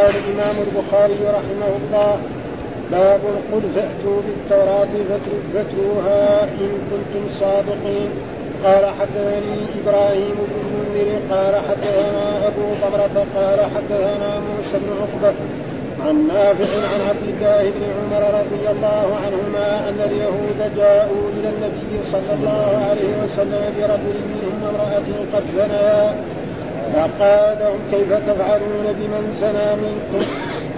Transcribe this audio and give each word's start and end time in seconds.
قال 0.00 0.14
الإمام 0.16 0.56
البخاري 0.66 1.20
رحمه 1.38 1.70
الله 1.80 2.20
باب 2.90 3.20
قل 3.52 3.62
فأتوا 3.74 4.20
بالتوراة 4.26 4.88
فاتلوها 5.54 6.42
إن 6.42 6.70
كنتم 6.90 7.24
صادقين. 7.40 8.10
قال 8.64 8.86
حدثني 8.86 9.58
إبراهيم 9.80 10.36
بن 10.50 10.56
المنذر 10.62 11.10
قال 11.30 11.54
حدثنا 11.68 12.46
أبو 12.46 12.66
طمرة 12.82 13.26
قال 13.36 13.60
حدثنا 13.74 14.38
موسى 14.38 14.78
بن 14.78 14.90
عقبة 15.00 15.34
عن 16.06 16.28
نافع 16.28 16.88
عن 16.92 17.00
عبد 17.00 17.26
الله 17.28 17.62
بن 17.62 17.82
عمر 17.96 18.40
رضي 18.40 18.70
الله 18.70 19.16
عنهما 19.24 19.88
أن 19.88 20.00
اليهود 20.10 20.76
جاءوا 20.76 21.24
إلى 21.36 21.48
النبي 21.48 22.04
صلى 22.04 22.34
الله 22.38 22.86
عليه 22.88 23.24
وسلم 23.24 23.62
برجل 23.78 24.16
منهم 24.30 24.60
امرأة 24.70 25.08
قد 25.34 25.42
زنيا 25.54 26.14
فقال 26.94 27.56
لهم 27.60 27.78
كيف 27.90 28.12
تفعلون 28.12 28.86
بمن 28.98 29.36
زنى 29.40 29.70
منكم؟ 29.82 30.26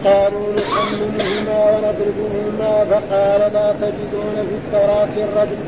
قالوا 0.04 0.46
نحملهما 0.56 1.70
ونضربهما 1.70 2.84
فقال 2.84 3.52
لا 3.52 3.72
تجدون 3.72 4.34
في 4.48 4.54
التوراة 4.54 5.14
الرجل 5.28 5.62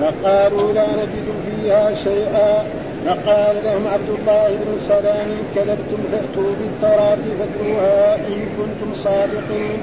فقالوا 0.00 0.72
لا 0.72 0.86
نجد 0.86 1.28
فيها 1.46 1.94
شيئا. 1.94 2.64
فقال 3.06 3.56
لهم 3.64 3.86
عبد 3.86 4.08
الله 4.18 4.48
بن 4.48 4.78
سلام 4.88 5.28
كذبتم 5.54 6.00
فأتوا 6.12 6.52
بالتوراة 6.60 7.18
فاتلوها 7.38 8.14
إن 8.14 8.48
كنتم 8.58 8.94
صادقين. 8.94 9.78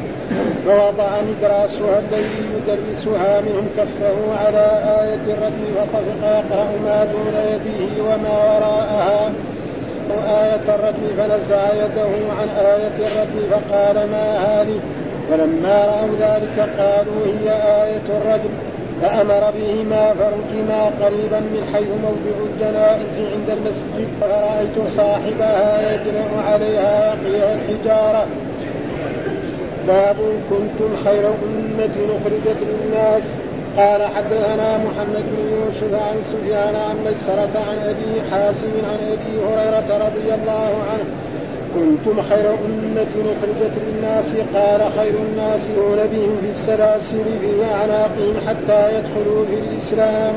فوضع 0.65 1.21
مدراسها 1.21 1.99
الذي 1.99 2.41
يدرسها 2.55 3.41
منهم 3.41 3.67
كفه 3.77 4.45
على 4.45 4.65
آية 5.01 5.33
الرجم 5.33 5.63
فطفق 5.75 6.23
يقرأ 6.23 6.67
ما 6.85 7.05
دون 7.05 7.35
يده 7.35 8.03
وما 8.03 8.37
وراءها. 8.43 9.31
آية 10.11 10.75
الرجم 10.75 11.07
فنزع 11.17 11.73
يده 11.73 12.33
عن 12.39 12.49
آية 12.49 12.97
الرجم 13.07 13.39
فقال 13.51 13.95
ما 13.95 14.37
هذه؟ 14.37 14.79
فلما 15.29 15.85
رأوا 15.85 16.15
ذلك 16.19 16.69
قالوا 16.79 17.25
هي 17.25 17.49
آية 17.83 18.17
الرجم 18.21 18.49
فأمر 19.01 19.51
بهما 19.51 20.13
فرجما 20.13 20.83
قريبا 21.01 21.39
من 21.39 21.69
حيث 21.73 21.87
موضع 21.87 22.35
الجنائز 22.51 23.31
عند 23.33 23.49
المسجد. 23.49 24.07
فرأيت 24.21 24.87
صاحبها 24.97 25.93
يجمع 25.93 26.41
عليها 26.41 27.15
يقيها 27.15 27.55
الحجارة. 27.55 28.27
باب 29.87 30.15
كنتم 30.49 30.95
خير 31.05 31.27
أمة 31.27 31.95
أخرجت 32.17 32.57
للناس. 32.61 33.23
قال 33.77 34.01
حدثنا 34.15 34.77
محمد 34.77 35.23
بن 35.37 35.49
يوسف 35.51 35.93
عن 35.93 36.15
سفيان 36.31 36.75
عن 36.75 36.95
ميسرة 37.05 37.59
عن 37.69 37.77
أبي 37.89 38.29
حاسم 38.31 38.71
عن 38.89 38.97
أبي 39.13 39.33
هريرة 39.45 40.05
رضي 40.05 40.33
الله 40.33 40.71
عنه. 40.89 41.05
كنتم 41.75 42.21
خير 42.21 42.49
أمة 42.49 43.13
أخرجت 43.33 43.73
للناس. 43.87 44.25
قال 44.55 44.91
خير 44.99 45.13
الناس 45.29 45.61
هون 45.77 45.97
بهم 45.97 46.37
في 46.41 46.49
السلاسل 46.59 47.23
في 47.41 47.65
أعناقهم 47.73 48.35
حتى 48.47 48.97
يدخلوا 48.97 49.45
في 49.45 49.53
الإسلام. 49.53 50.33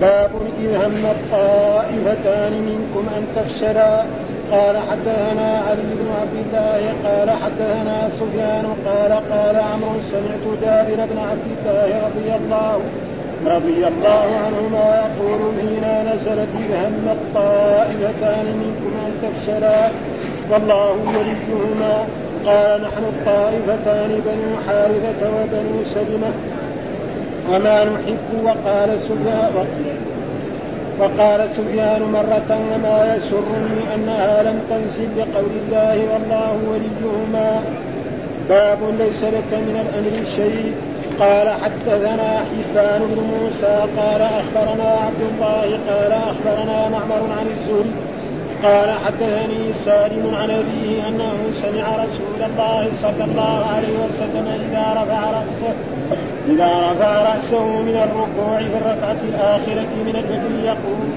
باب 0.00 0.30
إذ 0.60 0.76
هم 0.76 1.06
الطائفتان 1.06 2.52
منكم 2.52 3.08
أن 3.16 3.26
تفشلا. 3.36 4.02
قال 4.52 4.76
حدثنا 4.90 5.62
علي 5.68 5.82
بن 5.82 6.08
عبد 6.20 6.36
الله 6.44 6.80
قال 7.04 7.30
حدثنا 7.30 8.08
سفيان 8.20 8.66
قال 8.86 9.12
قال 9.32 9.56
عمرو 9.56 10.00
سمعت 10.12 10.44
جابر 10.62 11.06
بن 11.06 11.18
عبد 11.18 11.46
الله 11.52 12.06
رضي 12.06 12.34
الله 12.36 12.80
رضي 13.46 13.86
الله 13.86 14.28
عنهما 14.44 14.86
يقول 15.04 15.40
حين 15.58 15.84
نزلت 16.12 16.48
إذ 16.58 16.74
هم 16.74 17.08
الطائفتان 17.08 18.46
منكم 18.62 18.92
أن 19.06 19.12
تفشلا 19.22 19.90
والله 20.50 20.90
وليهما. 20.90 22.06
قال 22.46 22.82
نحن 22.82 23.04
الطائفتان 23.04 24.10
بنو 24.26 24.50
حارثة 24.66 25.30
وبنو 25.30 25.82
سلمة 25.94 26.32
وما 27.50 27.84
نحب 27.84 28.44
وقال 28.44 28.90
سفيان 29.00 29.66
وقال 31.00 31.48
سفيان 31.56 32.02
مرة 32.02 32.50
وما 32.72 33.16
يسرني 33.16 33.94
أنها 33.94 34.42
لم 34.42 34.60
تنزل 34.70 35.08
بقول 35.16 35.52
الله 35.62 35.96
والله 36.12 36.58
وليهما. 36.70 37.60
باب 38.48 38.78
ليس 38.98 39.22
لك 39.24 39.50
من 39.52 39.76
الأمر 39.84 40.24
شيء 40.36 40.74
قال 41.20 41.48
حدثنا 41.48 42.44
حبان 42.48 43.00
بن 43.00 43.20
موسى 43.32 43.76
قال 43.96 44.22
أخبرنا 44.22 44.90
عبد 45.06 45.22
الله 45.30 45.78
قال 45.88 46.12
أخبرنا 46.12 46.88
معمر 46.88 47.22
عن 47.38 47.46
الزهري. 47.54 47.92
قال 48.62 48.90
حدثني 48.90 49.72
سالم 49.84 50.34
عن 50.34 50.50
أبيه 50.50 51.08
أنه 51.08 51.32
سمع 51.62 52.04
رسول 52.04 52.40
الله 52.50 52.88
صلى 53.02 53.24
الله 53.24 53.66
عليه 53.74 53.96
وسلم 54.04 54.46
إذا 54.46 55.02
رفع 55.02 55.30
رأسه. 55.30 55.74
إذا 56.48 56.92
رفع 56.92 57.34
رأسه 57.34 57.66
من 57.66 57.96
الركوع 57.96 58.58
في 58.58 58.78
الركعة 58.78 59.20
الآخرة 59.28 59.90
من 60.06 60.16
الفجر 60.16 60.64
يقول 60.64 61.08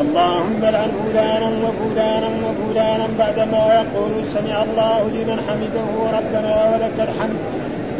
اللهم 0.00 0.60
لعن 0.62 0.90
فلانا 1.12 1.50
وفلانا 1.64 2.28
وفلانا 2.44 3.06
بعدما 3.18 3.64
يقول 3.74 4.12
سمع 4.34 4.62
الله 4.62 5.02
لمن 5.02 5.38
حمده 5.48 6.18
ربنا 6.18 6.70
ولك 6.72 7.08
الحمد. 7.08 7.36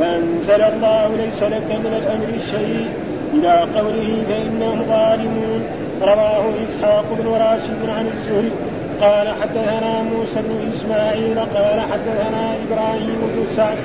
فأنزل 0.00 0.62
الله 0.62 1.09
ليس 1.17 1.43
لك 1.43 1.69
من 1.84 1.93
الأمر 2.03 2.39
شيء. 2.50 2.89
إلى 3.34 3.81
قوله 3.81 4.23
فإنهم 4.28 4.84
ظالمون. 4.89 5.62
رواه 6.03 6.44
إسحاق 6.69 7.05
بن 7.19 7.28
راشد 7.28 7.89
عن 7.99 8.06
الزهري. 8.06 8.53
قال 9.00 9.28
حدثنا 9.43 10.03
موسى 10.03 10.43
بن 10.43 10.73
إسماعيل 10.75 11.39
قال 11.39 11.81
حدثنا 11.81 12.55
إبراهيم 12.69 13.19
بن 13.23 13.56
سعد. 13.56 13.78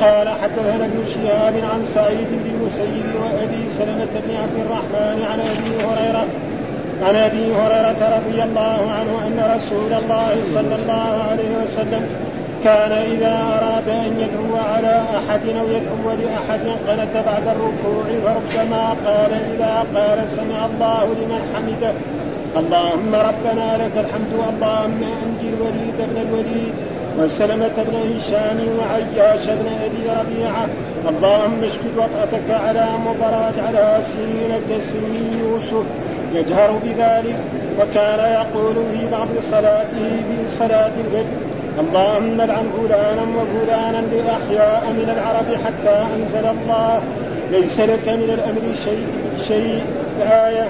قال 0.00 0.28
حدثنا 0.28 0.84
ابن 0.84 1.04
شهاب 1.14 1.54
عن 1.72 1.84
سعيد 1.94 2.28
بن 2.30 2.50
المسيب 2.54 3.06
وأبي 3.22 3.62
سلمة 3.78 4.12
بن 4.26 4.34
عبد 4.42 4.58
الرحمن 4.64 5.18
عن 5.30 5.40
أبي 5.40 5.84
هريرة 5.84 6.26
عن 7.02 7.16
أبي 7.16 7.54
هريرة 7.54 8.18
رضي 8.18 8.42
الله 8.42 8.90
عنه 8.98 9.26
أن 9.26 9.56
رسول 9.56 9.92
الله 9.92 10.34
صلى 10.54 10.74
الله 10.82 11.22
عليه 11.30 11.50
وسلم 11.62 12.06
كان 12.64 12.92
إذا 12.92 13.34
أراد 13.56 13.88
أن 13.88 14.20
يدعو 14.20 14.56
على 14.74 15.02
أحد 15.18 15.40
أو 15.48 15.66
يدعو 15.76 16.16
لأحد 16.20 16.60
قنت 16.88 17.24
بعد 17.26 17.48
الركوع 17.48 18.04
فربما 18.24 18.88
قال 19.06 19.32
إذا 19.54 19.84
قال 19.94 20.18
سمع 20.36 20.66
الله 20.66 21.04
لمن 21.04 21.40
حمده 21.54 21.92
اللهم 22.56 23.14
ربنا 23.14 23.76
لك 23.82 24.04
الحمد 24.04 24.32
اللهم 24.32 25.00
أنجي 25.24 25.48
الوليد 25.54 25.98
بن 25.98 26.16
الوليد. 26.26 26.74
وسلمة 27.18 27.76
بن 27.88 27.96
هشام 28.16 28.58
وعياش 28.78 29.44
بن 29.46 29.68
أبي 29.86 30.20
ربيعة. 30.20 30.66
اللهم 31.08 31.64
اشفد 31.64 31.94
وطأتك 31.96 32.48
على 32.50 32.86
مضر 33.06 33.34
على 33.66 33.98
سنين 34.12 34.52
كسن 34.68 35.04
يوسف. 35.40 35.86
يجهر 36.34 36.70
بذلك 36.84 37.36
وكان 37.80 38.18
يقول 38.18 38.74
في 38.74 39.06
بعض 39.12 39.28
صلاته 39.50 40.08
في 40.28 40.56
صلاة 40.58 40.92
الفجر. 41.04 41.36
اللهم 41.80 42.40
العن 42.40 42.66
فلانا 42.76 43.22
وفلانا 43.36 44.00
بأحياء 44.12 44.84
من 44.98 45.08
العرب 45.16 45.48
حتى 45.64 46.06
أنزل 46.16 46.46
الله. 46.54 47.02
ليس 47.52 47.80
لك 47.80 48.08
من 48.08 48.30
الأمر 48.34 48.74
شيء 48.84 49.06
شيء. 49.48 49.80
الايه 50.20 50.68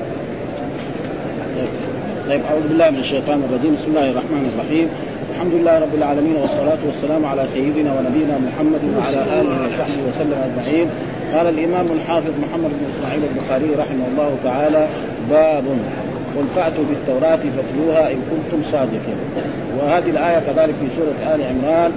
طيب 2.28 2.40
أعوذ 2.50 2.68
بالله 2.68 2.90
من 2.90 2.98
الشيطان 2.98 3.42
الرجيم. 3.48 3.74
بسم 3.74 3.88
الله 3.88 4.10
الرحمن 4.10 4.50
الرحيم. 4.54 4.88
الحمد 5.36 5.54
لله 5.54 5.78
رب 5.78 5.94
العالمين 5.94 6.36
والصلاة 6.36 6.78
والسلام 6.86 7.26
على 7.26 7.46
سيدنا 7.46 7.90
ونبينا 7.92 8.38
محمد 8.38 8.80
وعلى 8.98 9.40
آله 9.40 9.66
وصحبه 9.66 10.02
وسلم 10.08 10.38
أجمعين. 10.48 10.88
قال 11.34 11.48
الإمام 11.48 11.86
الحافظ 11.96 12.30
محمد 12.42 12.70
بن 12.70 12.84
إسماعيل 12.92 13.22
البخاري 13.30 13.70
رحمه 13.82 14.04
الله 14.12 14.36
تعالى 14.44 14.86
باب 15.30 15.64
قل 16.36 16.44
فأتوا 16.54 16.84
بالتوراة 16.88 17.38
فاتلوها 17.56 18.12
إن 18.12 18.18
كنتم 18.30 18.62
صادقين. 18.72 19.18
وهذه 19.78 20.10
الآية 20.10 20.38
كذلك 20.38 20.74
في 20.80 20.86
سورة 20.96 21.34
آل 21.34 21.40
عمران. 21.42 21.92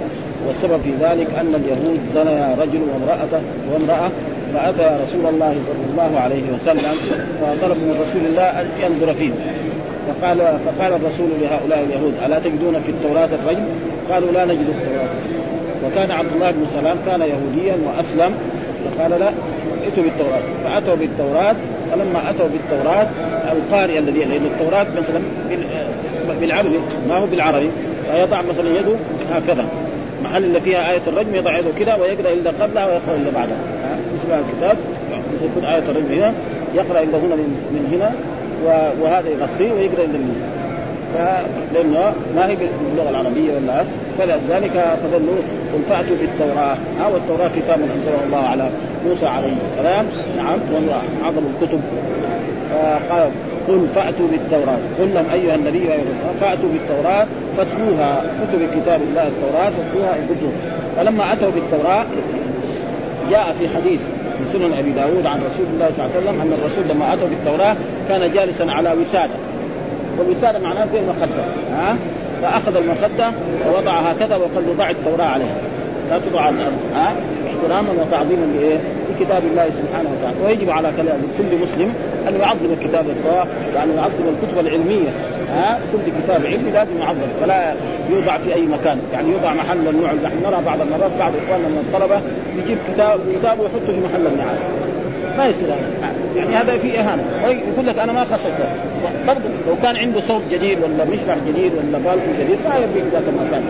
والسبب 0.46 0.80
في 0.84 0.92
ذلك 1.00 1.26
أن 1.40 1.54
اليهود 1.54 2.00
زنيا 2.14 2.56
رجل 2.60 2.80
وامرأة 2.92 3.40
وامرأة 3.72 4.10
فأتى 4.54 5.02
رسول 5.02 5.26
الله 5.26 5.54
صلى 5.68 5.84
الله 5.90 6.20
عليه 6.20 6.42
وسلم 6.54 6.94
فطلب 7.40 7.76
من 7.76 7.98
رسول 8.02 8.22
الله 8.30 8.60
أن 8.60 8.66
ينظر 8.84 9.14
فيه. 9.14 9.32
فقال 10.08 10.38
فقال 10.38 10.92
الرسول 10.92 11.28
لهؤلاء 11.40 11.84
اليهود 11.84 12.14
ألا 12.26 12.38
تجدون 12.38 12.80
في 12.86 12.90
التوراة 12.90 13.28
الرجل؟ 13.42 13.64
قالوا 14.10 14.32
لا 14.32 14.44
نجد 14.44 14.66
التوراة. 14.68 15.08
وكان 15.86 16.10
عبد 16.10 16.32
الله 16.34 16.50
بن 16.50 16.66
سلام 16.80 16.96
كان 17.06 17.20
يهوديا 17.20 17.76
وأسلم 17.86 18.34
فقال 18.84 19.10
لا 19.10 19.30
ائتوا 19.84 20.02
بالتوراة. 20.02 20.42
فأتوا 20.64 20.94
بالتوراة 20.94 21.56
فلما 21.92 22.30
أتوا 22.30 22.48
بالتوراة 22.48 23.06
القارئ 23.52 23.98
الذي 23.98 24.24
لأن 24.24 24.46
التوراة 24.46 24.86
مثلا 24.96 25.20
بالعربي 26.40 26.78
ما 27.08 27.16
هو 27.16 27.26
بالعربي 27.26 27.70
فيضع 28.12 28.42
مثلا 28.42 28.68
يده 28.68 28.94
هكذا. 29.32 29.64
محل 30.24 30.44
اللي 30.44 30.60
فيها 30.60 30.90
آية 30.90 31.00
الرجم 31.06 31.34
يضع 31.34 31.58
يده 31.58 31.70
كذا 31.78 31.94
ويقرأ 31.94 32.32
إلا 32.32 32.50
قبلها 32.60 32.86
ويقرأ 32.86 33.16
إلا 33.16 33.30
بعدها. 33.30 33.56
مثل 34.14 34.38
الكتاب 34.38 34.76
مثل 35.34 35.44
يكون 35.44 35.64
آية 35.64 35.78
الرجم 35.78 36.06
هنا 36.12 36.34
يقرأ 36.74 37.00
إلا 37.02 37.18
هنا 37.18 37.36
من 37.36 37.88
هنا. 37.92 38.12
وهذا 39.00 39.28
يغطيه 39.28 39.72
من 39.72 39.88
هنا 41.16 41.42
لأنه 41.74 42.12
ما 42.36 42.48
هي 42.48 42.56
باللغة 42.56 43.10
العربية 43.10 43.52
ولا 43.54 43.84
فلذلك 44.18 44.96
فظنوا 45.02 45.40
قل 45.72 45.82
فاتوا 45.88 46.16
بالتوراة. 46.16 46.76
ها 47.00 47.06
والتوراة 47.06 47.48
كتاب 47.48 47.80
انزله 47.80 48.24
الله 48.26 48.48
على 48.48 48.68
موسى 49.08 49.26
عليه 49.26 49.52
السلام. 49.52 50.06
نعم 50.36 50.58
وهو 50.72 51.00
اعظم 51.22 51.42
الكتب. 51.54 51.80
قال 53.10 53.30
قل 53.68 53.86
فأتوا 53.94 54.26
بالتوراة. 54.30 54.78
قل 54.98 55.14
لهم 55.14 55.30
أيها 55.32 55.54
النبي 55.54 55.92
ايها 55.92 56.32
فأتوا 56.40 56.68
بالتوراة 56.72 57.26
فاتلوها. 57.56 58.22
كتب 58.22 58.80
كتاب 58.80 59.00
الله 59.02 59.28
التوراة 59.28 59.70
فاتلوها 59.70 60.16
إن 60.16 60.52
فلما 60.96 61.32
أتوا 61.32 61.50
بالتوراة 61.50 62.04
جاء 63.30 63.52
في 63.58 63.68
حديث 63.68 64.00
في 64.44 64.52
سنن 64.52 64.72
أبي 64.78 64.90
داود 64.90 65.26
عن 65.26 65.38
رسول 65.38 65.66
الله 65.74 65.90
صلى 65.90 66.04
الله 66.04 66.16
عليه 66.16 66.26
وسلم 66.26 66.40
أن 66.40 66.52
الرسول 66.52 66.84
لما 66.88 67.14
اتوا 67.14 67.28
بالتوراة 67.28 67.76
كان 68.08 68.32
جالسا 68.32 68.64
على 68.64 68.92
وسادة. 68.92 69.34
والوسادة 70.18 70.58
معناه 70.58 70.86
زي 70.86 70.98
المخدة 71.00 71.44
ها؟ 71.72 71.96
فأخذ 72.42 72.76
المخدة 72.76 73.30
ووضعها 73.66 74.12
هكذا 74.12 74.36
وقال 74.36 74.66
له 74.66 74.74
ضع 74.78 74.90
التوراة 74.90 75.26
عليها. 75.26 75.56
لا 76.10 76.18
تضع 76.18 76.40
على 76.40 76.56
الأرض 76.56 76.74
ها؟ 76.94 77.14
احتراما 77.60 78.02
وتعظيما 78.02 78.46
لإيه؟ 78.56 78.78
لكتاب 79.10 79.42
الله 79.44 79.70
سبحانه 79.70 80.10
وتعالى. 80.18 80.36
ويجب 80.46 80.70
على 80.70 80.92
كل 81.38 81.58
مسلم 81.62 81.94
أن 82.28 82.34
يعظم 82.40 82.74
كتاب 82.74 83.06
الله 83.10 83.46
يعني 83.74 83.94
يعظم 83.94 84.24
الكتب 84.28 84.58
العلمية. 84.58 85.08
ها؟ 85.50 85.78
كل 85.92 86.22
كتاب 86.22 86.46
علمي 86.46 86.70
لازم 86.70 86.98
يعظم 87.00 87.18
فلا 87.40 87.74
يوضع 88.10 88.38
في 88.38 88.54
أي 88.54 88.62
مكان. 88.62 88.98
يعني 89.12 89.30
يوضع 89.30 89.54
محل 89.54 89.88
النوع 89.88 90.12
نحن 90.12 90.36
نرى 90.42 90.62
بعض 90.66 90.80
المرات 90.80 91.10
بعض 91.18 91.32
إخواننا 91.44 91.68
من 91.68 91.84
الطلبة 91.88 92.20
يجيب 92.58 92.78
كتاب 92.94 93.20
كتاب 93.38 93.60
ويحطه 93.60 93.92
في 93.92 94.00
محل 94.00 94.26
النعال. 94.26 94.58
ما 95.38 95.46
يصير 95.46 95.68
هذا. 95.68 96.10
يعني 96.36 96.56
هذا 96.56 96.76
في 96.76 97.00
إهانة. 97.00 97.22
يقول 97.44 97.86
لك 97.86 97.98
أنا 97.98 98.12
ما 98.12 98.24
خصته 98.24 98.64
برضه 99.26 99.40
لو 99.68 99.76
كان 99.82 99.96
عنده 99.96 100.20
صوت 100.20 100.42
جديد 100.50 100.78
ولا 100.78 101.04
مشبح 101.04 101.36
جديد 101.48 101.72
ولا 101.72 101.98
بالكم 101.98 102.32
جديد 102.40 102.58
ما 102.68 102.76
يبي 102.76 103.08
ذاك 103.12 103.22
المكان. 103.28 103.62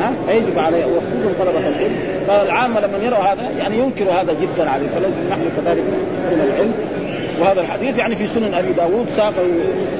ها؟ 0.00 0.12
فيجب 0.26 0.58
عليه 0.58 0.84
وخصوصا 0.84 1.44
طلبة 1.44 1.68
العلم. 1.68 1.96
فالعامه 2.26 2.80
لما 2.80 2.98
يروا 2.98 3.18
هذا 3.18 3.48
يعني 3.58 3.78
ينكروا 3.78 4.12
هذا 4.12 4.32
جدا 4.32 4.70
عليه. 4.70 4.88
فلازم 4.88 5.14
نحن 5.30 5.42
كذلك 5.56 5.82
من 6.32 6.50
العلم. 6.52 6.72
وهذا 7.40 7.60
الحديث 7.60 7.98
يعني 7.98 8.16
في 8.16 8.26
سنن 8.26 8.54
أبي 8.54 8.72
داود 8.72 9.08
ساقه 9.08 9.44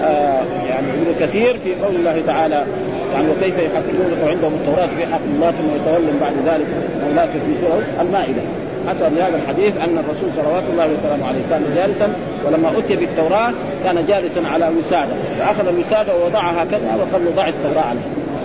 آه 0.03 0.43
يعني 0.69 0.87
ابن 0.91 1.15
كثير 1.21 1.59
في 1.59 1.75
قول 1.75 1.97
الله 1.97 2.23
تعالى 2.27 2.65
يعني 3.13 3.29
وكيف 3.31 3.59
يحكمونك 3.59 4.29
عندهم 4.29 4.55
التوراة 4.55 4.87
في 4.87 5.07
حق 5.07 5.21
الله 5.35 5.51
ثم 5.51 5.77
يتولم 5.77 6.19
بعد 6.21 6.35
ذلك 6.47 6.67
مولاك 7.07 7.29
في 7.31 7.61
سورة 7.61 7.85
المائدة. 8.01 8.43
حتى 8.89 9.15
بهذا 9.15 9.37
الحديث 9.37 9.77
أن 9.77 9.99
الرسول 9.99 10.33
صلوات 10.33 10.63
الله 10.71 10.89
وسلامه 10.93 11.27
عليه 11.27 11.41
كان 11.51 11.63
جالسا 11.75 12.13
ولما 12.47 12.79
أتي 12.79 12.97
بالتوراة 12.97 13.53
كان 13.85 14.07
جالسا 14.07 14.41
على 14.41 14.71
وسادة. 14.79 15.13
فأخذ 15.39 15.69
الوساده 15.69 16.15
ووضعها 16.17 16.63
هكذا 16.63 16.97
وقال 16.97 17.25
له 17.25 17.31
ضع 17.31 17.49
التوراة 17.49 17.85
عليه. 17.85 18.01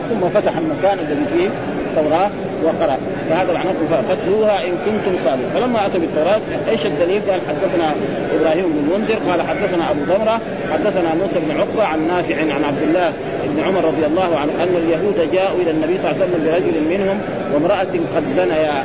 ثم 0.10 0.30
فتح 0.30 0.57
المكان 0.57 1.00
الذي 1.00 1.25
فيه 1.34 1.50
التوراة 1.90 2.30
وقرأ. 2.63 2.98
فهذا 3.30 3.54
معناه 3.54 3.74
فاتلوها 4.07 4.68
إن 4.68 4.72
كنتم 4.86 5.18
صادقين. 5.24 5.50
فلما 5.54 5.86
أتى 5.86 6.00
بالتوراة 6.00 6.42
إيش 6.69 6.86
الدليل؟ 6.86 7.22
قال 7.30 7.39
حدثنا 7.48 7.94
إبراهيم 8.36 8.66
بن 8.66 8.94
المنذر 8.94 9.31
قال 9.31 9.42
حدثنا 9.42 9.92
أبو 9.92 10.00
ضمره 10.04 10.39
حدثنا 10.74 11.16
موسى 11.22 11.39
بن 11.39 11.51
عقبة 11.60 11.84
عن 11.84 12.07
نافع 12.07 12.36
عن 12.36 12.63
عبد 12.63 12.81
الله 12.81 13.13
بن 13.56 13.63
عمر 13.63 13.86
رضي 13.86 14.06
الله 14.06 14.38
عنه 14.38 14.51
أن 14.63 14.75
اليهود 14.75 15.31
جاءوا 15.34 15.62
إلى 15.62 15.72
النبي 15.72 15.98
صلى 15.98 16.12
الله 16.12 16.24
عليه 16.24 16.34
وسلم 16.34 16.46
برجل 16.46 16.98
منهم 16.98 17.19
وامرأة 17.54 17.94
قد 18.16 18.25
زنيا. 18.36 18.84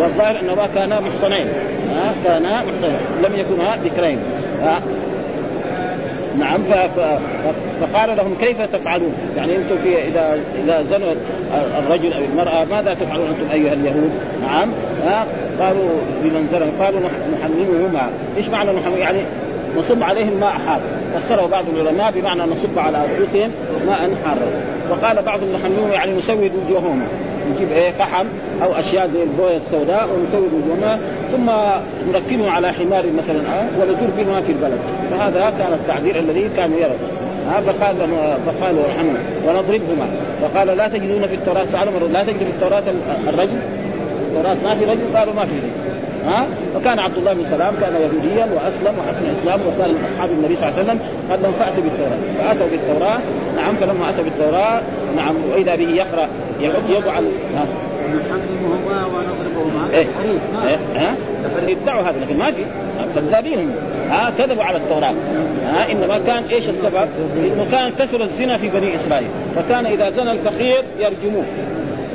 والظاهر 0.00 0.40
انهما 0.40 0.68
كانا 0.74 1.00
محصنين. 1.00 1.48
ها 1.90 2.14
كانا 2.24 2.62
محصنين. 2.62 2.96
لم 3.22 3.40
يكونا 3.40 3.76
ذكرين. 3.84 4.18
نعم 6.38 6.62
فقال 7.80 8.16
لهم 8.16 8.34
كيف 8.40 8.62
تفعلون؟ 8.62 9.14
يعني 9.36 9.56
أنتم 9.56 9.78
في 9.78 10.08
اذا 10.08 10.38
إذا 10.64 10.82
زنوا 10.82 11.14
الرجل 11.78 12.12
أو 12.12 12.20
المرأة 12.32 12.64
ماذا 12.64 12.94
تفعلون 12.94 13.26
أنتم 13.26 13.52
أيها 13.52 13.72
اليهود؟ 13.72 14.10
نعم. 14.42 14.72
ها 15.04 15.26
قالوا 15.60 15.88
بمن 16.22 16.46
زنوا 16.46 16.68
قالوا 16.80 17.00
نحممهما، 17.32 18.10
إيش 18.36 18.48
معنى 18.48 18.70
نحمم؟ 18.72 18.96
يعني 18.96 19.18
نصب 19.78 20.02
عليهم 20.02 20.40
ماء 20.40 20.52
حار 20.66 20.80
فسره 21.14 21.46
بعض 21.46 21.64
العلماء 21.74 22.12
بمعنى 22.12 22.42
نصب 22.42 22.78
على 22.78 23.06
رؤوسهم 23.06 23.50
ماء 23.86 24.10
حارا 24.24 24.46
وقال 24.90 25.22
بعض 25.22 25.40
نحممهم 25.54 25.92
يعني 25.92 26.12
نسود 26.12 26.52
وجوههم. 26.66 27.02
نجيب 27.50 27.72
إيه 27.72 27.90
فحم 27.90 28.26
أو 28.62 28.72
أشياء 28.72 29.10
زي 29.14 29.22
البوية 29.22 29.56
السوداء 29.56 30.08
ونسوي 30.08 30.46
وجوهنا 30.46 30.98
ثم 31.32 31.50
نركبهم 32.12 32.48
على 32.48 32.72
حمار 32.72 33.04
مثلا 33.18 33.40
آه 33.40 33.80
وندور 33.80 34.08
بهما 34.18 34.40
في 34.40 34.52
البلد. 34.52 34.78
فهذا 35.10 35.52
كان 35.58 35.72
التعبير 35.72 36.18
الذي 36.18 36.48
كانوا 36.56 36.78
يروا 36.78 36.96
ها 37.46 37.60
فقال 37.60 37.96
فقالوا 38.46 38.84
ارحمنا 38.84 39.20
ونضربهما. 39.46 40.06
فقال 40.42 40.66
لا 40.66 40.88
تجدون 40.88 41.26
في 41.26 41.34
التوراة 41.34 41.64
سألوا 41.64 41.92
مرة 41.92 42.08
لا 42.08 42.22
تجد 42.22 42.36
في 42.36 42.50
التوراة 42.50 42.82
الرجل؟ 43.28 43.58
التوراة 44.28 44.56
ما 44.64 44.74
في 44.74 44.84
رجل؟ 44.84 45.16
قالوا 45.16 45.34
ما 45.34 45.44
في 45.44 45.54
رجل. 45.56 45.72
ها؟ 46.26 46.46
وكان 46.76 46.98
عبد 46.98 47.18
الله 47.18 47.32
بن 47.32 47.44
سلام 47.44 47.74
كان 47.80 47.94
يهوديا 47.94 48.44
وأسلم 48.54 48.94
وحسن 48.98 49.26
اسلامه 49.40 49.62
وكان 49.66 49.94
من 49.94 50.04
أصحاب 50.12 50.30
النبي 50.30 50.56
صلى 50.56 50.68
الله 50.68 50.78
عليه 50.78 50.88
وسلم 50.88 51.00
قال 51.30 51.42
لهم 51.42 51.52
فأتوا 51.52 51.82
بالتوراة. 51.82 52.18
فأتوا 52.38 52.66
بالتوراة. 52.66 53.18
نعم 53.56 53.74
فلما 53.76 54.10
أتوا 54.10 54.24
بالتوراة 54.24 54.80
نعم 55.16 55.34
وإذا 55.52 55.74
به 55.74 55.88
يقرأ 55.88 56.28
يجعل 56.88 57.24
نحممهما 58.16 59.06
ونضربهما. 59.06 59.90
إيه؟ 59.92 60.06
إيه؟ 60.68 60.78
ها؟ 60.96 61.14
يدعوا 61.66 62.02
هذا 62.02 62.18
لكن 62.20 62.38
ما 62.38 62.50
في. 62.50 62.64
كذابين 63.14 63.58
هم. 63.58 63.72
ها؟ 64.10 64.32
كذبوا 64.38 64.62
على 64.62 64.76
التوراة. 64.76 65.14
ها؟ 65.66 65.92
إنما 65.92 66.18
كان 66.18 66.44
إيش 66.44 66.68
السبب؟ 66.68 67.08
إنه 67.36 67.66
كان 67.70 67.92
كثر 67.98 68.22
الزنا 68.22 68.56
في 68.56 68.68
بني 68.68 68.94
إسرائيل. 68.94 69.28
فكان 69.54 69.86
إذا 69.86 70.10
زنى 70.10 70.32
الفقير 70.32 70.84
يرجموه. 70.98 71.44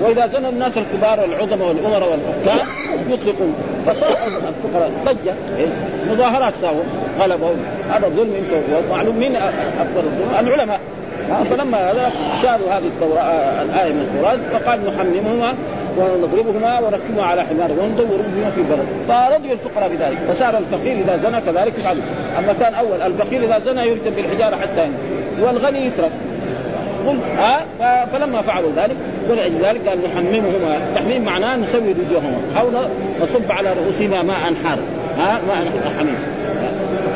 وإذا 0.02 0.28
زنى 0.28 0.50
الناس 0.50 0.78
الكبار 0.78 1.20
والعظماء 1.20 1.68
والأمراء 1.68 2.10
والحكام 2.12 2.68
يطلقون. 3.10 3.56
فصار 3.86 4.10
الفقراء 4.28 4.92
ضجة. 5.06 5.34
إيه؟ 5.58 5.68
مظاهرات 6.12 6.54
ساووا. 6.54 6.84
غلبوا. 7.20 7.50
هذا 7.90 8.08
ظلم 8.08 8.34
أنتم 8.36 8.90
ومعلوم 8.90 9.18
مين 9.20 9.36
أكبر 9.36 10.04
الظلم؟ 10.04 10.48
العلماء. 10.48 10.80
فلما 11.50 11.92
هذا 11.92 12.12
شالوا 12.42 12.74
هذه 12.74 12.86
التوراة 12.86 13.62
الآية 13.62 13.94
من 13.94 14.02
التوراة 14.02 14.60
فقال 14.60 14.86
نحممهما 14.86 15.54
ونضربهما 15.98 16.80
ونركبهما 16.80 17.24
على 17.24 17.42
حمار 17.42 17.72
وندور 17.72 18.18
بهما 18.18 18.50
في 18.50 18.62
البلد 18.62 18.86
فرضي 19.08 19.54
الفقراء 19.54 19.90
بذلك. 19.90 20.18
فصار 20.18 20.58
الفقير 20.58 20.98
إذا 20.98 21.18
زنى 21.18 21.42
كذلك 21.42 21.74
يفعل. 21.80 21.98
أما 22.38 22.54
كان 22.54 22.74
أول 22.74 23.02
الفقير 23.02 23.44
إذا 23.44 23.60
زنى 23.60 23.82
يرجم 23.82 24.12
بالحجارة 24.16 24.56
حتى 24.56 24.84
يموت 24.86 25.56
والغني 25.56 25.86
يترك. 25.86 26.12
قل 27.08 27.18
ها؟ 27.38 28.06
فلما 28.06 28.42
فعلوا 28.42 28.72
ذلك 28.76 28.96
ولأجل 29.30 29.66
ذلك 29.66 29.88
قال 29.88 30.00
نحممهما. 30.04 30.80
تحميم 30.96 31.26
معناه 31.26 31.56
نسوي 31.56 31.90
وجوههما 31.90 32.38
أو 32.60 32.70
نصب 33.22 33.52
على 33.52 33.74
رؤوسهما 33.74 34.22
ماء 34.22 34.54
حار 34.64 34.80
ها؟ 35.18 35.40
ماء 35.48 35.72
حميم. 36.00 36.18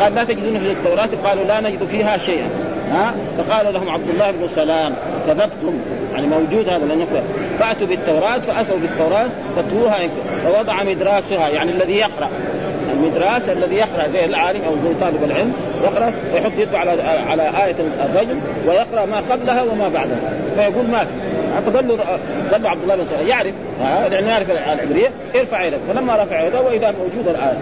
قال 0.01 0.15
لا 0.15 0.24
تجدون 0.24 0.60
في 0.60 0.71
التوراة 0.71 1.10
قالوا 1.25 1.43
لا 1.43 1.62
نجد 1.62 1.83
فيها 1.83 2.17
شيئا 2.17 2.50
ها؟ 2.91 3.13
فقال 3.38 3.74
لهم 3.74 3.89
عبد 3.89 4.10
الله 4.10 4.31
بن 4.31 4.48
سلام 4.48 4.93
كذبتم 5.27 5.74
يعني 6.13 6.27
موجود 6.27 6.69
هذا 6.69 6.86
لأنه 6.86 7.07
فأتوا 7.60 7.88
بالتوراة 7.88 8.38
فأتوا 8.38 8.77
بالتوراة 8.77 9.29
فتلوها 9.55 10.00
فوضع 10.45 10.83
مدراسها 10.83 11.50
يعني 11.50 11.71
الذي 11.71 11.93
يقرأ. 11.93 12.29
المدراس 13.03 13.50
الذي 13.50 13.75
يقرأ 13.75 14.08
زي 14.08 14.25
العالم 14.25 14.62
أو 14.63 14.75
زي 14.75 14.93
طالب 15.01 15.24
العلم 15.24 15.53
يقرأ 15.84 16.13
ويحط 16.34 16.51
يده 16.58 16.79
على 16.79 17.01
على 17.01 17.43
آية 17.43 17.75
الرجل 18.05 18.38
ويقرأ 18.67 19.05
ما 19.05 19.17
قبلها 19.17 19.62
وما 19.63 19.89
بعدها. 19.89 20.20
فيقول 20.55 20.88
ما 20.88 21.00
في. 21.00 21.12
فقال 21.65 21.88
له 22.63 22.70
عبد 22.70 22.81
الله 22.81 22.96
بن 22.96 23.03
سلام. 23.03 23.27
يعرف. 23.27 23.53
لأنه 24.12 24.27
يعرف 24.27 24.51
العبرية. 24.51 25.10
ارفع 25.36 25.63
يدك. 25.63 25.77
فلما 25.88 26.24
رفع 26.24 26.48
يده 26.48 26.62
وإذا 26.62 26.91
موجودة 26.91 27.31
الآية. 27.31 27.58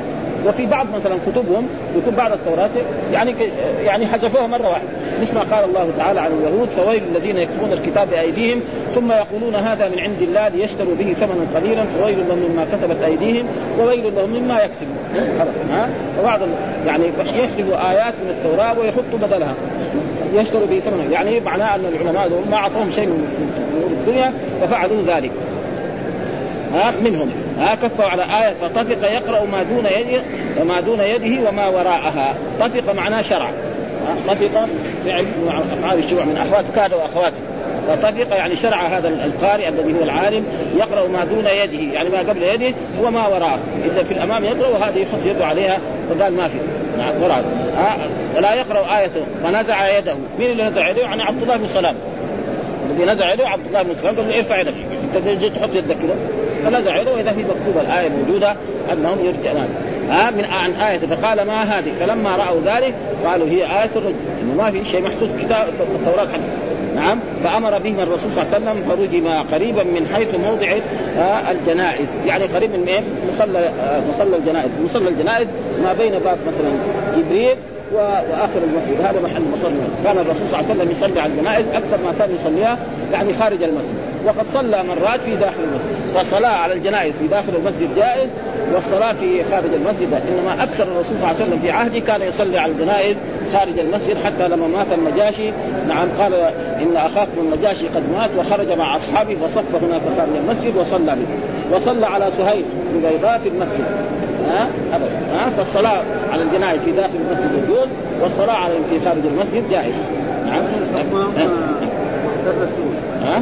وفي 0.47 0.65
بعض 0.65 0.87
مثلا 0.95 1.15
كتبهم 1.27 1.67
يكون 1.97 2.15
بعض 2.15 2.31
التوراة 2.31 2.69
يعني 3.13 3.35
يعني 3.83 4.07
حذفوها 4.07 4.47
مرة 4.47 4.69
واحدة. 4.69 4.87
مثل 5.21 5.35
ما 5.35 5.41
قال 5.41 5.65
الله 5.65 5.89
تعالى 5.97 6.19
عن 6.19 6.31
اليهود 6.31 6.69
فويل 6.69 7.03
الذين 7.15 7.37
يكتبون 7.37 7.73
الكتاب 7.73 8.09
بأيديهم 8.09 8.61
ثم 8.95 9.11
يقولون 9.11 9.55
هذا 9.55 9.89
من 9.89 9.99
عند 9.99 10.21
الله 10.21 10.47
ليشتروا 10.47 10.95
به 10.95 11.13
ثمنا 11.13 11.59
قليلا 11.59 11.85
فويل 11.85 12.17
لهم 12.27 12.37
مما 12.37 12.65
كتبت 12.65 13.01
أيديهم 13.01 13.45
وويل 13.79 14.15
لهم 14.15 14.29
مما 14.29 14.59
يكسبون. 14.59 14.97
ها؟ 15.71 15.89
فبعض 16.17 16.39
يعني 16.87 17.05
يكتبوا 17.37 17.91
آيات 17.91 18.13
من 18.23 18.29
التوراة 18.29 18.79
ويحطوا 18.79 19.19
بدلها. 19.21 19.53
يشتروا 20.33 20.67
به 20.67 20.79
ثمنا. 20.79 21.03
يعني 21.11 21.39
معناه 21.39 21.75
أن 21.75 21.81
العلماء 21.93 22.29
ما 22.51 22.57
أعطوهم 22.57 22.91
شيء 22.91 23.05
من 23.05 23.97
الدنيا 23.99 24.33
ففعلوا 24.61 25.01
ذلك. 25.07 25.31
ها؟ 26.73 26.93
منهم. 27.03 27.29
ها 27.59 27.75
كفوا 27.75 28.05
على 28.05 28.23
آية 28.23 28.53
فطفق 28.53 29.11
يقرأ 29.11 29.45
ما 29.45 29.63
دون 29.63 29.85
يده 29.85 30.21
وما 30.61 30.79
دون 30.81 30.99
يده 31.01 31.49
وما 31.49 31.67
وراءها. 31.67 32.35
طفق 32.59 32.93
معناه 32.93 33.21
شرع. 33.21 33.51
طفق 34.27 34.67
فعل 35.05 35.25
أفعال 35.47 35.99
الشروع 35.99 36.25
من 36.25 36.37
أخوات 36.37 36.65
كاد 36.75 36.93
وأخواته 36.93 37.37
فطفق 37.87 38.35
يعني 38.35 38.55
شرع 38.55 38.87
هذا 38.87 39.07
القارئ 39.07 39.67
الذي 39.67 39.99
هو 39.99 40.03
العالم 40.03 40.45
يقرأ 40.77 41.07
ما 41.07 41.25
دون 41.25 41.45
يده 41.45 41.93
يعني 41.93 42.09
ما 42.09 42.19
قبل 42.19 42.43
يده 42.43 42.73
وما 43.01 43.27
وراءه. 43.27 43.59
إذا 43.85 44.03
في 44.03 44.11
الأمام 44.11 44.43
يقرأ 44.43 44.67
وهذه 44.67 44.99
يحط 44.99 45.19
يده 45.25 45.45
عليها 45.45 45.79
فقال 46.09 46.33
ما 46.33 46.47
في. 46.47 46.57
نعم 46.97 47.23
وراء 47.23 47.43
ولا 48.37 48.53
يقرأ 48.53 48.99
آية 48.99 49.11
فنزع 49.43 49.97
يده. 49.97 50.15
مين 50.39 50.51
اللي 50.51 50.63
نزع 50.63 50.89
يده؟ 50.89 51.01
يعني 51.01 51.23
عبد 51.23 51.41
الله 51.41 51.57
بن 51.57 51.67
سلام. 51.67 51.95
الذي 52.89 53.11
نزع 53.11 53.33
يده 53.33 53.49
عبد 53.49 53.65
الله 53.67 53.83
بن 53.83 53.95
سلام 53.95 54.15
قال 54.15 54.29
له 54.29 54.37
ارفع 54.37 54.59
يدك 54.59 54.73
أنت 55.15 55.45
تحط 55.45 55.75
يدك 55.75 55.95
كذا 55.95 56.15
فنزع 56.65 57.01
يده 57.01 57.13
واذا 57.13 57.31
في 57.31 57.43
مكتوبه 57.43 57.81
الآية 57.81 58.07
الموجوده 58.07 58.55
أنهم 58.93 59.25
يرجعون. 59.25 59.67
ها 60.09 60.31
من 60.31 60.45
عن 60.45 60.71
آية 60.71 60.99
فقال 60.99 61.41
ما 61.41 61.63
هذه؟ 61.63 61.91
فلما 61.99 62.35
رأوا 62.35 62.61
ذلك 62.65 62.95
قالوا 63.25 63.47
هي 63.47 63.63
آية 63.63 63.89
الرجل 63.95 64.15
إنه 64.41 64.63
ما 64.63 64.71
في 64.71 64.85
شيء 64.85 65.01
محسوس 65.01 65.29
كتاب 65.41 65.67
التوراة. 65.69 66.27
نعم. 66.95 67.19
فأمر 67.43 67.77
بهم 67.79 67.99
الرسول 67.99 68.31
صلى 68.31 68.43
الله 68.43 68.55
عليه 68.55 68.65
وسلم 68.65 68.89
فرجم 68.89 69.27
قريبا 69.27 69.83
من 69.83 70.07
حيث 70.13 70.35
موضع 70.35 70.67
آه، 71.17 71.51
الجنائز. 71.51 72.07
يعني 72.25 72.45
قريب 72.45 72.71
من 72.71 72.87
إيه؟ 72.87 73.01
مصلى 73.27 73.59
آه، 73.59 74.01
مصلى 74.09 74.37
الجنائز، 74.37 74.69
مصلى 74.85 75.09
الجنائز 75.09 75.47
ما 75.83 75.93
بين 75.93 76.11
باب 76.11 76.37
مثلا 76.47 76.71
جبريل 77.17 77.55
وآخر 77.93 78.59
المسجد. 78.63 79.01
هذا 79.01 79.19
محل 79.23 79.41
مصلى. 79.53 79.87
كان 80.03 80.17
الرسول 80.17 80.47
صلى 80.47 80.59
الله 80.59 80.69
عليه 80.69 80.81
وسلم 80.81 80.91
يصلي 80.91 81.21
على 81.21 81.33
الجنائز 81.33 81.65
أكثر 81.73 81.97
ما 81.97 82.13
كان 82.19 82.35
يصليها 82.35 82.77
يعني 83.11 83.33
خارج 83.33 83.63
المسجد. 83.63 84.08
وقد 84.25 84.45
صلى 84.53 84.83
مرات 84.83 85.19
في 85.19 85.35
داخل 85.35 85.63
المسجد. 85.63 85.95
فالصلاة 86.15 86.49
على 86.49 86.73
الجنائز 86.73 87.13
في 87.15 87.27
داخل 87.27 87.55
المسجد 87.55 87.95
جائز 87.95 88.29
والصلاة 88.73 89.13
في 89.13 89.43
خارج 89.43 89.73
المسجد 89.73 90.13
إنما 90.13 90.63
أكثر 90.63 90.83
الرسول 90.83 91.03
صلى 91.03 91.15
الله 91.15 91.27
عليه 91.27 91.35
وسلم 91.35 91.59
في 91.59 91.71
عهده 91.71 91.99
كان 91.99 92.21
يصلي 92.21 92.57
على 92.57 92.71
الجنائز 92.71 93.17
خارج 93.53 93.79
المسجد 93.79 94.17
حتى 94.25 94.47
لما 94.47 94.67
مات 94.67 94.87
النجاشي 94.91 95.51
نعم 95.87 96.09
قال 96.19 96.33
إن 96.81 96.97
أخاكم 96.97 97.31
النجاشي 97.39 97.87
قد 97.87 98.03
مات 98.13 98.29
وخرج 98.37 98.71
مع 98.71 98.95
أصحابه 98.95 99.35
فصف 99.35 99.83
هناك 99.83 100.01
خارج 100.17 100.35
المسجد 100.43 100.77
وصلى 100.77 101.15
به. 101.15 101.75
وصلى 101.75 102.05
على 102.05 102.31
سهيل 102.31 102.65
بن 102.93 103.37
في 103.43 103.49
المسجد. 103.49 103.85
ها؟ 104.49 104.67
أبدا. 104.93 105.19
ها؟ 105.33 105.49
فالصلاة 105.49 106.03
على 106.31 106.43
الجنائز 106.43 106.83
في 106.83 106.91
داخل 106.91 107.15
المسجد 107.15 107.63
يجوز 107.63 107.87
والصلاة 108.21 108.53
على 108.53 108.73
في 108.89 108.99
خارج 108.99 109.25
المسجد 109.25 109.69
جائز. 109.69 109.93
نعم. 110.45 110.63
الرسول. 112.49 112.93
ها؟ 113.23 113.41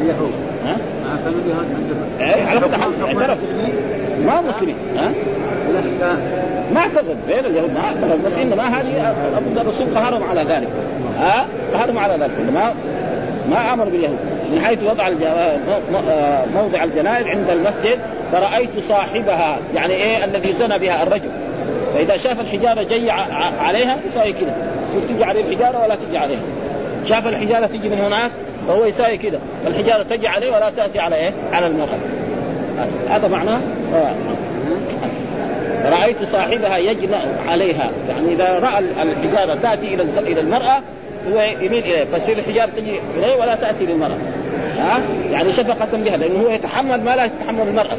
ها؟ 0.65 0.77
إيه، 2.19 2.45
على 2.45 2.59
فتح 2.59 2.79
اعترفوا 2.79 3.47
ما 4.25 4.41
مسلمين 4.41 4.75
ها؟ 4.95 5.11
ما 6.73 6.79
اعتذر 6.79 7.15
بين 7.27 7.45
اليهود 7.45 7.73
ما 7.73 7.79
اعتذر 7.79 8.17
بس 8.25 8.37
انما 8.37 8.67
هذه 8.67 9.15
الرسول 9.61 9.87
قهرهم 9.95 10.23
على 10.23 10.41
ذلك. 10.41 10.67
ها؟ 11.19 11.45
قهرهم 11.73 11.97
على 11.99 12.13
ذلك. 12.13 12.31
ما 12.53 12.73
ما 13.49 13.73
أمر 13.73 13.85
باليهود. 13.85 14.17
من 14.51 14.61
حيث 14.61 14.83
وضع 14.83 15.09
موضع 16.55 16.83
الجنائز 16.83 17.27
عند 17.27 17.49
المسجد 17.49 17.99
فرأيت 18.31 18.69
صاحبها 18.87 19.59
يعني 19.75 19.93
إيه 19.93 20.25
الذي 20.25 20.53
زنى 20.53 20.79
بها 20.79 21.03
الرجل. 21.03 21.29
فإذا 21.93 22.17
شاف 22.17 22.41
الحجارة 22.41 22.83
جاية 22.83 23.11
عليها 23.61 23.97
يساوي 24.07 24.33
كذا 24.33 24.55
شوف 24.93 25.05
تجي 25.11 25.23
عليه 25.23 25.41
الحجارة 25.41 25.83
ولا 25.83 25.95
تجي 25.95 26.17
عليها. 26.17 26.39
شاف 27.05 27.27
الحجارة 27.27 27.65
تجي 27.65 27.89
من 27.89 27.99
هناك 27.99 28.31
فهو 28.67 28.85
يساوي 28.85 29.17
كذا 29.17 29.39
الحجارة 29.67 30.03
تجي 30.03 30.27
عليه 30.27 30.55
ولا 30.55 30.69
تأتي 30.69 30.99
على 30.99 31.15
إيه؟ 31.15 31.31
على 31.51 31.67
المرأة. 31.67 31.97
هذا 33.09 33.27
معناه 33.27 33.61
رأيت 35.85 36.23
صاحبها 36.23 36.77
يجنأ 36.77 37.21
عليها. 37.47 37.91
يعني 38.09 38.33
إذا 38.33 38.59
رأى 38.59 38.79
الحجارة 38.79 39.55
تأتي 39.55 39.93
إلى 39.93 40.03
إلى 40.03 40.41
المرأة 40.41 40.81
هو 41.31 41.39
يميل 41.61 41.83
إليه. 41.83 42.03
فتصير 42.03 42.37
الحجارة 42.37 42.69
تجي 42.77 42.99
إليه 43.17 43.35
ولا 43.35 43.55
تأتي 43.55 43.85
للمرأة. 43.85 44.17
ها؟ 44.77 44.99
يعني 45.31 45.53
شفقة 45.53 45.97
بها 45.97 46.17
لأنه 46.17 46.43
هو 46.43 46.49
يتحمل 46.49 47.03
ما 47.03 47.15
لا 47.15 47.25
يتحمل 47.25 47.67
المرأة. 47.67 47.97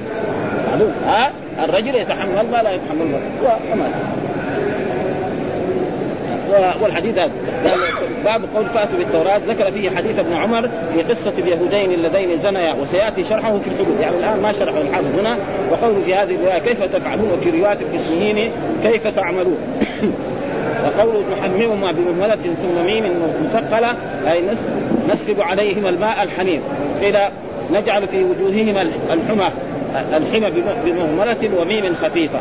معلوم؟ 0.71 0.93
ها؟ 1.07 1.31
الرجل 1.65 1.95
يتحمل 1.95 2.51
ما 2.53 2.63
لا 2.63 2.71
يتحمل 2.71 3.03
المرأة. 3.03 3.59
ومات 3.73 3.91
والحديث 6.83 7.19
هذا. 7.19 7.33
باب 8.25 8.43
قول 8.55 8.67
فأتوا 8.67 8.99
بالتوراة. 8.99 9.41
ذكر 9.49 9.73
فيه 9.73 9.91
حديث 9.91 10.19
ابن 10.19 10.33
عمر 10.33 10.69
في 10.95 11.03
قصة 11.03 11.33
اليهودين 11.39 11.93
اللذين 11.93 12.39
زنيا 12.39 12.75
وسيأتي 12.75 13.25
شرحه 13.25 13.59
في 13.59 13.69
الحدود. 13.69 14.01
يعني 14.01 14.17
الآن 14.17 14.43
ما 14.43 14.53
شرحه 14.53 14.81
الحافظ 14.81 15.19
هنا. 15.19 15.39
وقوله 15.71 16.03
في 16.05 16.15
هذه 16.15 16.35
الرواية 16.35 16.59
كيف 16.59 16.83
تفعلون 16.83 17.31
وفي 17.31 17.51
رواية 17.51 17.79
الاسميين 17.91 18.53
كيف 18.83 19.07
تعملون؟ 19.07 19.59
وقوله 20.85 21.25
نحممهما 21.33 21.93
بمهملة 21.93 22.37
ثم 22.37 22.85
ميم 22.85 23.05
مثقلة 23.45 23.97
أي 24.33 24.43
نسكب 25.09 25.41
عليهما 25.41 25.89
الماء 25.89 26.23
الحميم. 26.23 26.63
قيل 27.03 27.17
نجعل 27.73 28.07
في 28.07 28.25
وجوههما 28.25 28.83
الحمى 29.13 29.49
الحمى 30.17 30.51
بمهملة 30.85 31.51
وميم 31.59 31.95
خفيفة. 31.95 32.41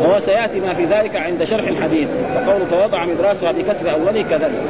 وهو 0.00 0.20
سيأتي 0.20 0.60
ما 0.60 0.74
في 0.74 0.84
ذلك 0.84 1.16
عند 1.16 1.44
شرح 1.44 1.68
الحديث. 1.68 2.08
وقوله 2.34 2.64
فوضع 2.64 3.04
مدراسها 3.04 3.52
بكسر 3.52 3.92
أوله 3.92 4.22
كذلك 4.22 4.62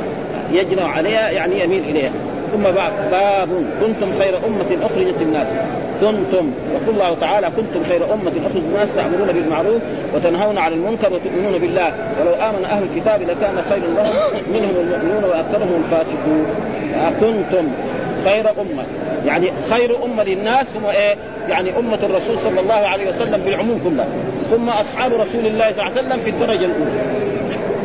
يجنى 0.53 0.83
عليها 0.83 1.31
يعني 1.31 1.61
يميل 1.61 1.85
إليها. 1.85 2.11
ثم 2.53 2.63
بعد 2.63 2.93
باب 3.11 3.49
كنتم 3.81 4.19
خير 4.19 4.37
أمة 4.37 4.87
أخرجت 4.87 5.23
الناس 5.23 5.47
كنتم. 6.01 6.51
يقول 6.73 6.95
الله 6.95 7.15
تعالى 7.21 7.47
كنتم 7.47 7.85
خير 7.89 8.05
أمة 8.15 8.33
أخرجت 8.47 8.65
الناس 8.73 8.95
تأمرون 8.95 9.33
بالمعروف 9.33 9.83
وتنهون 10.15 10.59
عن 10.59 10.73
المنكر 10.73 11.13
وتؤمنون 11.13 11.59
بالله. 11.59 11.95
ولو 12.21 12.35
آمن 12.35 12.65
أهل 12.65 12.83
الكتاب 12.83 13.23
لكان 13.23 13.63
خير 13.69 13.83
لهم 13.97 14.15
منهم 14.55 14.75
المؤمنون 14.81 15.25
وأكثرهم 15.25 15.85
الفاسقون. 15.85 16.47
كنتم 17.21 17.69
خير 18.25 18.51
أمة. 18.51 18.85
يعني 19.27 19.51
خير 19.71 20.05
أمة 20.05 20.25
للناس 20.25 20.67
هم 20.77 20.87
إيه؟ 20.87 21.17
يعني 21.49 21.79
أمة 21.79 21.99
الرسول 22.03 22.39
صلى 22.39 22.61
الله 22.61 22.75
عليه 22.75 23.09
وسلم 23.09 23.41
بالعموم 23.41 23.81
كلها. 23.85 24.07
ثم 24.51 24.69
أصحاب 24.69 25.13
رسول 25.13 25.47
الله 25.47 25.73
صلى 25.73 25.87
الله 25.87 25.99
عليه 25.99 26.01
وسلم 26.09 26.21
في 26.25 26.31
الدرجة 26.31 26.65
الأولى. 26.65 26.91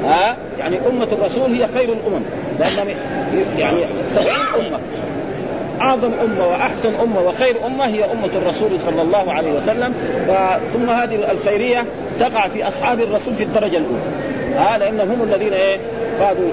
ها؟ 0.06 0.36
يعني 0.60 0.77
أمة 0.89 1.08
الرسول 1.12 1.54
هي 1.54 1.68
خير 1.68 1.94
الأمم. 1.94 2.22
لأن 2.60 2.96
يعني 3.58 3.86
سبعين 4.08 4.39
أمة. 4.60 4.80
أعظم 5.82 6.12
أمة 6.22 6.48
وأحسن 6.48 6.94
أمة 6.96 7.22
وخير 7.22 7.65
أمة 7.65 7.86
هي 7.86 8.04
أمة 8.04 8.30
الرسول 8.36 8.80
صلى 8.80 9.01
الله 9.01 9.34
عليه 9.34 9.51
وسلم. 9.51 9.94
ثم 10.74 10.89
هذه 10.89 11.32
الخيرية 11.32 11.86
تقع 12.20 12.48
في 12.48 12.68
أصحاب 12.68 13.00
الرسول 13.00 13.34
في 13.34 13.44
الدرجة 13.44 13.77
الأولى. 13.77 14.01
ها؟ 14.56 14.77
لأنهم 14.77 15.12
هم 15.12 15.24
الذين 15.24 15.54
إيه؟ 15.54 15.77
قادوا 16.20 16.50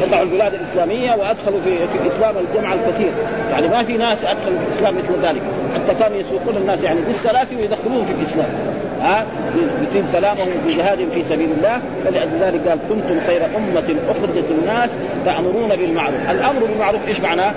فتحوا 0.00 0.22
البلاد 0.22 0.54
الإسلامية 0.54 1.10
وادخلوا 1.10 1.60
في 1.60 1.76
في 1.76 1.98
الاسلام 2.06 2.34
الجمع 2.38 2.74
الكثير، 2.74 3.10
يعني 3.50 3.68
ما 3.68 3.84
في 3.84 3.96
ناس 3.96 4.24
ادخلوا 4.24 4.58
في 4.58 4.64
الإسلام 4.68 4.96
مثل 4.96 5.26
ذلك، 5.26 5.42
حتى 5.74 5.94
كانوا 5.98 6.16
يسوقون 6.16 6.56
الناس 6.56 6.84
يعني 6.84 7.00
بالسلاسل 7.00 7.56
ويدخلوهم 7.56 8.04
في 8.04 8.12
الإسلام. 8.12 8.48
ها؟ 9.02 9.26
يتم 9.82 10.06
كلامهم 10.12 10.48
بجهاد 10.66 11.08
في 11.08 11.22
سبيل 11.22 11.50
الله. 11.50 11.80
فلذلك 12.04 12.68
قال 12.68 12.78
كنتم 12.88 13.20
خير 13.26 13.44
أمة 13.56 13.96
أخرجت 14.08 14.50
الناس 14.50 14.90
تأمرون 15.24 15.68
بالمعروف، 15.68 16.30
الأمر 16.30 16.64
بالمعروف 16.64 17.08
إيش 17.08 17.20
معناه؟ 17.20 17.52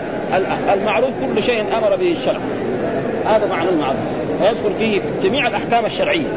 المعروف 0.74 1.10
كل 1.36 1.44
شيء 1.44 1.64
أمر 1.78 1.96
به 1.96 2.12
الشرع. 2.12 2.40
هذا 3.26 3.46
معنى 3.46 3.70
المعروف. 3.70 3.98
ويدخل 4.42 4.74
فيه 4.80 5.02
جميع 5.24 5.48
الأحكام 5.48 5.86
الشرعية. 5.86 6.28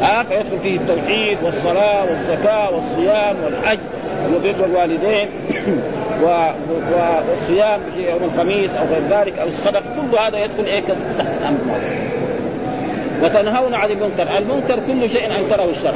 ها؟ 0.00 0.22
فيدخل 0.22 0.58
فيه 0.62 0.76
التوحيد 0.76 1.38
والصلاة 1.42 2.04
والزكاة 2.04 2.70
والصيام 2.70 3.36
والحج. 3.44 3.78
وبر 4.34 4.64
الوالدين 4.64 5.28
والصيام 6.24 7.80
في 7.94 8.10
يوم 8.10 8.20
الخميس 8.24 8.70
أو 8.70 8.86
غير 8.86 9.20
ذلك 9.20 9.38
أو 9.38 9.48
الصدق 9.48 9.82
كل 9.96 10.18
هذا 10.18 10.38
يدخل 10.38 10.64
إيه؟ 10.64 10.80
تحت 10.80 10.96
الأمر 11.40 11.58
وتنهون 13.22 13.74
عن 13.74 13.90
المنكر، 13.90 14.38
المنكر 14.38 14.80
كل 14.86 15.10
شيء 15.10 15.26
أنكره 15.38 15.70
الشرع، 15.70 15.94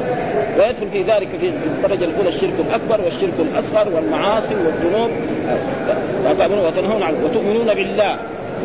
ويدخل 0.58 0.88
في 0.92 1.02
ذلك 1.02 1.28
في 1.40 1.49
الدرجة 1.49 2.04
الأولى 2.04 2.28
الشرك 2.28 2.54
الأكبر 2.68 3.04
والشرك 3.04 3.35
الأصغر 3.38 3.88
والمعاصي 3.94 4.54
والذنوب. 4.54 5.11
وتنهون 6.66 7.02
عن 7.02 7.14
وتؤمنون 7.25 7.75
بالله. 7.75 8.16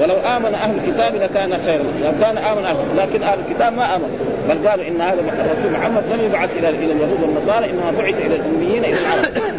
ولو 0.02 0.16
آمن 0.16 0.56
أهل 0.56 0.76
الكتاب 0.76 1.16
لكان 1.16 1.58
خيرا 1.66 1.84
لو 1.84 2.12
كان 2.22 2.38
آمن 2.38 2.66
أهل 2.66 2.76
لكن 2.98 3.24
أهل 3.24 3.40
الكتاب 3.40 3.74
ما 3.74 3.96
امن 3.96 4.20
بل 4.50 4.68
قالوا 4.68 4.88
إن 4.88 5.02
هذا 5.02 5.20
الرسول 5.22 5.72
محمد 5.72 6.04
لم 6.14 6.26
يبعث 6.26 6.58
إلى 6.58 6.70
إلى 6.70 6.92
اليهود 6.92 7.22
والنصارى 7.22 7.70
إنما 7.70 7.92
بعث 7.98 8.26
إلى 8.26 8.36
الأميين 8.36 8.86
إلى 8.86 8.98
العرب. 9.00 9.54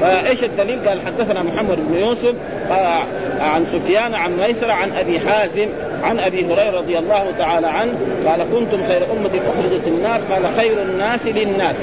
فإيش 0.00 0.44
الدليل؟ 0.44 0.88
قال 0.88 1.00
حدثنا 1.06 1.42
محمد 1.42 1.78
بن 1.88 1.98
يوسف 1.98 2.34
عن 3.40 3.64
سفيان 3.64 4.14
عن 4.14 4.36
ميسر 4.36 4.70
عن 4.70 4.90
أبي 4.90 5.20
حازم 5.20 5.68
عن 6.02 6.18
أبي 6.18 6.44
هريرة 6.44 6.78
رضي 6.78 6.98
الله 6.98 7.30
تعالى 7.38 7.66
عنه 7.66 7.92
قال 8.26 8.42
كنتم 8.42 8.86
خير 8.88 9.02
أمة 9.12 9.30
أخرجت 9.48 9.86
الناس 9.86 10.20
قال 10.30 10.56
خير 10.56 10.82
الناس 10.82 11.26
للناس 11.26 11.76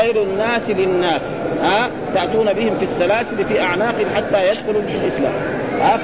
خير 0.00 0.22
الناس 0.22 0.70
للناس. 0.70 1.22
ها 1.62 1.90
تأتون 2.14 2.52
بهم 2.52 2.76
في 2.78 2.84
السلاسل 2.84 3.44
في 3.44 3.60
اعناقهم 3.60 4.06
حتى 4.16 4.48
يدخلوا 4.48 4.82
في 4.82 4.96
الإسلام. 4.96 5.59
ها 5.80 5.98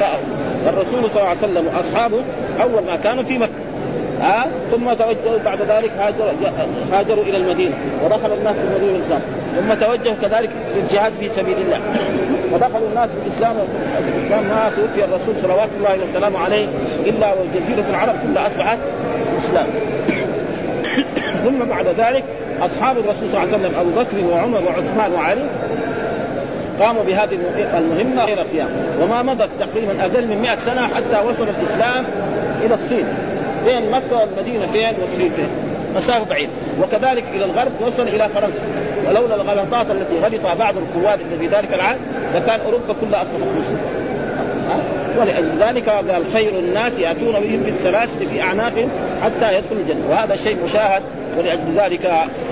فالرسول 0.65 1.11
صلى 1.11 1.21
الله 1.21 1.29
عليه 1.29 1.39
وسلم 1.39 1.67
وأصحابه 1.67 2.21
أول 2.61 2.83
ما 2.87 2.97
كانوا 2.97 3.23
في 3.23 3.39
مكة. 3.39 3.53
ها 4.21 4.47
ثم 4.71 4.93
توجهوا 4.93 5.39
بعد 5.45 5.63
ذلك 5.63 5.91
هاجروا 5.99 6.31
هاجروا 6.93 7.25
إلى 7.25 7.37
المدينة. 7.37 7.75
ودخل 8.05 8.33
الناس 8.33 8.57
في 8.57 8.65
المدينة 8.65 8.97
الإسلام. 8.97 9.21
ثم 9.57 9.75
توجهوا 9.75 10.17
كذلك 10.23 10.51
للجهاد 10.77 11.13
في 11.21 11.29
سبيل 11.29 11.57
الله. 11.59 11.81
ودخلوا 12.53 12.89
الناس 12.89 13.11
في 13.11 13.27
الإسلام. 13.27 13.57
الإسلام 14.15 14.45
ما 14.45 14.71
توفي 14.77 15.05
الرسول 15.05 15.35
صلوات 15.37 15.69
الله 15.79 16.05
وسلامه 16.11 16.39
عليه 16.39 16.67
إلا 17.07 17.33
وجزيرة 17.33 17.85
العرب 17.91 18.15
كلها 18.23 18.47
أصبحت 18.47 18.79
إسلام. 19.37 19.67
ثم 21.45 21.65
بعد 21.65 21.87
ذلك 21.87 22.25
أصحاب 22.63 22.99
الرسول 22.99 23.31
صلى 23.31 23.43
الله 23.43 23.55
عليه 23.55 23.67
وسلم 23.67 23.81
أبو 23.81 23.91
بكر 23.91 24.33
وعمر 24.33 24.65
وعثمان 24.65 25.13
وعلي 25.13 25.47
قاموا 26.81 27.05
بهذه 27.05 27.39
المهمة 27.79 28.25
غير 28.25 28.41
القيام. 28.41 28.69
وما 29.03 29.23
مضت 29.23 29.49
تقريبا 29.61 30.05
أقل 30.05 30.27
من 30.27 30.43
100 30.43 30.59
سنة 30.59 30.87
حتى 30.87 31.27
وصل 31.29 31.49
الإسلام 31.49 32.05
إلى 32.65 32.75
الصين. 32.75 33.05
بين 33.65 33.91
مكة 33.91 34.17
والمدينه 34.17 34.67
فين 34.67 34.95
والصين 35.01 35.31
فين؟ 35.31 35.49
مسافة 35.97 36.25
بعيدة. 36.25 36.53
وكذلك 36.83 37.25
إلى 37.35 37.45
الغرب 37.45 37.73
وصل 37.81 38.03
إلى 38.03 38.29
فرنسا. 38.29 38.67
ولولا 39.09 39.35
الغلطات 39.35 39.91
التي 39.91 40.19
غلطها 40.25 40.55
بعض 40.55 40.75
القوات 40.77 41.19
في 41.41 41.47
ذلك 41.47 41.75
العهد 41.75 41.99
لكان 42.35 42.61
أوروبا 42.61 42.95
كلها 43.01 43.23
أصبحت 43.23 43.41
مسلمة. 43.59 43.81
ولذلك 45.19 45.89
قال 45.89 46.25
خير 46.33 46.59
الناس 46.59 46.99
يأتون 46.99 47.33
بهم 47.33 47.63
في 47.63 47.71
السلاسل 47.71 48.29
في 48.31 48.43
أعناقهم 48.43 48.89
حتى 49.23 49.59
يدخلوا 49.59 49.81
الجنة. 49.81 50.11
وهذا 50.11 50.37
شيء 50.37 50.57
مشاهد 50.65 51.03
ولأجل 51.39 51.63
ذلك 51.77 52.05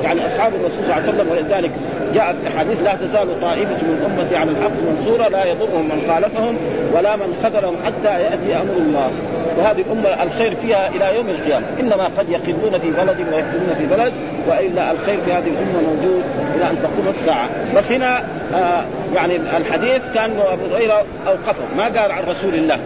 يعني 0.04 0.26
أصحاب 0.26 0.54
الرسول 0.54 0.84
صلى 0.84 0.94
الله 0.94 0.94
عليه 0.94 1.08
وسلم 1.08 1.30
ولذلك 1.30 1.70
جاء 2.14 2.32
في 2.32 2.46
الحديث 2.46 2.82
لا 2.82 2.94
تزال 2.94 3.40
طائفة 3.40 3.82
من 3.82 4.18
أمتي 4.18 4.36
على 4.36 4.50
الحق 4.50 4.70
منصورة 4.90 5.28
لا 5.28 5.44
يضرهم 5.44 5.84
من 5.84 6.02
خالفهم 6.08 6.56
ولا 6.94 7.16
من 7.16 7.34
خذلهم 7.42 7.76
حتى 7.86 8.22
يأتي 8.22 8.56
أمر 8.56 8.76
الله. 8.76 9.10
وهذه 9.58 9.80
الأمة 9.80 10.22
الخير 10.22 10.54
فيها 10.54 10.88
إلى 10.88 11.16
يوم 11.16 11.28
القيامة. 11.28 11.66
إنما 11.80 12.04
قد 12.18 12.28
يقلون 12.28 12.78
في 12.78 12.90
بلد 12.90 13.16
ويقلون 13.18 13.74
في 13.78 13.86
بلد 13.86 14.12
وإلا 14.48 14.90
الخير 14.90 15.20
في 15.20 15.32
هذه 15.32 15.48
الأمة 15.48 15.80
موجود 15.88 16.22
إلى 16.56 16.70
أن 16.70 16.82
تقوم 16.82 17.08
الساعة. 17.08 17.48
بس 17.76 17.92
هنا 17.92 18.24
آه 18.54 18.84
يعني 19.14 19.36
الحديث 19.36 20.02
كان 20.14 20.30
أبو 20.30 20.74
هريرة 20.74 21.04
أوقفه. 21.26 21.64
ما 21.76 21.84
قال 21.84 22.12
عن 22.12 22.24
رسول 22.24 22.54
الله؟ 22.54 22.78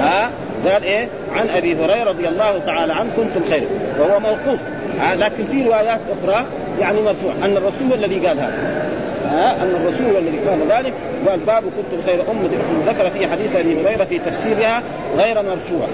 ها؟ 0.00 0.26
آه 0.26 0.30
قال 0.72 0.82
إيه؟ 0.82 1.08
عن 1.34 1.48
أبي 1.48 1.76
هريرة 1.76 2.08
رضي 2.08 2.28
الله 2.28 2.58
تعالى 2.66 2.92
عنه 2.92 3.10
كنتم 3.16 3.50
خير. 3.50 3.66
وهو 4.00 4.20
موقوف. 4.20 4.60
لكن 5.02 5.44
في 5.44 5.64
روايات 5.64 6.00
أخرى 6.10 6.46
يعني 6.80 7.00
مرفوع 7.00 7.32
أن 7.42 7.56
الرسول 7.56 7.92
الذي 7.92 8.26
قال 8.26 8.38
هذا 8.38 8.92
ها 9.28 9.62
أن 9.62 9.74
الرسول 9.80 10.16
الذي 10.16 10.38
قال 10.38 10.58
ذلك 10.68 10.94
قال 11.28 11.40
باب 11.40 11.62
كنتم 11.62 12.02
خير 12.06 12.20
أمة 12.30 12.48
ذكر 12.86 13.10
في 13.10 13.26
حديث 13.28 13.56
أبي 13.56 13.82
هريرة 13.82 14.04
في 14.04 14.18
تفسيرها 14.18 14.82
غير 15.16 15.42
مرفوع 15.42 15.86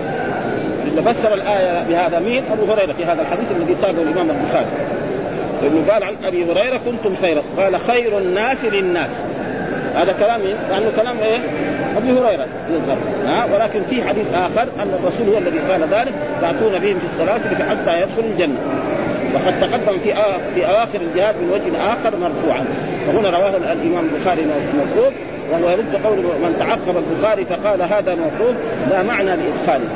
اللي 0.89 1.03
فسر 1.03 1.35
الآية 1.35 1.85
بهذا 1.89 2.19
مين؟ 2.19 2.43
أبو 2.53 2.73
هريرة 2.73 2.93
في 2.93 3.05
هذا 3.05 3.23
الحديث 3.23 3.53
الذي 3.53 3.75
ساقه 3.75 4.03
الإمام 4.03 4.31
البخاري 4.31 4.67
لأنه 5.63 5.93
قال 5.93 6.03
عن 6.03 6.15
أبي 6.25 6.53
هريرة 6.53 6.77
كنتم 6.77 7.17
خير 7.17 7.43
قال 7.59 7.81
خير 7.81 8.19
الناس 8.19 8.65
للناس 8.65 9.11
هذا 9.95 10.13
كلام 10.13 10.41
مين؟ 10.41 10.57
لأنه 10.71 10.93
كلام 10.97 11.19
إيه؟ 11.19 11.39
ابي 11.99 12.19
هريرة 12.19 12.47
ها 13.25 13.45
ولكن 13.55 13.83
في 13.83 14.05
حديث 14.05 14.27
آخر 14.35 14.63
أن 14.63 14.99
الرسول 15.03 15.29
هو 15.29 15.39
الذي 15.39 15.59
قال 15.59 15.83
ذلك 15.83 16.15
تاتون 16.41 16.79
بهم 16.79 16.99
في 16.99 17.05
السلاسل 17.05 17.49
حتى 17.49 18.03
يدخلوا 18.03 18.31
الجنة. 18.31 18.59
وقد 19.35 19.61
تقدم 19.61 19.99
في 19.99 20.15
في 20.55 20.67
اواخر 20.67 21.01
الجهاد 21.01 21.35
من 21.37 21.51
وجه 21.51 21.93
آخر 21.93 22.17
مرفوعا. 22.17 22.65
وهنا 23.09 23.31
رواه 23.31 23.57
الإمام 23.57 24.05
البخاري 24.15 24.47
موقوف 24.77 25.15
وهو 25.51 25.71
يرد 25.71 25.97
قول 26.05 26.19
من 26.19 26.57
تعقب 26.59 26.97
البخاري 26.97 27.45
فقال 27.45 27.83
هذا 27.83 28.15
موقوف 28.15 28.57
لا 28.91 29.03
معنى 29.03 29.31
لإدخاله. 29.37 29.89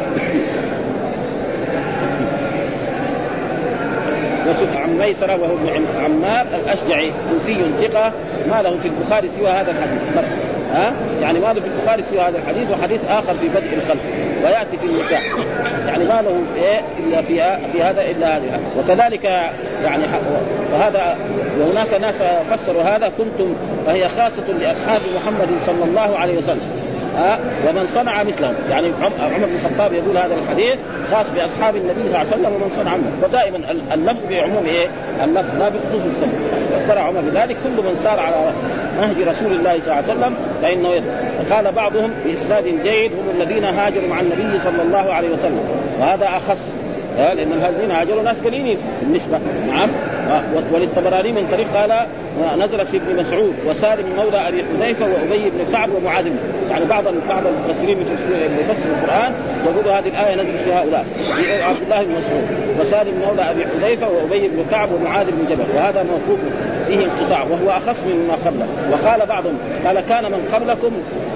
وسف 4.49 4.77
عن 4.77 4.99
ميسرة 4.99 5.37
وهو 5.37 5.55
ابن 5.55 5.87
عمار 6.05 6.47
الأشجعي 6.55 7.13
كوفي 7.31 7.57
ثقة 7.81 8.13
ما 8.51 8.63
له 8.63 8.77
في 8.77 8.89
البخاري 8.89 9.29
سوى 9.29 9.49
هذا 9.49 9.71
الحديث. 9.71 10.25
ها؟ 10.73 10.93
يعني 11.21 11.41
ما 11.41 11.53
له 11.53 11.61
في 11.61 11.69
البخاري 11.69 12.03
سوى 12.03 12.21
هذا 12.21 12.39
الحديث 12.39 12.71
وحديث 12.71 13.05
آخر 13.05 13.35
في 13.35 13.49
بدء 13.49 13.75
الخلق 13.75 14.03
ويأتي 14.45 14.79
في 14.79 14.87
النكاح. 14.87 15.23
يعني 15.87 16.05
ما 16.05 16.23
له 16.23 16.43
إيه 16.57 16.81
إلا 16.99 17.23
في 17.23 17.59
في 17.73 17.83
هذا 17.83 18.03
إلا 18.11 18.37
هذه. 18.37 18.61
وكذلك 18.79 19.25
يعني 19.85 20.05
وهذا 20.73 21.17
وهناك 21.61 22.01
ناس 22.01 22.15
فسروا 22.51 22.83
هذا 22.83 23.13
كنتم 23.19 23.55
فهي 23.87 24.09
خاصة 24.09 24.53
لأصحاب 24.61 25.01
محمد 25.17 25.49
صلى 25.67 25.85
الله 25.85 26.19
عليه 26.19 26.39
وسلم. 26.39 26.82
ها 27.17 27.39
ومن 27.69 27.87
صنع 27.87 28.23
مثلهم 28.23 28.55
يعني 28.71 28.87
عمر 29.21 29.47
بن 29.47 29.55
الخطاب 29.55 29.93
يقول 29.93 30.17
هذا 30.19 30.35
الحديث 30.35 30.79
خاص 31.11 31.31
بأصحاب 31.31 31.77
النبي 31.77 32.03
صلى 32.03 32.07
الله 32.07 32.19
عليه 32.19 32.29
وسلم 32.29 32.53
ومن 32.55 32.69
صنع 32.69 32.97
مثله 32.97 33.29
ودائما 33.29 33.59
اللفظ 33.95 34.21
بعموم 34.31 34.65
إيه؟ 34.67 34.89
اللفظ 35.25 35.59
لا 35.59 35.69
بخصوص 35.69 36.03
السبب 36.05 36.33
فسر 36.79 36.99
عمر 36.99 37.21
بذلك. 37.21 37.57
كل 37.65 37.83
من 37.85 38.01
سار 38.03 38.21
على 38.21 38.53
نهج 39.01 39.29
رسول 39.29 39.53
الله 39.53 39.81
صلى 39.81 39.93
الله 39.93 40.05
عليه 40.11 40.13
وسلم 40.13 40.35
فإنه 40.63 41.03
قال 41.51 41.73
بعضهم 41.73 42.11
بإسناد 42.25 42.65
جيد 42.65 43.13
هم 43.13 43.41
الذين 43.41 43.65
هاجروا 43.65 44.09
مع 44.09 44.21
النبي 44.21 44.59
صلى 44.59 44.83
الله 44.83 45.13
عليه 45.13 45.29
وسلم. 45.31 45.61
وهذا 46.01 46.27
أخص 46.27 46.75
لأن 47.17 47.53
الذين 47.53 47.91
هاجروا 47.91 48.23
ناس 48.23 48.37
قليلين 48.45 48.79
بالنسبة. 49.03 49.39
نعم. 49.67 49.89
وللطبراني 50.73 51.33
من 51.33 51.49
طريق 51.53 51.67
قال 51.77 52.07
نزلت 52.59 52.89
في 52.89 52.97
ابن 52.97 53.17
مسعود 53.17 53.55
وسالم 53.67 54.17
مولى 54.17 54.49
أبي 54.49 54.65
حذيفة 54.65 55.07
وأبي 55.07 55.51
بن 55.51 55.73
كعب 55.73 55.89
ومعاذ 55.95 56.27
يعني 56.71 56.85
بعض 56.85 57.05
بعض 57.29 57.43
المفسرين 57.47 57.99
يفسر 58.61 58.91
القرآن 58.91 59.35
يقول 59.65 59.89
هذه 59.89 60.09
الآية 60.09 60.35
نزلت 60.35 60.57
في 60.57 60.73
هؤلاء 60.73 61.07
في 61.37 61.63
عبد 61.63 61.83
الله 61.83 62.03
بن 62.03 62.15
مسعود 62.15 62.45
وسالم 62.81 63.21
مولى 63.27 63.51
أبي 63.51 63.67
حذيفة 63.67 64.09
وأبي 64.09 64.49
بن 64.49 64.65
كعب 64.71 64.89
ومعاذ 64.93 65.27
بن 65.27 65.47
جبل 65.51 65.65
وهذا 65.77 66.03
موقوف 66.03 66.41
فيه 66.87 67.05
انقطاع 67.05 67.43
وهو 67.43 67.71
أخص 67.71 68.05
مما 68.07 68.35
قبله. 68.47 68.67
وقال 68.93 69.27
بعضهم 69.27 69.59
قال 69.87 70.01
كان 70.01 70.33
من 70.33 70.49
قبلكم 70.53 70.93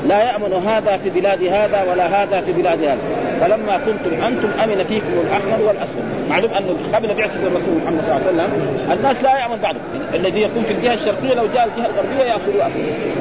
لا 0.06 0.22
يأمن 0.22 0.52
هذا 0.52 0.96
في 0.96 1.10
بلاد 1.10 1.44
هذا 1.44 1.82
ولا 1.90 2.22
هذا 2.22 2.40
في 2.40 2.52
بلاد 2.52 2.82
هذا 2.84 2.98
فلما 3.40 3.78
كنتم 3.78 4.24
أنتم 4.26 4.48
أمن 4.64 4.84
فيكم 4.84 5.12
الأحمر 5.26 5.66
والأسود. 5.66 6.15
معلوم 6.30 6.50
أنه 6.50 6.76
قبل 6.94 7.14
بعثه 7.14 7.46
الرسول 7.46 7.74
محمد 7.84 8.00
صلى 8.06 8.16
الله 8.16 8.42
عليه 8.42 8.52
وسلم. 8.74 8.92
الناس 8.92 9.22
لا 9.22 9.38
يامن 9.38 9.56
بعضهم 9.56 9.80
الذي 10.14 10.42
يكون 10.42 10.64
في 10.64 10.72
الجهة 10.72 10.94
الشرقية 10.94 11.34
لو 11.34 11.46
جاء 11.54 11.64
الجهة 11.64 11.86
الغربية 11.86 12.24
ياخذوا 12.24 12.64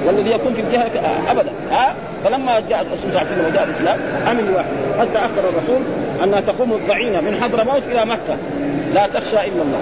والذي 0.06 0.32
يكون 0.32 0.54
في 0.54 0.62
الجهة 0.62 0.91
ابدا. 1.32 1.52
ها؟ 1.72 1.96
فلما 2.24 2.60
جاء 2.70 2.82
الرسول 2.82 3.12
صلى 3.12 3.22
الله 3.22 3.32
عليه 3.32 3.41
وسلم 3.41 3.46
وجاء 3.46 3.63
الإسلام 3.63 4.00
امن 4.28 4.54
واحد. 4.56 4.70
حتى 5.00 5.26
أخبر 5.26 5.50
الرسول 5.50 5.82
أنها 6.24 6.41
تقوم 6.41 6.74
الضعينة 6.74 7.22
من 7.22 7.36
حضرموت 7.41 7.84
إلى 7.91 8.06
مكة. 8.06 8.38
لا 8.94 9.08
تخشى 9.08 9.36
إلا 9.36 9.62
الله. 9.62 9.80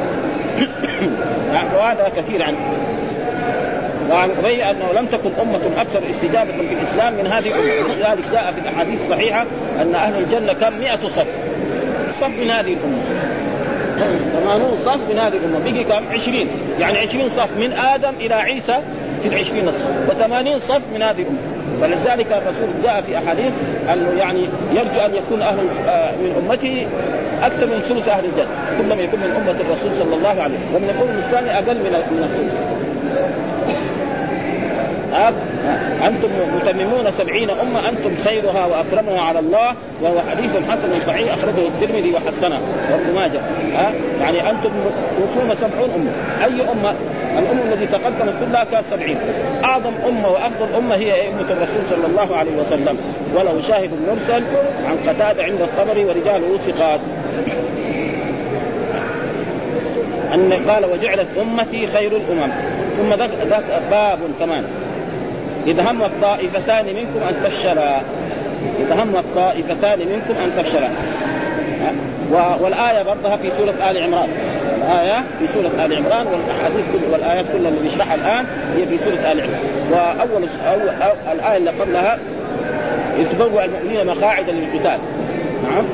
وهذا 1.78 2.12
كثير 2.18 2.44
عن 2.44 2.56
وعن 4.12 4.30
ابي 4.32 4.64
أنه 4.64 4.94
لم 4.94 5.06
تكن 5.06 5.30
أمة 5.42 5.82
أكثر 5.82 6.02
استجابة 6.10 6.52
في 6.52 6.74
الإسلام 6.74 7.14
من 7.14 7.28
هذه 7.28 7.48
الأمة. 7.48 7.74
لذلك 8.00 8.32
جاء 8.32 8.52
في 8.52 8.60
الأحاديث 8.60 9.02
الصحيحة 9.02 9.46
أن 9.82 9.96
أهل 9.96 10.18
الجنة 10.18 10.54
كم؟ 10.54 10.80
100 10.80 10.96
صف. 10.96 11.28
صف 12.14 12.30
من 12.30 12.50
هذه 12.50 12.74
الأمة. 12.74 13.02
80 14.44 14.78
صف 14.78 15.10
من 15.10 15.20
هذه 15.20 15.38
الأمة. 15.38 15.60
بقي 15.60 15.84
كم؟ 15.84 16.06
20 16.12 16.48
يعني 16.80 16.98
20 16.98 17.30
صف 17.30 17.58
من 17.58 17.74
آدم 17.74 18.14
إلى 18.20 18.34
عيسى 18.36 18.76
في 19.22 19.28
العشرين 19.28 19.68
الصف. 19.68 19.88
و80 20.10 20.58
صف 20.58 20.82
من 20.94 21.02
هذه 21.02 21.22
الأمة. 21.22 21.40
ولذلك 21.82 22.32
الرسول 22.32 22.68
جاء 22.84 23.02
في 23.02 23.18
أحاديث 23.18 23.54
انه 23.94 24.20
يعني 24.20 24.40
يرجو 24.74 25.00
أن 25.06 25.16
يكون 25.16 25.42
أهل 25.42 25.58
من 26.24 26.44
أمته 26.46 26.88
أكثر 27.42 27.66
من 27.66 27.80
ثلث 27.80 28.08
أهل 28.08 28.26
الجنة. 28.26 28.48
كلما 28.78 29.02
يكون 29.04 29.20
من 29.20 29.32
أمة 29.36 29.62
الرسول 29.62 29.96
صلى 29.96 30.16
الله 30.16 30.42
عليه 30.42 30.56
وسلم. 30.56 30.76
ومن 30.76 30.90
القرن 30.90 31.18
الثاني 31.18 31.58
أقل 31.58 31.78
من 31.78 31.92
من 32.12 32.24
الثلث. 32.24 32.83
أنتم 36.08 36.30
متممون 36.56 37.12
سبعين 37.12 37.50
أمة 37.50 37.90
أنتم 37.90 38.16
خيرها 38.24 38.66
وأكرمها 38.66 39.22
على 39.22 39.40
الله 39.40 39.76
وهو 40.02 40.22
حديث 40.32 40.52
حسن 40.70 41.00
صحيح 41.08 41.34
أخرجه 41.34 41.68
الترمذي 41.68 42.14
وحسنه. 42.14 42.60
وابن 42.92 43.16
ماجه 43.16 43.42
يعني 44.22 44.50
أنتم 44.50 44.72
توفون 45.18 45.56
سبعون 45.56 45.90
أمة. 45.96 46.12
أي 46.46 46.72
أمة؟ 46.72 46.94
الأمة 47.40 47.74
التي 47.74 47.86
تقدمت 47.86 48.34
كلها 48.46 48.64
كانت 48.64 48.86
سبعين. 48.92 49.18
أعظم 49.64 49.92
أمة 50.08 50.30
وأفضل 50.30 50.68
أمة 50.78 50.96
هي 50.96 51.30
أمة 51.30 51.52
الرسول 51.52 51.86
صلى 51.86 52.06
الله 52.06 52.36
عليه 52.36 52.56
وسلم. 52.56 52.98
وله 53.36 53.62
شاهد 53.62 53.90
مرسل 54.10 54.44
عن 54.86 54.98
قتادة 55.10 55.44
عند 55.44 55.62
الطبري 55.62 56.06
ورجاله 56.06 56.58
ثقات 56.58 57.00
أن 60.34 60.54
قال 60.70 60.86
وجعلت 60.86 61.28
أمتي 61.42 61.88
خير 61.88 62.12
الأمم. 62.12 62.52
ثم 62.98 63.14
ذاك 63.14 63.32
باب 63.92 64.20
كمان. 64.40 64.64
إذا 65.68 65.92
هم 65.92 66.04
الطائفتان 66.04 66.86
منكم 66.86 67.24
أن 67.30 67.36
تفشلا. 67.44 68.00
إذا 68.80 69.04
هم 69.04 69.16
الطائفتان 69.16 70.00
منكم 70.00 70.34
أن 70.44 70.52
تفشلا. 70.58 70.90
والآية 72.62 73.04
برضها 73.04 73.38
في 73.38 73.52
سورة 73.52 73.92
آل 73.92 74.04
عمران. 74.04 74.30
الآية 74.78 75.24
في 75.40 75.48
سورة 75.48 75.86
آل 75.86 75.98
عمران 75.98 76.28
والأحاديث 76.28 76.86
كل 76.94 77.12
والآيات 77.12 77.46
كلها 77.54 77.70
اللي 77.70 77.82
بيشرحها 77.82 78.16
الآن 78.16 78.46
هي 78.76 78.86
في 78.86 78.98
سورة 78.98 79.32
آل 79.32 79.42
عمران. 79.42 79.60
وأول 79.92 80.48
أول 80.68 80.90
الآية 81.32 81.58
اللي 81.58 81.70
قبلها 81.70 82.20
يتبوأ 83.18 83.66
المؤمنين 83.66 84.08
مقاعد 84.08 84.50
للقتال. 84.50 85.00
نعم. 85.64 85.86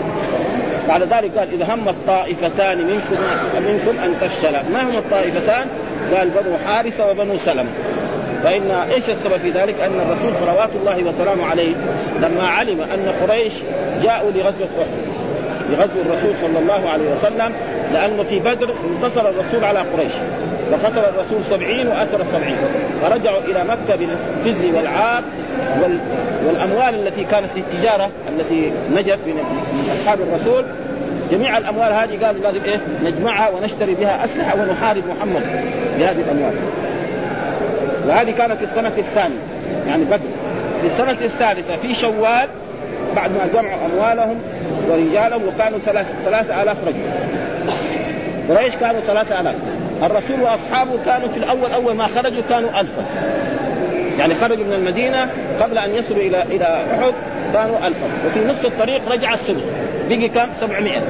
بعد 0.87 1.01
ذلك 1.01 1.37
قال 1.37 1.47
إذا 1.53 1.73
هم 1.73 1.89
الطائفتان 1.89 2.77
منكم 2.77 3.17
منكم 3.67 3.99
أن 4.05 4.15
تفشلا. 4.21 4.61
ما 4.73 4.81
هم 4.81 4.97
الطائفتان؟ 4.97 5.67
قال 6.15 6.29
بنو 6.29 6.57
حارثة 6.65 7.11
وبنو 7.11 7.37
سلمة. 7.37 7.69
فإن 8.43 8.71
إيش 8.71 9.09
السبب 9.09 9.37
في 9.37 9.51
ذلك؟ 9.51 9.81
أن 9.81 9.99
الرسول 9.99 10.35
صلوات 10.35 10.69
الله 10.75 11.03
وسلامه 11.03 11.45
عليه 11.45 11.75
لما 12.21 12.43
علم 12.43 12.81
أن 12.81 13.13
قريش 13.21 13.53
جاءوا 14.03 14.31
لغزوة 14.31 14.67
أحد 14.79 15.19
لغزو 15.71 16.01
الرسول 16.01 16.35
صلى 16.41 16.59
الله 16.59 16.89
عليه 16.89 17.11
وسلم 17.15 17.53
لأنه 17.93 18.23
في 18.23 18.39
بدر 18.39 18.73
انتصر 18.89 19.29
الرسول 19.29 19.63
على 19.63 19.79
قريش 19.79 20.11
وقتل 20.71 20.99
الرسول 20.99 21.43
سبعين 21.43 21.87
وأسر 21.87 22.23
سبعين 22.23 22.57
فرجعوا 23.01 23.39
إلى 23.39 23.63
مكة 23.63 23.95
بالخزي 23.95 24.71
والعار 24.71 25.23
وال... 25.81 25.99
والأموال 26.47 27.07
التي 27.07 27.23
كانت 27.23 27.49
للتجاره 27.55 28.09
التي 28.29 28.71
نجت 28.91 29.19
من 29.25 29.43
أصحاب 29.91 30.19
الرسول. 30.21 30.65
جميع 31.31 31.57
الأموال 31.57 31.93
هذه 31.93 32.25
قالوا 32.25 32.41
لازم 32.43 32.63
إيه؟ 32.63 32.79
نجمعها 33.03 33.49
ونشتري 33.49 33.95
بها 33.95 34.25
أسلحة 34.25 34.61
ونحارب 34.61 35.03
محمد 35.07 35.41
بهذه 35.97 36.21
الأموال. 36.21 36.53
وهذه 38.09 38.31
كانت 38.31 38.57
في 38.57 38.63
السنة 38.63 38.91
الثانية. 38.97 39.39
يعني 39.87 40.03
بدر 40.03 40.19
في 40.81 40.87
السنة 40.87 41.11
الثالثه 41.11 41.75
في 41.75 41.95
شوال 41.95 42.47
بعد 43.15 43.31
ما 43.31 43.47
جمعوا 43.53 43.85
أموالهم 43.85 44.35
ورجالهم 44.89 45.47
وكانوا 45.47 45.79
ثلاثة 46.25 46.63
آلاف 46.63 46.77
رجل. 46.87 47.01
قريش 48.49 48.75
كانوا 48.75 49.01
ثلاثة 49.01 49.39
آلاف. 49.41 49.55
الرسول 50.03 50.41
وأصحابه 50.41 50.91
كانوا 51.05 51.27
في 51.27 51.37
الأول 51.37 51.71
أول 51.71 51.95
ما 51.95 52.07
خرجوا 52.07 52.41
كانوا 52.49 52.79
ألفا 52.79 53.05
يعني 54.19 54.35
خرجوا 54.35 54.65
من 54.65 54.73
المدينة 54.73 55.29
قبل 55.59 55.77
أن 55.77 55.95
يصلوا 55.95 56.21
إلى 56.21 56.43
إلى 56.43 56.85
أحد 56.93 57.13
كانوا 57.53 57.87
ألفا 57.87 58.07
وفي 58.27 58.39
نصف 58.39 58.65
الطريق 58.65 59.11
رجع 59.11 59.33
السدس. 59.33 59.63
بقي 60.09 60.29
كم؟ 60.29 60.47
700 60.59 61.01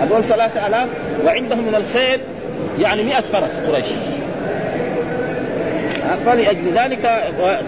هذول 0.00 0.24
ثلاثة 0.24 0.66
آلاف 0.66 0.88
وعندهم 1.24 1.66
من 1.66 1.74
الخيل 1.74 2.20
يعني 2.78 3.02
مئة 3.02 3.20
فرس 3.20 3.60
قريش. 3.60 3.86
فلأجل 6.26 6.72
ذلك 6.74 7.06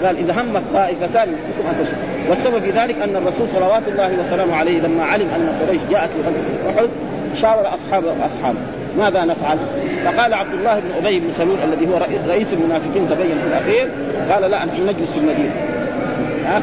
قال 0.04 0.16
إذا 0.16 0.42
همت 0.42 0.62
طائفتان 0.74 1.28
منكم 1.28 1.68
أن 1.68 1.86
والسبب 2.28 2.58
في 2.58 2.70
ذلك 2.70 2.98
أن 3.02 3.16
الرسول 3.16 3.48
صلوات 3.48 3.82
الله 3.88 4.10
وسلامه 4.26 4.56
عليه 4.56 4.80
لما 4.80 5.04
علم 5.04 5.28
أن 5.28 5.66
قريش 5.66 5.80
جاءت 5.90 6.10
لغزوة 6.18 6.70
أحد 6.70 6.88
شاور 7.34 7.74
أصحابه 7.74 8.26
أصحابه 8.26 8.58
ماذا 8.98 9.24
نفعل؟ 9.24 9.58
فقال 10.04 10.34
عبد 10.34 10.54
الله 10.54 10.80
بن 10.80 10.90
أبي 11.06 11.20
بن 11.20 11.30
سلول 11.30 11.58
الذي 11.64 11.88
هو 11.88 11.96
رئيس 12.28 12.52
المنافقين 12.52 13.08
تبين 13.08 13.38
في 13.38 13.46
الأخير 13.46 13.88
قال 14.30 14.50
لا 14.50 14.64
نحن 14.64 14.86
نجلس 14.86 15.12
في 15.12 15.18
المدينة. 15.18 15.52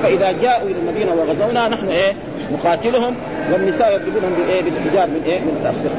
فإذا 0.03 0.31
جاءوا 0.31 0.69
إلى 0.69 0.79
المدينة 0.79 1.13
وغزونا 1.13 1.67
نحن 1.67 1.87
إيه؟ 1.87 2.13
نقاتلهم 2.53 3.15
والنساء 3.53 3.95
يضربونهم 3.95 4.33
بإيه؟ 4.33 4.61
بالحجار 4.61 5.07
من 5.07 5.21
إيه؟ 5.25 5.39
من 5.39 5.59
الاسلحه 5.61 5.95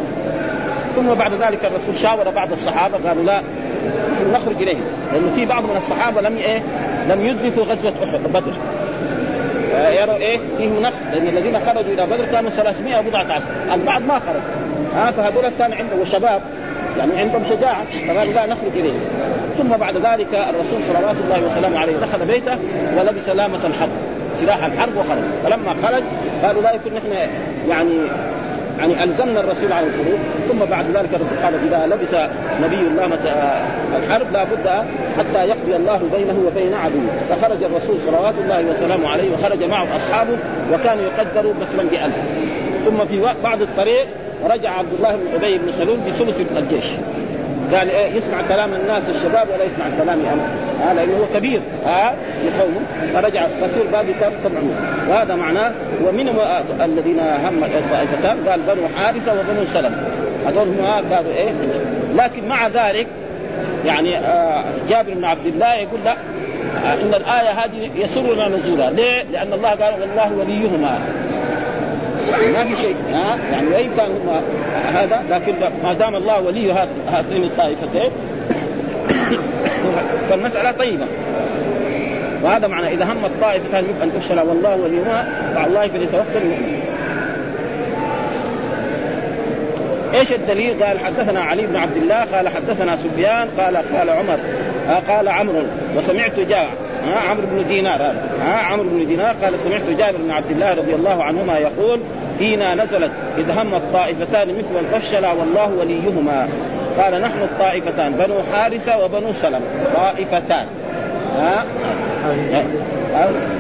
ثم 0.97 1.15
بعد 1.15 1.33
ذلك 1.33 1.65
الرسول 1.65 1.97
شاور 1.97 2.31
بعض 2.31 2.53
الصحابة 2.53 3.09
قالوا 3.09 3.25
لا 3.25 3.43
نخرج 4.33 4.63
اليهم 4.63 4.83
لأنه 5.13 5.35
في 5.35 5.47
بعض 5.47 5.65
من 5.65 5.77
الصحابة 5.77 6.21
لم 6.21 6.37
إيه 6.37 6.63
لم 7.09 7.27
يدركوا 7.27 7.65
غزوة 7.65 7.93
أحد 8.05 8.21
بدر. 8.33 8.53
يروا 9.91 10.17
إيه 10.17 10.39
فيه 10.57 10.69
نقص 10.69 11.07
لأن 11.13 11.29
الذين 11.29 11.61
خرجوا 11.61 11.93
إلى 11.93 12.07
بدر 12.07 12.25
كانوا 12.25 12.51
300 12.51 13.01
بضعه 13.01 13.33
عشر 13.33 13.47
البعض 13.75 14.03
ما 14.03 14.19
خرج. 14.19 14.43
ها 14.95 15.11
فهذول 15.11 15.51
كان 15.59 15.73
عندهم 15.73 16.01
وشباب 16.01 16.43
يعني 16.99 17.19
عندهم 17.19 17.45
شجاعة 17.45 17.85
فقالوا 18.09 18.33
لا 18.33 18.47
نخرج 18.47 18.73
اليهم 18.75 19.01
ثم 19.59 19.69
بعد 19.69 19.97
ذلك 19.97 20.35
الرسول 20.35 20.83
صلوات 20.89 21.17
الله 21.25 21.45
وسلامه 21.45 21.79
عليه 21.79 21.97
دخل 21.97 22.27
بيته 22.27 22.59
ولبس 22.97 23.29
لامة 23.29 23.67
الحرب 23.67 23.91
سلاح 24.35 24.65
الحرب 24.65 24.97
وخرج. 24.97 25.23
فلما 25.45 25.75
خرج 25.83 26.03
قالوا 26.43 26.63
لا 26.63 26.73
يكون 26.73 26.93
نحن 26.93 27.31
يعني 27.69 27.99
يعني 28.79 29.05
ألزمنا 29.05 29.41
الرسول 29.41 29.73
على 29.73 29.87
الخروج 29.87 30.19
ثم 30.49 30.65
بعد 30.65 30.85
ذلك 30.97 31.15
الرسول 31.15 31.39
قال 31.39 31.55
إذا 31.55 31.87
لبس 31.87 32.15
نبي 32.63 32.81
الله 32.81 33.09
الحرب 33.97 34.33
لا 34.33 34.45
بد 34.45 34.69
حتى 35.19 35.49
يقضي 35.49 35.77
الله 35.77 36.01
بينه 36.13 36.43
وبين 36.47 36.75
عدوه. 36.75 37.11
فخرج 37.29 37.63
الرسول 37.63 37.99
صلوات 37.99 38.35
الله 38.39 38.71
وسلامه 38.71 39.09
عليه 39.09 39.33
وخرج 39.33 39.63
معه 39.63 39.97
أصحابه 39.97 40.37
وكانوا 40.73 41.05
يقدروا 41.05 41.55
مثلا 41.61 41.83
بألف. 41.83 42.17
ثم 42.87 43.05
في 43.05 43.21
بعض 43.45 43.63
الطريق 43.63 44.07
رجع 44.45 44.71
عبد 44.71 44.93
الله 44.99 45.17
بن 45.17 45.35
أبي 45.35 45.59
بن 45.59 45.73
سلول 45.73 45.97
بثلث 45.97 46.41
الجيش. 46.57 46.85
قال 47.75 47.91
إيه 47.91 48.15
يسمع 48.15 48.43
كلام 48.49 48.75
الناس 48.75 49.11
الشباب 49.11 49.49
ولا 49.49 49.65
يسمع 49.65 49.87
كلامي 49.99 50.23
أنا؟ 50.23 50.43
آه 50.91 50.93
لأنه 50.93 51.17
هو 51.17 51.27
كبير. 51.35 51.61
ها 51.87 52.11
آه 52.11 52.15
لقومه 52.47 52.81
فرجع 53.15 53.49
فصير 53.49 53.87
باقي 53.93 54.13
كم 54.21 54.39
700 54.43 54.63
وهذا 55.09 55.35
معناه 55.35 55.73
ومن 56.05 56.29
الذين 56.85 57.21
هم 57.21 57.65
الطائفتان 57.65 58.49
قال 58.49 58.61
بنو 58.61 58.89
حارثة 58.97 59.41
وبنو 59.41 59.65
سلم 59.65 60.05
هذول 60.47 60.69
هم 60.69 61.09
كانوا 61.11 61.33
إيه؟ 61.33 61.51
لكن 62.15 62.49
مع 62.49 62.69
ذلك 62.69 63.07
يعني 63.87 64.19
آه 64.19 64.65
جابر 64.89 65.15
بن 65.15 65.25
عبد 65.25 65.47
الله 65.47 65.75
يقول 65.75 66.01
لا 66.05 66.13
آه 66.13 66.95
إن 66.95 67.15
الآية 67.15 67.51
هذه 67.51 67.91
يسرنا 67.97 68.49
نزولها 68.49 68.91
ليه؟ 68.91 69.23
لأن 69.33 69.53
الله 69.53 69.69
قال 69.69 69.95
والله 70.01 70.33
وليهما. 70.39 70.99
ما 72.31 72.65
في 72.65 72.77
شيء 72.77 72.97
ها؟ 73.13 73.39
يعني 73.53 73.69
وان 73.69 73.91
كان 73.97 74.13
هذا 74.95 75.23
لكن 75.31 75.55
ما 75.85 75.93
دام 75.93 76.17
الله 76.17 76.41
ولي 76.41 76.73
هاتين 77.09 77.45
الطائفتين 77.45 78.11
فالمسألة 80.29 80.71
طيبة. 80.71 81.07
وهذا 82.43 82.67
معنى 82.67 82.89
إذا 82.89 83.05
هم 83.05 83.25
منكم 83.83 84.03
أن 84.03 84.13
تفشل 84.13 84.41
والله 84.41 84.77
وليهما 84.77 85.29
فعلى 85.55 85.67
الله 85.67 85.89
فليتوكل 85.89 86.37
المؤمن. 86.37 86.81
إيش 90.15 90.33
الدليل؟ 90.33 90.85
قال 90.85 91.01
حدثنا 91.01 91.41
علي 91.41 91.67
بن 91.67 91.77
عبد 91.77 91.97
الله 91.97 92.25
قال 92.25 92.49
حدثنا 92.49 92.97
سفيان 92.97 93.49
قال 93.59 93.77
قال 93.77 94.11
عمر 94.11 94.39
قال 95.09 95.29
عمرو 95.29 95.63
وسمعت 95.97 96.41
جاء 96.41 96.69
ها 97.05 97.19
عمرو 97.31 97.47
بن 97.47 97.69
دينار 97.69 98.03
ها. 98.43 98.57
عمرو 98.57 98.89
بن 98.89 99.07
دينار 99.07 99.35
قال 99.43 99.59
سمعت 99.59 99.83
جابر 99.99 100.19
بن 100.19 100.31
عبد 100.31 100.51
الله 100.51 100.75
رضي 100.75 100.95
الله 100.95 101.25
عنهما 101.25 101.59
يقول 101.59 102.01
فينا 102.39 102.75
نزلت 102.75 103.11
إذ 103.39 103.51
هم 103.51 103.75
الطائفتان 103.75 104.49
مثل 104.59 104.79
الفشل 104.79 105.27
والله 105.27 105.73
وليهما. 105.81 106.49
قال 106.99 107.21
نحن 107.21 107.43
الطائفتان 107.43 108.13
بنو 108.13 108.43
حارثة 108.53 109.05
وبنو 109.05 109.33
سلم 109.33 109.61
طائفتان. 109.95 110.67
ها؟ 111.39 111.65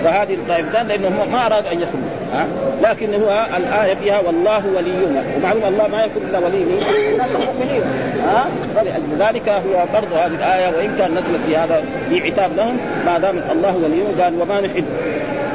فهذه 0.04 0.34
الطائفتان 0.34 0.88
لأنه 0.88 1.24
ما 1.32 1.46
اراد 1.46 1.66
أن 1.66 1.80
يخرج 1.80 2.00
ها؟ 2.32 2.46
لكن 2.82 3.14
هو 3.14 3.46
الآية 3.56 3.94
فيها 3.94 4.20
والله 4.20 4.66
وليهما 4.66 5.22
ومعلوم 5.36 5.64
الله 5.64 5.88
ما 5.88 6.04
يكون 6.04 6.22
إلا 6.22 6.38
ولي 6.38 6.56
المؤمنين. 6.58 7.82
ها؟ 8.24 8.46
فلأجل 8.74 9.16
ذلك 9.18 9.48
هو 9.48 9.84
برضه 9.92 10.16
هذه 10.26 10.34
الآية 10.34 10.76
وإن 10.76 10.96
كان 10.98 11.18
نزلت 11.18 11.42
في 11.46 11.56
هذا 11.56 11.84
في 12.08 12.20
عتاب 12.20 12.56
لهم 12.56 12.76
ما 13.06 13.18
دام 13.18 13.38
الله 13.52 13.76
وليهم 13.76 14.20
قال 14.20 14.40
وما 14.40 14.60
نحب 14.60 14.84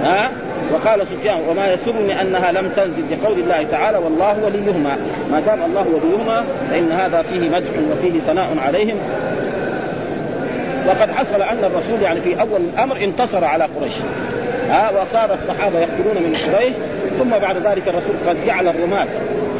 ها؟ 0.03 0.31
وقال 0.73 1.07
سفيان 1.07 1.41
وما 1.49 1.73
يسرني 1.73 2.21
أنها 2.21 2.51
لم 2.51 2.69
تنزل 2.69 3.03
بقول 3.11 3.39
الله 3.39 3.63
تعالى 3.63 3.97
والله 3.97 4.43
وليهما. 4.43 4.97
ما 5.31 5.39
دام 5.39 5.61
الله 5.63 5.87
وليهما 5.87 6.45
فإن 6.69 6.91
هذا 6.91 7.21
فيه 7.21 7.49
مدح 7.49 7.69
وفيه 7.91 8.19
ثناء 8.19 8.47
عليهم. 8.65 8.97
وقد 10.87 11.11
حصل 11.11 11.41
أن 11.41 11.63
الرسول 11.63 12.01
يعني 12.01 12.21
في 12.21 12.41
أول 12.41 12.61
الأمر 12.61 13.03
انتصر 13.03 13.45
على 13.45 13.63
قريش. 13.63 13.93
ها 14.73 15.01
وصار 15.01 15.33
الصحابة 15.33 15.79
يقتلون 15.79 16.23
من 16.23 16.35
قريش 16.35 16.75
ثم 17.19 17.29
بعد 17.29 17.57
ذلك 17.57 17.87
الرسول 17.87 18.15
قد 18.27 18.45
جعل 18.45 18.67
الرماة 18.67 19.07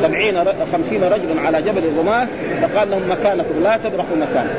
سبعين 0.02 0.44
خمسين 0.72 1.04
رجلا 1.04 1.42
على 1.42 1.62
جبل 1.62 1.84
الرماة 1.84 2.28
فقال 2.62 2.92
لهم 2.92 3.12
مكانكم 3.12 3.64
لا 3.64 3.78
تبرحوا 3.78 4.18
مكانكم. 4.18 4.56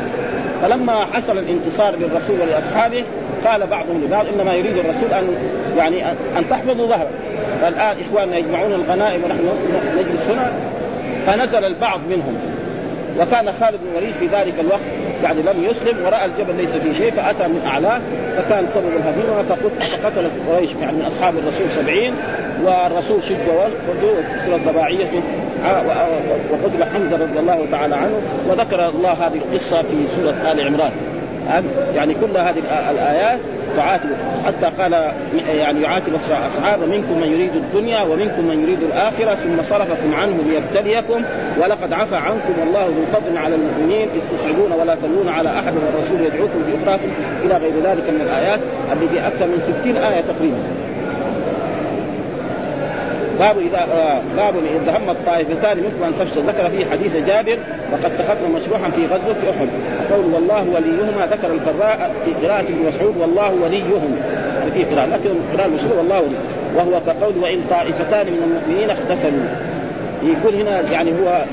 فلما 0.62 1.05
حصل 1.05 1.38
الانتصار 1.38 1.97
للرسول 1.97 2.40
ولأصحابه 2.40 3.05
قال 3.45 3.67
بعضهم 3.67 4.05
لبعض 4.05 4.27
إنما 4.35 4.55
يريد 4.55 4.77
الرسول 4.77 5.12
أن 5.12 5.37
يعني 5.77 6.11
أن 6.11 6.49
تحفظوا 6.51 6.87
ظهره. 6.87 7.11
فالآن 7.61 7.97
إخواننا 8.09 8.37
يجمعون 8.37 8.73
الغنائم 8.73 9.25
ونحن 9.25 9.49
نجلس 9.97 10.31
هنا 10.31 10.53
فنزل 11.27 11.64
البعض 11.64 12.01
منهم. 12.11 12.37
وكان 13.21 13.53
خالد 13.53 13.81
بن 13.83 13.88
الوليد 13.93 14.14
في 14.14 14.27
ذلك 14.27 14.55
الوقت 14.61 14.81
يعني 15.25 15.43
لم 15.43 15.65
يسلم 15.65 16.05
ورأى 16.07 16.25
الجبل 16.25 16.57
ليس 16.57 16.77
فيه 16.77 16.93
شيء 16.93 17.11
فأتى 17.11 17.49
من 17.49 17.63
اعلاه 17.67 18.01
فكان 18.37 18.67
سبب 18.67 18.89
الهزيمه 18.97 19.43
فقتل 19.43 20.31
قريش 20.49 20.71
يعني 20.81 20.97
من 20.97 21.03
أصحاب 21.03 21.39
الرسول 21.39 21.71
سبعين 21.71 22.15
والرسول 22.65 23.23
شد 23.23 23.49
وكسرت 23.49 24.61
ضباعيته 24.69 25.23
وقتل 26.51 26.85
حمزة 26.85 27.17
رضي 27.17 27.39
الله 27.39 27.67
تعالى 27.71 27.95
عنه 27.95 28.21
وذكر 28.49 28.89
الله 28.89 29.13
هذه 29.13 29.35
القصة 29.35 29.83
في 29.83 30.07
سورة 30.07 30.53
آل 30.53 30.61
عمران. 30.61 30.93
يعني 31.95 32.15
كل 32.15 32.37
هذه 32.37 32.59
الآيات 32.91 33.41
تعاتب. 33.77 34.11
حتى 34.47 34.83
قال 34.83 34.93
يعني 35.49 35.83
يعاتب 35.83 36.15
اصحاب 36.47 36.81
منكم 36.81 37.21
من 37.21 37.29
يريد 37.29 37.55
الدنيا 37.57 38.03
ومنكم 38.03 38.45
من 38.45 38.63
يريد 38.63 38.83
الآخرة 38.83 39.35
ثم 39.35 39.63
صرفكم 39.63 40.15
عنه 40.15 40.37
ليبتليكم. 40.47 41.25
ولقد 41.63 41.93
عفى 41.93 42.17
عنكم 42.17 42.61
والله 42.61 42.87
ذو 42.87 43.07
فضل 43.13 43.39
على 43.39 43.55
المؤمنين 43.55 44.09
إذ 44.09 44.21
تصعدون 44.37 44.73
ولا 44.73 44.95
تلون 44.95 45.29
على 45.29 45.49
أحد 45.49 45.73
والرسول 45.77 46.21
يدعوكم 46.21 46.65
في 46.65 46.75
إلى 47.45 47.57
غير 47.57 47.73
ذلك 47.85 48.11
من 48.11 48.21
الآيات 48.21 48.61
التي 48.93 49.27
أكثر 49.27 49.47
من 49.47 49.61
ستين 49.61 49.97
آية 49.97 50.21
تقريبا. 50.21 50.94
باب 53.38 53.59
إذا 53.59 53.79
آه 53.79 54.20
باب 54.37 54.55
إذا 54.83 54.97
هم 54.99 55.11
الطائفتان 55.11 55.79
مثل 55.79 56.05
أن 56.07 56.12
تفشل 56.20 56.42
ذكر 56.42 56.68
فيه 56.68 56.87
حديث 56.87 57.16
جابر 57.16 57.59
وقد 57.92 58.16
تقدم 58.18 58.55
مشروحا 58.55 58.90
في 58.90 59.07
غزوة 59.07 59.37
أحد. 59.51 59.68
قول 60.12 60.35
والله 60.35 60.62
وليهما 60.75 61.27
ذكر 61.27 61.53
الفراء 61.53 62.11
في 62.25 62.47
قراءة 62.47 62.62
ابن 62.62 62.87
مسعود 62.87 63.16
والله 63.16 63.55
وليهم. 63.55 64.16
في 64.75 64.85
قراءة 64.85 65.07
لكن 65.07 65.31
القراءه 65.31 65.66
المشهوره 65.66 65.99
والله 65.99 66.20
ولي. 66.20 66.37
وهو 66.77 67.01
كقول 67.01 67.38
وإن 67.38 67.61
طائفتان 67.70 68.27
من 68.27 68.42
المؤمنين 68.42 68.90
اقتتلوا. 68.90 69.47
يقول 70.23 70.55
هنا 70.55 70.81
يعني 70.92 71.11
هو 71.11 71.44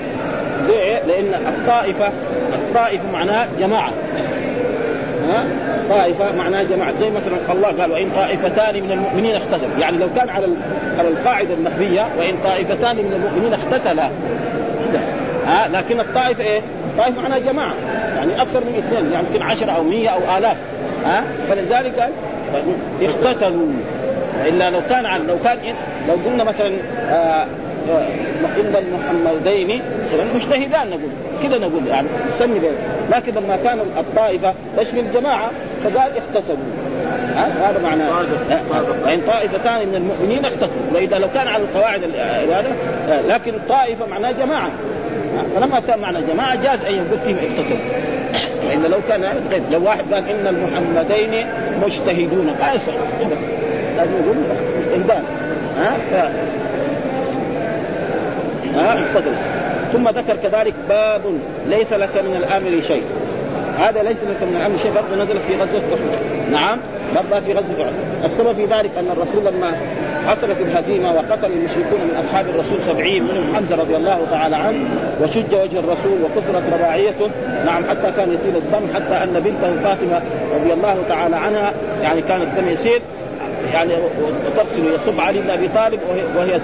زي؟ 0.67 0.99
لأن 1.07 1.33
الطائفة 1.47 2.11
الطائفه 2.53 3.11
معناه 3.11 3.47
جماعة. 3.59 3.93
ها؟ 5.29 5.45
طائفة 5.95 6.35
معناها 6.35 6.63
جماعة. 6.63 6.93
زي 6.99 7.09
مثلا 7.09 7.53
الله 7.53 7.67
قال 7.67 7.91
وإن 7.91 8.11
طائفتان 8.15 8.83
من 8.83 8.91
المؤمنين 8.91 9.35
اختتلوا 9.35 9.79
يعني 9.79 9.97
لو 9.97 10.07
كان 10.15 10.29
على 10.29 10.47
على 10.99 11.07
القاعدة 11.07 11.53
النحوية 11.53 12.07
وإن 12.17 12.35
طائفتان 12.43 12.95
من 12.95 13.13
المؤمنين 13.13 13.53
اختتلا 13.53 14.09
ها 15.45 15.67
لكن 15.67 15.99
الطائفة 15.99 16.43
إيه؟ 16.43 16.61
الطائفه 16.91 17.21
معناها 17.21 17.39
جماعة. 17.39 17.73
يعني 18.17 18.41
أكثر 18.41 18.59
من 18.59 18.75
اثنين 18.77 19.11
يعني 19.11 19.25
يمكن 19.27 19.41
عشرة 19.41 19.71
أو 19.71 19.83
مية 19.83 20.09
أو 20.09 20.37
آلاف. 20.37 20.57
ها؟ 21.05 21.23
فلذلك 21.49 22.09
اختتلوا 23.01 23.67
الا 24.47 24.69
لو 24.69 24.81
كان 24.89 25.05
عن 25.05 25.27
لو 25.27 25.39
كان 25.43 25.57
لو 26.07 26.13
قلنا 26.25 26.43
مثلا 26.43 26.73
آه 27.09 27.45
ان 28.59 28.75
المحمدين 28.75 29.81
مجتهدان 30.35 30.89
نقول. 30.89 31.11
كذا 31.43 31.57
نقول 31.57 31.87
يعني. 31.87 32.07
نسمي 32.29 32.59
بين 32.59 32.71
لكن 33.11 33.33
لما 33.33 33.57
كان 33.63 33.79
الطائفة 33.79 34.53
تشمل 34.77 35.11
جماعة 35.13 35.51
فقال 35.83 36.11
اختتلوا 36.17 36.57
هذا 37.35 37.79
معناه. 37.83 38.23
يعني 39.05 39.21
طائفتان 39.21 39.87
من 39.87 39.95
المؤمنين 39.95 40.45
اختتلوا 40.45 40.93
وإذا 40.93 41.17
لو 41.17 41.27
كان 41.33 41.47
على 41.47 41.63
القواعد 41.63 42.03
هذا 42.03 42.75
لكن 43.27 43.53
طائفة 43.69 44.05
معناه 44.05 44.31
جماعة. 44.31 44.71
فلما 45.55 45.79
كان 45.79 45.99
معنى 45.99 46.17
جماعة 46.21 46.55
جاز 46.55 46.85
أن 46.85 46.93
يقول 46.93 47.19
فيهم 47.19 47.37
اقتتلوا. 47.37 47.79
والا 48.69 48.87
لو 48.87 49.01
كان 49.09 49.23
غير. 49.51 49.61
لو 49.71 49.83
واحد 49.83 50.13
قال 50.13 50.29
إن 50.29 50.47
المحمدين 50.47 51.47
مجتهدون 51.85 52.55
ما 52.59 52.73
يصح 52.73 52.93
لازم 53.97 54.13
يقول 54.13 54.35
مجتهدان. 54.77 55.23
ها؟ 55.77 55.97
ف 56.11 56.31
ها؟ 58.75 58.97
ثم 59.93 60.09
ذكر 60.09 60.35
كذلك 60.35 60.73
باب 60.89 61.21
ليس 61.67 61.93
لك 61.93 62.17
من 62.17 62.35
الأمر 62.35 62.81
شيء. 62.81 63.03
هذا 63.77 64.03
ليس 64.03 64.17
لك 64.17 64.43
من 64.43 64.55
الأمر 64.55 64.77
شيء. 64.77 64.91
برضه 64.91 65.23
نزلت 65.23 65.41
في 65.47 65.55
غزوة 65.55 65.81
أحد. 65.81 66.51
نعم 66.51 66.79
برضه 67.15 67.39
في 67.39 67.53
غزوة 67.53 67.85
أحد. 67.85 67.93
السبب 68.25 68.53
في 68.53 68.65
ذلك 68.65 68.91
أن 68.97 69.07
الرسول 69.11 69.45
لما 69.45 69.71
حصلت 70.27 70.61
الهزيمة 70.61 71.11
وقتل 71.11 71.51
المشركون 71.51 71.99
من 72.11 72.15
أصحاب 72.19 72.45
الرسول 72.49 72.81
سبعين 72.81 73.23
منهم 73.23 73.55
حمزة 73.55 73.75
رضي 73.75 73.95
الله 73.95 74.19
تعالى 74.31 74.55
عنه 74.55 74.85
وشج 75.21 75.53
وجه 75.53 75.79
الرسول 75.79 76.19
وكسرت 76.23 76.63
رباعيته. 76.73 77.29
نعم 77.65 77.89
حتى 77.89 78.11
كان 78.17 78.33
يسيل 78.33 78.55
الدم 78.55 78.93
حتى 78.95 79.23
أن 79.23 79.39
بنته 79.39 79.79
فاطمة 79.79 80.21
رضي 80.55 80.73
الله 80.73 80.97
تعالى 81.09 81.35
عنها 81.35 81.73
يعني 82.01 82.21
كان 82.21 82.41
الدم 82.41 82.69
يسيل 82.69 83.01
يعني 83.73 83.93
وتغسل 84.45 84.93
يصب 84.95 85.19
علي 85.19 85.41
بن 85.41 85.49
أبي 85.49 85.67
طالب 85.67 85.99
وهي 86.37 86.59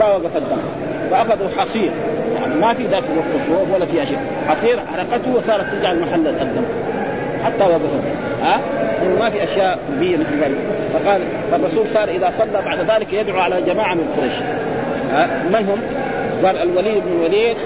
وقف 0.00 0.36
الدم. 0.36 0.58
فأخذوا 1.10 1.48
حصير. 1.58 1.90
يعني 2.34 2.54
ما 2.54 2.74
في 2.74 2.82
ذاك 2.82 3.02
الوقت 3.12 3.70
ولا 3.74 3.86
في 3.86 4.06
شيء 4.06 4.18
حصير 4.48 4.78
حرقته 4.92 5.34
وصارت 5.34 5.72
تجعل 5.72 6.00
محل 6.00 6.26
الدم 6.26 6.62
حتى 7.44 7.64
وقف 7.64 7.94
ها؟ 8.42 8.60
ما 9.18 9.30
في 9.30 9.44
أشياء 9.44 9.78
بيئه 9.98 10.16
مثل 10.16 10.40
ذلك. 10.40 10.58
فقال 10.92 11.22
فالرسول 11.50 11.86
صار 11.86 12.08
إذا 12.08 12.32
صلى 12.38 12.62
بعد 12.64 12.78
ذلك 12.90 13.12
يدعو 13.12 13.38
على 13.38 13.62
جماعة 13.62 13.94
من 13.94 14.14
قريش. 14.18 14.34
ها؟ 15.12 15.26
من 15.26 15.68
هم؟ 15.68 15.80
قال 16.46 16.58
الوليد 16.58 17.02
بن 17.04 17.12
الوليد 17.12 17.56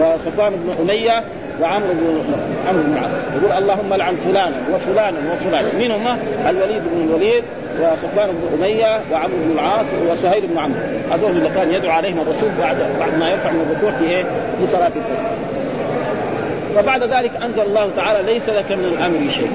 وصفوان 0.00 0.52
بن 0.52 0.72
أمية 0.80 1.22
وعمرو 1.60 1.92
بن 1.92 2.22
عمرو 2.68 2.82
بن 2.82 2.92
العاص. 2.92 3.10
يقول 3.36 3.52
اللهم 3.52 3.94
لعن 3.94 4.16
فلانا 4.16 4.56
وفلانا 4.74 5.18
وفلانا. 5.34 5.68
مين 5.78 5.90
هم؟ 5.90 6.18
الوليد 6.48 6.82
بن 6.82 7.08
الوليد 7.08 7.44
وصفوان 7.80 8.28
بن 8.30 8.64
أمية 8.64 9.00
وعمرو 9.12 9.36
بن 9.44 9.52
العاص 9.52 9.86
وسهيل 10.10 10.46
بن 10.46 10.58
عمرو. 10.58 10.80
هذول 11.12 11.30
اللي 11.30 11.50
كان 11.50 11.72
يدعو 11.72 11.90
عليهم 11.90 12.20
الرسول 12.20 12.50
بعد 12.60 12.76
بعد 13.00 13.18
ما 13.18 13.30
يرفع 13.30 13.50
من 13.50 13.60
الركوع 13.60 13.90
في 13.90 14.04
إيه؟ 14.04 14.24
في 14.58 14.66
صلاة 14.72 14.86
الفجر. 14.86 15.28
فبعد 16.74 17.02
ذلك 17.02 17.30
أنزل 17.42 17.62
الله 17.62 17.90
تعالى 17.96 18.32
ليس 18.32 18.48
لك 18.48 18.72
من 18.72 18.84
الأمر 18.84 19.30
شيء. 19.30 19.50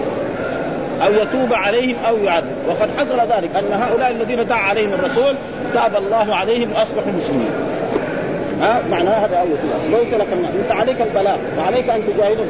أو 1.06 1.14
يتوب 1.14 1.54
عليهم 1.54 1.96
أو 2.08 2.18
يعذب. 2.18 2.56
وقد 2.68 2.90
حصل 2.98 3.20
ذلك 3.20 3.56
أن 3.56 3.82
هؤلاء 3.82 4.12
الذين 4.12 4.48
دعا 4.48 4.64
عليهم 4.64 4.94
الرسول 4.94 5.36
تاب 5.74 5.96
الله 5.96 6.36
عليهم 6.36 6.72
وأصبحوا 6.72 7.12
مسلمين. 7.12 7.52
ها؟ 8.62 8.82
معناه 8.92 9.26
هذا 9.26 9.38
أول 9.38 9.50
ليس 10.00 10.14
لك 10.14 10.28
انت 10.34 10.72
عليك 10.72 11.02
البلاغ. 11.02 11.38
وعليك 11.58 11.90
أن 11.90 12.02
تجاهدهم. 12.08 12.48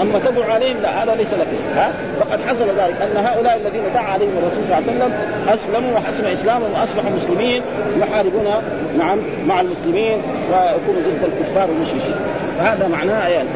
أما 0.00 0.18
تدعو 0.18 0.42
عليهم 0.50 0.76
لا 0.82 1.04
هذا 1.04 1.14
ليس 1.14 1.34
لك. 1.34 1.46
ها؟ 1.74 1.92
فقد 2.20 2.40
حصل 2.42 2.64
ذلك 2.64 2.94
أن 3.02 3.26
هؤلاء 3.26 3.56
الذين 3.56 3.82
دعا 3.94 4.02
عليهم 4.02 4.30
الرسول 4.42 4.64
صلى 4.64 4.78
الله 4.78 5.04
عليه 5.04 5.04
وسلم 5.04 5.12
أسلموا 5.48 5.94
وحسن 5.94 6.26
إسلامهم 6.26 6.72
واصبحوا 6.72 7.10
مسلمين 7.10 7.62
يحاربون 8.00 8.44
نعم 8.98 9.18
مع 9.46 9.60
المسلمين 9.60 10.22
ويكونوا 10.50 11.00
ضد 11.00 11.24
الكفار 11.24 11.70
والمشركين 11.70 12.14
فهذا 12.58 12.88
معناه 12.88 13.28
يعني 13.28 13.48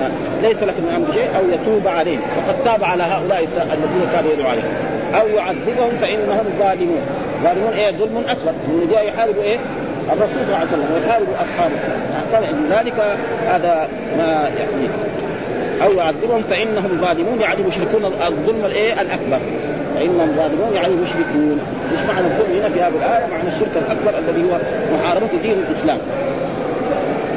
ليس 0.42 0.62
لك 0.62 0.74
من 0.80 0.92
أمر 0.96 1.12
شيء 1.12 1.28
أو 1.36 1.42
يتوب 1.50 1.88
عليهم. 1.88 2.20
وقد 2.38 2.64
تاب 2.64 2.84
على 2.84 3.02
هؤلاء 3.02 3.42
الذين 3.42 4.08
كانوا 4.12 4.32
يدعو 4.32 4.48
عليهم. 4.48 4.72
أو 5.14 5.28
يعذبهم 5.28 5.90
فإنهم 6.00 6.44
ظالمون. 6.58 7.00
ظالمون 7.42 7.72
إيه؟ 7.72 7.90
ظلم 7.90 8.18
أكبر. 8.28 8.52
من 8.68 8.88
جاء 8.90 9.08
يحاربوا 9.08 9.42
إيه؟ 9.42 9.58
الرسول 10.12 10.34
صلى 10.34 10.42
الله 10.44 10.56
عليه 10.56 10.68
وسلم 10.68 10.86
ويحارب 10.94 11.26
أصحابه. 11.40 11.74
ذلك 12.70 12.94
هذا 13.46 13.88
ما 14.18 14.50
يعني. 14.58 14.88
أو 15.82 15.92
يعذبهم 15.92 16.42
فإنهم 16.42 17.00
ظالمون. 17.00 17.40
يعني 17.40 17.68
يشركون 17.68 18.04
الظلم 18.04 18.64
الإيه؟ 18.64 19.00
الأكبر. 19.00 19.38
فإنهم 19.94 20.36
ظالمون 20.36 20.74
يعني 20.74 20.94
مشركون. 20.94 21.60
إيش 21.92 22.00
معنى 22.00 22.26
الظلم 22.26 22.58
هنا 22.58 22.68
في 22.68 22.80
هذه 22.80 22.92
الآية؟ 22.96 23.26
معنى 23.26 23.48
الشرك 23.48 23.76
الأكبر 23.76 24.18
الذي 24.18 24.42
هو 24.42 24.58
محاربة 24.94 25.42
دين 25.42 25.64
الإسلام. 25.68 25.98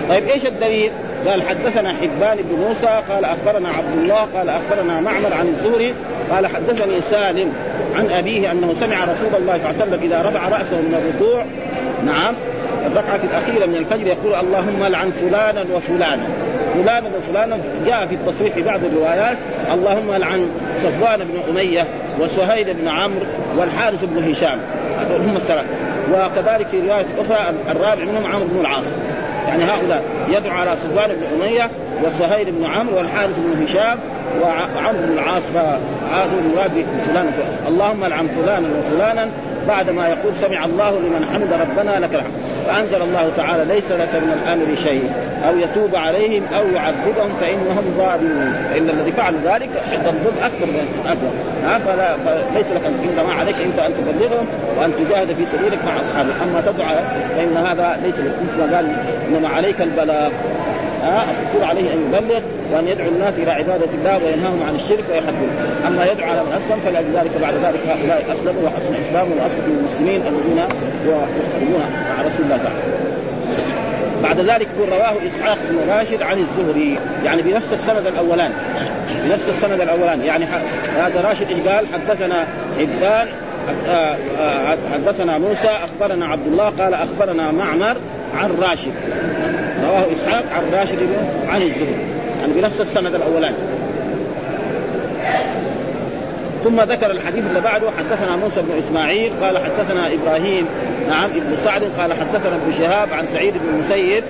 طيب 0.09 0.23
إيش 0.23 0.45
الدليل؟ 0.45 0.91
قال 1.27 1.41
حدثنا 1.41 1.93
حبان 1.93 2.37
بن 2.37 2.67
موسى 2.67 3.01
قال 3.09 3.25
أخبرنا 3.25 3.69
عبد 3.69 3.97
الله 3.97 4.27
قال 4.35 4.49
أخبرنا 4.49 5.01
معمر 5.01 5.33
عن 5.33 5.47
الزهري 5.47 5.95
قال 6.31 6.47
حدثني 6.47 7.01
سالم 7.01 7.53
عن 7.95 8.09
أبيه 8.09 8.51
أنه 8.51 8.73
سمع 8.73 9.03
رسول 9.03 9.35
الله 9.35 9.57
صلى 9.57 9.69
الله 9.69 9.81
عليه 9.81 9.83
وسلم 9.83 9.99
إذا 10.03 10.21
رفع 10.21 10.49
رأسه 10.49 10.77
من 10.77 10.93
الركوع. 10.93 11.45
نعم. 12.05 12.33
الركعة 12.91 13.19
الأخيرة 13.23 13.65
من 13.65 13.75
الفجر 13.75 14.07
يقول 14.07 14.35
اللهم 14.35 14.83
لعن 14.83 15.11
فلانا 15.11 15.65
وفلانا. 15.75 16.23
فلانا 16.73 17.17
وفلانا. 17.17 17.57
جاء 17.85 18.05
في 18.05 18.15
التصريح 18.15 18.53
في 18.53 18.61
بعض 18.61 18.79
الروايات 18.83 19.37
اللهم 19.73 20.13
لعن 20.13 20.49
صفوان 20.75 21.19
بن 21.19 21.39
أمية 21.49 21.87
وسهيل 22.19 22.73
بن 22.73 22.87
عمرو 22.87 23.25
والحارث 23.57 24.03
بن 24.03 24.29
هشام. 24.29 24.59
هذول 24.99 25.21
هم 25.21 25.35
الثلاثة. 25.35 25.67
وكذلك 26.13 26.67
في 26.67 26.81
رواية 26.81 27.05
أخرى 27.19 27.55
الرابع 27.71 28.03
منهم 28.03 28.25
عمرو 28.25 28.47
بن 28.47 28.61
العاص. 28.61 28.85
يعني 29.47 29.63
هؤلاء 29.63 30.03
يدعو 30.29 30.57
على 30.57 30.75
صفوان 30.75 31.09
بن 31.09 31.41
أمية 31.41 31.69
وسهيل 32.03 32.51
بن 32.51 32.65
عمرو 32.65 32.97
والحارث 32.97 33.39
بن 33.39 33.63
هشام 33.63 33.99
وعمرو 34.41 35.07
بن 35.07 35.13
العاص. 35.13 35.43
فهذا 35.43 36.31
المراد 36.45 36.71
فلان 37.07 37.31
اللهم 37.67 38.05
لعن 38.05 38.27
فلانا 38.27 38.67
وفلانا 38.79 39.29
بعد 39.67 39.89
ما 39.89 40.07
يقول 40.07 40.35
سمع 40.35 40.65
الله 40.65 40.99
لمن 40.99 41.25
حمد 41.25 41.53
ربنا 41.53 41.99
لك 41.99 42.15
الحمد. 42.15 42.33
فأنزل 42.67 43.01
الله 43.01 43.31
تعالى 43.37 43.73
ليس 43.73 43.91
لك 43.91 44.15
من 44.15 44.41
الأمر 44.43 44.75
شيء. 44.75 45.11
أو 45.47 45.57
يتوب 45.57 45.95
عليهم 45.95 46.43
أو 46.57 46.67
يعذبهم 46.67 47.29
فإنهم 47.41 47.83
ظالمون. 47.97 48.53
فإن 48.69 48.89
الذي 48.89 49.11
فعل 49.11 49.33
ذلك 49.45 49.69
الظلم 50.05 50.37
أكبر 50.43 50.65
من 50.65 50.87
أكبر. 51.07 51.31
ها 51.63 51.77
فلا 51.77 52.17
فليس 52.17 52.71
لك 52.71 52.85
انما 52.85 53.33
عليك 53.33 53.55
أنت 53.65 53.79
أن 53.79 53.93
تبلغهم 53.93 54.45
وأن 54.79 54.91
تجاهد 54.99 55.33
في 55.33 55.45
سبيلك 55.45 55.79
مع 55.85 56.01
أصحابك. 56.01 56.33
أما 56.43 56.61
تدعو 56.61 56.95
فإن 57.35 57.57
هذا 57.57 57.99
ليس 58.03 58.15
مثل 58.19 58.75
قال 58.75 58.95
إنما 59.27 59.49
عليك 59.49 59.81
البلاغ. 59.81 60.31
الرسول 61.03 61.63
عليه 61.63 61.93
أن 61.93 61.99
يبلغ 62.07 62.41
وأن 62.71 62.87
يدعو 62.87 63.07
الناس 63.07 63.39
إلى 63.39 63.51
عبادة 63.51 63.89
الله 63.93 64.25
وينهاهم 64.25 64.63
عن 64.67 64.75
الشرك 64.75 65.03
ويحذرهم 65.11 65.49
أما 65.87 66.05
يدعو 66.05 66.29
على 66.29 66.43
من 66.43 66.51
اسلم 66.51 66.79
فلذلك 66.79 67.31
بعد 67.41 67.53
ذلك 67.53 67.87
هؤلاء 67.87 68.31
أسلموا 68.31 68.63
وحسن 68.63 68.95
إسلامهم 68.95 69.37
واصبحوا 69.43 69.67
المسلمين 69.79 70.21
الذين 70.21 70.57
يحاربون 71.05 71.83
مع 72.09 72.21
رسول 72.25 72.45
الله 72.45 72.57
صلى 72.57 72.67
الله 72.67 72.79
عليه 72.83 72.93
وسلم. 72.93 73.13
بعد 74.23 74.39
ذلك 74.39 74.67
يقول 74.75 74.89
رواه 74.89 75.27
إسحاق 75.27 75.57
بن 75.69 75.91
راشد 75.91 76.21
عن 76.21 76.37
الزهري. 76.39 76.99
يعني 77.25 77.41
بنفس 77.41 77.73
السند 77.73 78.07
الاولاني 78.07 78.53
بنفس 79.25 79.49
السند 79.49 79.81
الاولاني 79.81 80.25
يعني 80.25 80.45
هذا 80.97 81.21
راشد 81.21 81.47
إيش 81.47 81.59
قال؟ 81.59 81.87
حدثنا 81.93 82.47
حبان 82.79 83.27
حدثنا 84.93 85.37
موسى 85.37 85.67
أخبرنا 85.67 86.25
عبد 86.25 86.47
الله 86.47 86.69
قال 86.69 86.93
أخبرنا 86.93 87.51
معمر 87.51 87.97
عن 88.35 88.51
راشد. 88.61 88.93
رواه 89.93 90.11
إسحاق 90.11 90.43
عن 90.51 90.63
راشد 90.73 90.99
عن 91.47 91.61
الزهري. 91.61 91.95
يعني 92.41 92.53
بنفس 92.53 92.81
السند 92.81 93.15
الأولاني. 93.15 93.55
ثم 96.63 96.81
ذكر 96.81 97.11
الحديث 97.11 97.47
اللي 97.47 97.61
بعده 97.61 97.91
حدثنا 97.97 98.35
موسى 98.35 98.61
بن 98.61 98.77
إسماعيل 98.77 99.33
قال 99.41 99.57
حدثنا 99.57 100.13
إبراهيم 100.13 100.65
نعم 101.09 101.29
ابن 101.29 101.55
سعد 101.55 101.83
قال 101.83 102.13
حدثنا 102.13 102.55
ابن 102.55 102.71
شهاب 102.71 103.13
عن 103.13 103.27
سعيد 103.27 103.53
بن 103.53 103.69
المسيب 103.73 104.23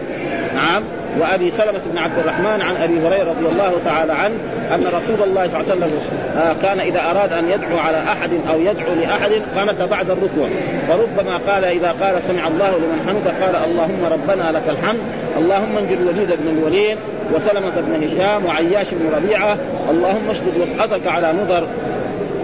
نعم. 0.55 0.83
وأبي 1.19 1.51
سلمة 1.51 1.79
بن 1.91 1.97
عبد 1.97 2.19
الرحمن 2.19 2.61
عن 2.61 2.75
أبي 2.75 3.07
هريرة 3.07 3.29
رضي 3.29 3.47
الله 3.47 3.73
تعالى 3.85 4.13
عنه 4.13 4.35
أن 4.75 4.83
رسول 4.85 5.23
الله 5.23 5.47
صلى 5.47 5.61
الله 5.61 5.71
عليه 5.71 5.95
وسلم 5.95 5.99
آه، 6.37 6.55
كان 6.61 6.79
إذا 6.79 7.11
أراد 7.11 7.33
أن 7.33 7.49
يدعو 7.49 7.77
على 7.77 7.97
أحد 7.97 8.29
أو 8.49 8.59
يدعو 8.59 8.93
لأحد 9.01 9.31
قنت 9.31 9.81
بعد 9.89 10.09
الركوع. 10.09 10.47
فربما 10.87 11.37
قال 11.37 11.65
إذا 11.65 11.91
قال 12.01 12.23
سمع 12.23 12.47
الله 12.47 12.69
لمن 12.69 13.05
حمده 13.07 13.45
قال 13.45 13.71
اللهم 13.71 14.05
ربنا 14.05 14.51
لك 14.51 14.69
الحمد 14.69 14.99
اللهم 15.37 15.77
انجل 15.77 15.97
الوليد 15.97 16.27
بن 16.27 16.57
الوليد 16.57 16.97
وسلمة 17.35 17.73
بن 17.77 18.03
هشام 18.03 18.45
وعياش 18.45 18.93
بن 18.93 19.15
ربيعة 19.15 19.57
اللهم 19.89 20.29
اشدد 20.29 20.57
وطأتك 20.57 21.07
على 21.07 21.33
نظر 21.43 21.67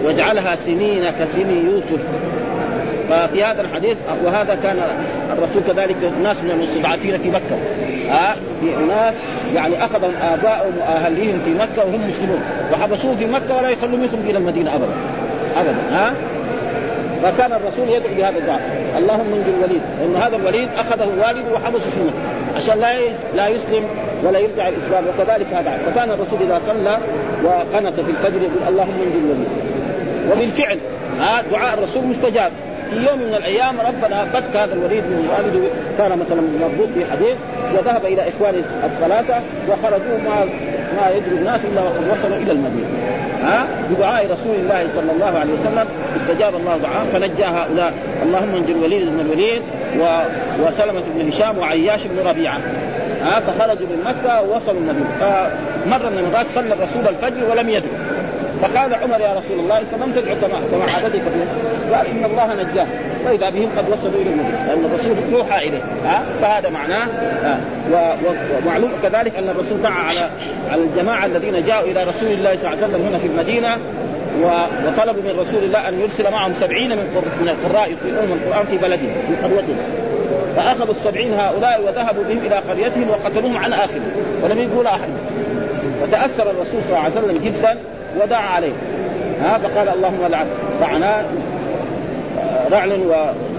واجعلها 0.04 0.56
سنين 0.56 1.10
كسن 1.10 1.66
يوسف. 1.66 2.00
ففي 3.10 3.44
هذا 3.44 3.60
الحديث 3.60 3.96
وهذا 4.24 4.54
كان 4.54 4.76
الرسول 5.32 5.62
كذلك 5.62 5.96
ناس 6.22 6.44
من 6.44 6.50
المستضعفين 6.50 7.18
في 7.18 7.30
مكة. 7.30 7.56
ها؟ 8.10 8.36
في 8.60 8.76
اناس 8.84 9.14
يعني 9.54 9.84
اخذهم 9.84 10.12
ابائهم 10.22 10.72
واهليهم 10.78 11.40
في 11.40 11.50
مكة 11.50 11.86
وهم 11.86 12.06
مسلمون. 12.06 12.40
وحبسوه 12.72 13.16
في 13.16 13.26
مكة 13.26 13.56
ولا 13.56 13.70
يخلوهم 13.70 14.04
يخرجوا 14.04 14.30
إلى 14.30 14.38
المدينة 14.38 14.74
ابدا. 14.74 14.92
ابدا 15.56 15.76
ها؟ 15.90 16.12
فكان 17.22 17.52
الرسول 17.52 17.88
يدعو 17.88 18.14
بهذا 18.16 18.38
الدعاء. 18.38 18.60
اللهم 18.98 19.34
انجي 19.34 19.50
الوليد. 19.50 19.82
لأن 20.00 20.16
هذا 20.16 20.36
الوليد 20.36 20.68
أخذه 20.78 21.06
والده 21.06 21.54
وحبسه 21.54 21.90
في 21.90 22.00
مكة. 22.00 22.56
عشان 22.56 22.78
لا 22.80 22.94
لا 23.34 23.48
يسلم 23.48 23.84
ولا 24.24 24.38
يرجع 24.38 24.68
الإسلام 24.68 25.04
وكذلك 25.08 25.46
هذا. 25.52 25.78
فكان 25.86 26.10
الرسول 26.10 26.38
إذا 26.42 26.60
صلى 26.66 26.98
وقنت 27.44 28.00
في 28.00 28.10
الفجر 28.10 28.42
يقول 28.42 28.68
اللهم 28.68 28.94
انجي 29.02 29.18
الوليد. 29.18 29.48
وبالفعل 30.32 30.78
ها؟ 31.20 31.42
دعاء 31.52 31.78
الرسول 31.78 32.04
مستجاب. 32.04 32.52
في 32.90 32.96
يوم 32.96 33.18
من 33.18 33.34
الأيام 33.34 33.80
ربنا 33.80 34.24
فك 34.24 34.56
هذا 34.56 34.74
الوليد 34.74 35.04
من 35.04 35.28
والده 35.30 35.68
كان 35.98 36.18
مثلا 36.18 36.40
مربوط 36.60 36.88
في 36.88 37.10
حديث 37.12 37.36
وذهب 37.74 38.04
إلى 38.04 38.28
اخوانه 38.28 38.64
الثلاثة 38.84 39.34
وخرجوا 39.68 40.18
ما 40.24 40.44
ما 40.96 41.10
يدري 41.10 41.38
الناس 41.38 41.64
إلا 41.64 41.82
وقد 41.82 42.08
وصلوا 42.10 42.36
إلى 42.36 42.52
المدينة. 42.52 42.88
ها؟ 43.42 43.66
بدعاء 43.90 44.32
رسول 44.32 44.54
الله 44.54 44.88
صلى 44.94 45.12
الله 45.12 45.38
عليه 45.38 45.52
وسلم 45.52 45.84
استجاب 46.16 46.54
الله 46.54 46.76
دعاء 46.76 47.04
فنجى 47.06 47.44
هؤلاء. 47.44 47.94
اللهم 48.22 48.56
انجي 48.56 48.72
الوليد 48.72 49.08
بن 49.08 49.20
الوليد 49.20 49.62
و... 49.98 50.20
وسلمة 50.66 51.02
بن 51.14 51.28
هشام 51.28 51.58
وعياش 51.58 52.06
بن 52.06 52.28
ربيعة. 52.28 52.60
ها؟ 53.22 53.40
فخرجوا 53.40 53.86
من 53.86 54.04
مكة 54.04 54.42
ووصلوا 54.42 54.80
المدينة. 54.80 55.10
فمره 55.20 56.08
من 56.08 56.18
المرات 56.18 56.46
صلى 56.46 56.74
الرسول 56.74 57.08
الفجر 57.08 57.50
ولم 57.50 57.68
يدعو 57.68 57.92
فقال 58.62 58.94
عمر 58.94 59.20
يا 59.20 59.34
رسول 59.34 59.58
الله 59.58 59.78
أنت 59.78 59.94
لم 60.02 60.12
تدعو 60.12 60.34
كما 60.34 60.60
كما 60.70 60.92
عادتك 60.94 61.22
قال 61.92 62.06
إن 62.06 62.24
الله 62.24 62.54
نجاه. 62.54 62.86
واذا 63.26 63.50
بهم 63.50 63.68
قد 63.78 63.90
وصلوا 63.90 64.22
إلى 64.22 64.30
المدينة 64.30 64.66
لأن 64.66 64.84
الرسول 64.84 65.16
يوحى 65.32 65.68
إليه. 65.68 65.82
ها؟ 66.04 66.24
فهذا 66.40 66.68
معناه 66.68 67.06
ومعلوم 68.64 68.90
كذلك 69.02 69.36
أن 69.36 69.48
الرسول 69.48 69.82
دعا 69.82 70.02
على 70.02 70.30
على 70.70 70.82
الجماعة 70.82 71.26
الذين 71.26 71.64
جاءوا 71.66 71.90
إلى 71.90 72.04
رسول 72.04 72.32
الله 72.32 72.56
صلى 72.56 72.72
الله 72.72 72.84
عليه 72.84 72.94
وسلم 72.94 73.06
هنا 73.06 73.18
في 73.18 73.26
المدينة 73.26 73.76
وطلبوا 74.42 75.22
من 75.22 75.40
رسول 75.40 75.64
الله 75.64 75.88
أن 75.88 76.00
يرسل 76.00 76.30
معهم 76.30 76.52
سبعين 76.52 76.90
من 76.90 77.22
من 77.40 77.48
القراء 77.48 77.90
يقرؤون 77.90 78.38
القرآن 78.38 78.66
في 78.66 78.78
بلدهم 78.78 79.12
في 79.28 79.36
قريتهم. 79.44 79.76
فأخذوا 80.56 80.90
السبعين 80.90 81.34
هؤلاء 81.34 81.82
وذهبوا 81.86 82.24
بهم 82.24 82.38
إلى 82.38 82.56
قريتهم 82.56 83.10
وقتلوهم 83.10 83.56
عن 83.58 83.72
آخرهم 83.72 84.10
ولم 84.42 84.58
يقول 84.58 84.86
أحد. 84.86 85.08
وتأثر 86.02 86.50
الرسول 86.50 86.82
صلى 86.82 86.88
الله 86.88 86.98
عليه 86.98 87.14
وسلم 87.14 87.38
جدا 87.44 87.78
ودعا 88.22 88.48
عليه. 88.48 88.72
ها 89.42 89.58
فقال 89.58 89.88
اللهم 89.88 90.26
لعن 90.30 90.46
دعنا 90.80 91.24
رعل 92.72 92.92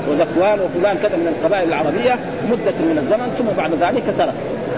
وذكوان 0.10 0.60
وفلان 0.60 0.98
كذا 0.98 1.18
من 1.18 1.28
القبائل 1.28 1.68
العربية 1.68 2.16
مدة 2.50 2.74
من 2.80 2.98
الزمن 2.98 3.34
ثم 3.38 3.46
بعد 3.58 3.72
ذلك 3.74 4.04
ترك. 4.18 4.34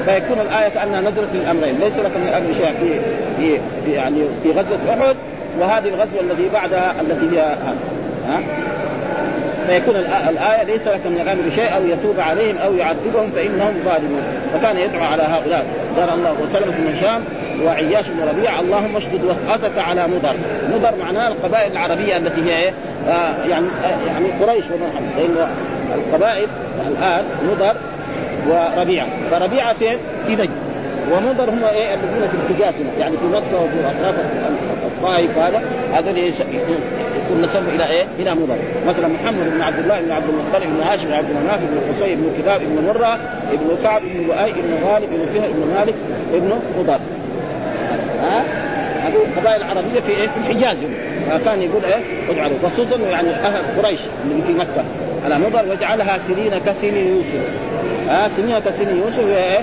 فيكون 0.05 0.41
الآية 0.41 0.69
كانها 0.69 1.01
نزلت 1.01 1.29
للامرين 1.33 1.75
ليس 1.75 1.97
لك 1.97 2.17
من 2.17 2.27
الامر 2.27 2.53
شيء 2.53 2.73
في 2.73 2.99
في, 3.37 3.59
في 3.85 3.91
يعني 3.91 4.19
في 4.43 4.51
غزوة 4.51 4.79
أحد 4.89 5.15
وهذه 5.59 5.87
الغزوة 5.87 6.21
التي 6.21 6.49
بعدها 6.53 7.01
التي 7.01 7.37
هي 7.37 7.55
ها؟ 8.27 8.39
فيكون 9.67 9.95
الآية 10.29 10.63
ليس 10.63 10.87
لك 10.87 11.05
من 11.05 11.19
الأمر 11.21 11.49
شيء 11.49 11.75
أو 11.75 11.85
يتوب 11.85 12.19
عليهم 12.19 12.57
أو 12.57 12.73
يعذبهم 12.73 13.29
فإنهم 13.29 13.73
ظالمون. 13.85 14.23
فكان 14.53 14.77
يدعو 14.77 15.03
على 15.03 15.23
هؤلاء. 15.23 15.65
قال 15.97 16.09
الله 16.09 16.41
وسلمة 16.41 16.73
بن 16.77 16.91
هشام 16.91 17.23
وعياش 17.63 18.09
بن 18.09 18.19
ربيع 18.29 18.59
اللهم 18.59 18.95
اشدد 18.97 19.23
وطأتك 19.23 19.77
على 19.77 20.07
مضر. 20.07 20.35
مضر 20.73 20.95
معناه 20.99 21.27
القبائل 21.27 21.71
العربية 21.71 22.17
التي 22.17 22.41
هي 22.41 22.57
إيه؟ 22.57 22.73
آه 23.07 23.45
يعني 23.45 23.65
آه 23.83 24.07
يعني 24.07 24.31
قريش 24.31 24.65
لأن 24.69 25.47
القبائل 25.95 26.47
الآن 26.87 27.23
مضر 27.51 27.75
وربيعة 28.47 29.07
فربيعة 29.31 29.73
فين؟ 29.73 29.97
في 30.27 30.35
نجد 30.35 30.62
ومنظر 31.11 31.49
هم 31.49 31.63
إيه 31.63 31.93
الذين 31.93 32.27
في 32.27 32.35
الحجاز 32.35 32.73
يعني 32.99 33.17
في 33.17 33.25
مكة 33.25 33.61
وفي 33.61 33.79
أطراف 33.79 34.15
الطائف 34.85 35.37
هذا 35.37 35.61
هذا 35.93 36.09
يكون 36.09 37.41
نسبه 37.41 37.75
إلى 37.75 37.87
إيه؟ 37.87 38.03
إلى 38.19 38.35
مضر. 38.35 38.57
مثلا 38.87 39.07
محمد 39.07 39.53
بن 39.53 39.61
عبد 39.61 39.79
الله 39.79 40.01
بن 40.01 40.11
عبد 40.11 40.29
المطلب 40.29 40.75
بن 40.75 40.81
هاشم 40.81 41.07
بن 41.07 41.13
عبد 41.13 41.29
المناف 41.29 41.59
بن 41.59 41.93
قصي 41.93 42.15
بن 42.15 42.43
كلاب 42.43 42.61
بن 42.61 42.87
مرة 42.87 43.19
بن 43.51 43.77
كعب 43.83 44.01
بن 44.01 44.27
لؤي 44.27 44.51
بن 44.51 44.87
غالب 44.87 45.09
بن 45.09 45.39
فهر 45.39 45.51
بن 45.51 45.73
مالك 45.75 45.93
بن 46.33 46.53
مضر. 46.79 46.99
ها؟ 48.19 48.43
هذه 49.07 49.15
القبائل 49.15 49.61
العربية 49.61 49.99
في 49.99 50.11
إيه؟ 50.11 50.27
في 50.27 50.37
الحجاز. 50.37 50.77
فكان 51.29 51.61
يقول 51.61 51.85
إيه؟ 51.85 52.03
اجعلوا. 52.29 52.57
خصوصا 52.63 52.97
يعني 52.97 53.29
أهل 53.29 53.81
قريش 53.81 53.99
اللي 54.23 54.43
في 54.43 54.53
مكة. 54.53 54.83
على 55.25 55.39
مضر 55.39 55.69
واجعلها 55.69 56.17
سنين 56.17 56.57
كسن 56.65 56.95
يوسف. 56.95 57.43
ها؟ 58.07 58.27
سنين 58.27 58.59
كسن 58.59 58.97
يوسف 58.97 59.27
إيه؟ 59.27 59.59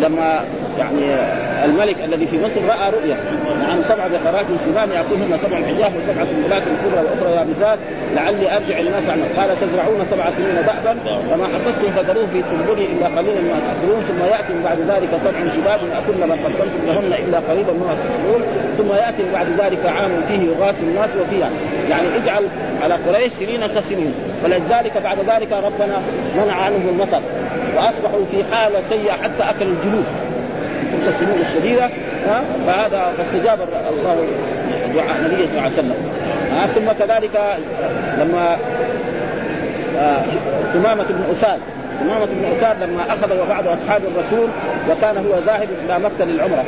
لما 0.00 0.44
يعني 0.78 1.04
الملك 1.64 1.96
الذي 2.04 2.26
في 2.26 2.44
مصر 2.44 2.60
رأى 2.68 2.90
رؤيا 2.90 3.16
عن 3.68 3.82
سبع 3.82 4.06
بقرات 4.06 4.46
سمان 4.56 4.88
ياكلهن 4.90 5.38
سبع 5.38 5.56
حجاج 5.56 5.92
وسبع 5.96 6.24
سنبلات 6.24 6.62
كبرى 6.62 7.04
وأخرى 7.04 7.32
يابسات. 7.36 7.78
لعلي 8.14 8.56
أرجع 8.56 8.80
الناس 8.80 9.08
عنه 9.08 9.24
قال 9.36 9.60
تزرعون 9.60 10.04
سبع 10.10 10.30
سنين 10.30 10.54
دأبا 10.66 10.96
وما 11.32 11.46
حصدتم 11.46 11.90
فذروه 11.90 12.26
في 12.26 12.42
سنبله 12.42 12.86
إلا 12.92 13.06
قليلا 13.06 13.40
ما 13.40 13.60
تأكلون. 13.66 14.04
ثم 14.08 14.24
يأتي 14.24 14.62
بعد 14.64 14.78
ذلك 14.78 15.08
سبع 15.24 15.40
شداد 15.56 15.80
ياكلن 15.82 16.24
ما 16.28 16.34
قدمتم 16.34 16.86
لهن 16.86 17.12
إلا 17.28 17.38
قليلا 17.38 17.72
مما 17.72 17.94
تحصلون 18.04 18.42
ثم 18.78 18.92
يأتي 18.92 19.32
بعد 19.32 19.46
ذلك 19.60 19.86
عام 19.86 20.10
فيه 20.28 20.40
يغاث 20.50 20.82
الناس 20.82 21.10
وفيها. 21.20 21.50
يعني 21.90 22.06
اجعل 22.16 22.48
على 22.82 22.94
قريش 22.94 23.32
سنين 23.32 23.66
كسنين. 23.66 24.14
ولذلك 24.44 24.98
بعد 25.04 25.18
ذلك 25.18 25.52
ربنا 25.52 25.96
منع 26.36 26.54
عنهم 26.54 26.88
المطر. 26.88 27.20
وأصبحوا 27.76 28.24
في 28.30 28.44
حالة 28.44 28.80
سيئة 28.80 29.12
حتى 29.12 29.50
أكلوا 29.50 29.72
الجلود. 29.72 30.04
تلك 30.92 31.08
السنين 31.08 31.38
الشديدة 31.40 31.90
ها؟ 32.26 32.42
فهذا 32.66 33.12
فاستجاب 33.18 33.58
الله 33.90 34.26
دعاء 34.94 35.16
النبي 35.16 35.46
صلى 35.46 35.58
الله 35.58 35.62
عليه 35.62 35.72
وسلم. 35.72 35.96
ها؟ 36.50 36.66
ثم 36.66 36.92
كذلك 36.92 37.58
لما 38.18 38.56
ثمامة 40.72 41.04
بن 41.04 41.24
أساد. 41.36 41.58
ثمامة 42.00 42.24
بن 42.24 42.44
أساد 42.56 42.82
لما 42.82 43.12
أخذ 43.12 43.48
بعض 43.48 43.68
أصحاب 43.68 44.02
الرسول 44.04 44.48
وكان 44.90 45.16
هو 45.16 45.38
ذاهب 45.46 45.68
إلى 45.84 45.98
مكة 45.98 46.24
للعمرة. 46.24 46.64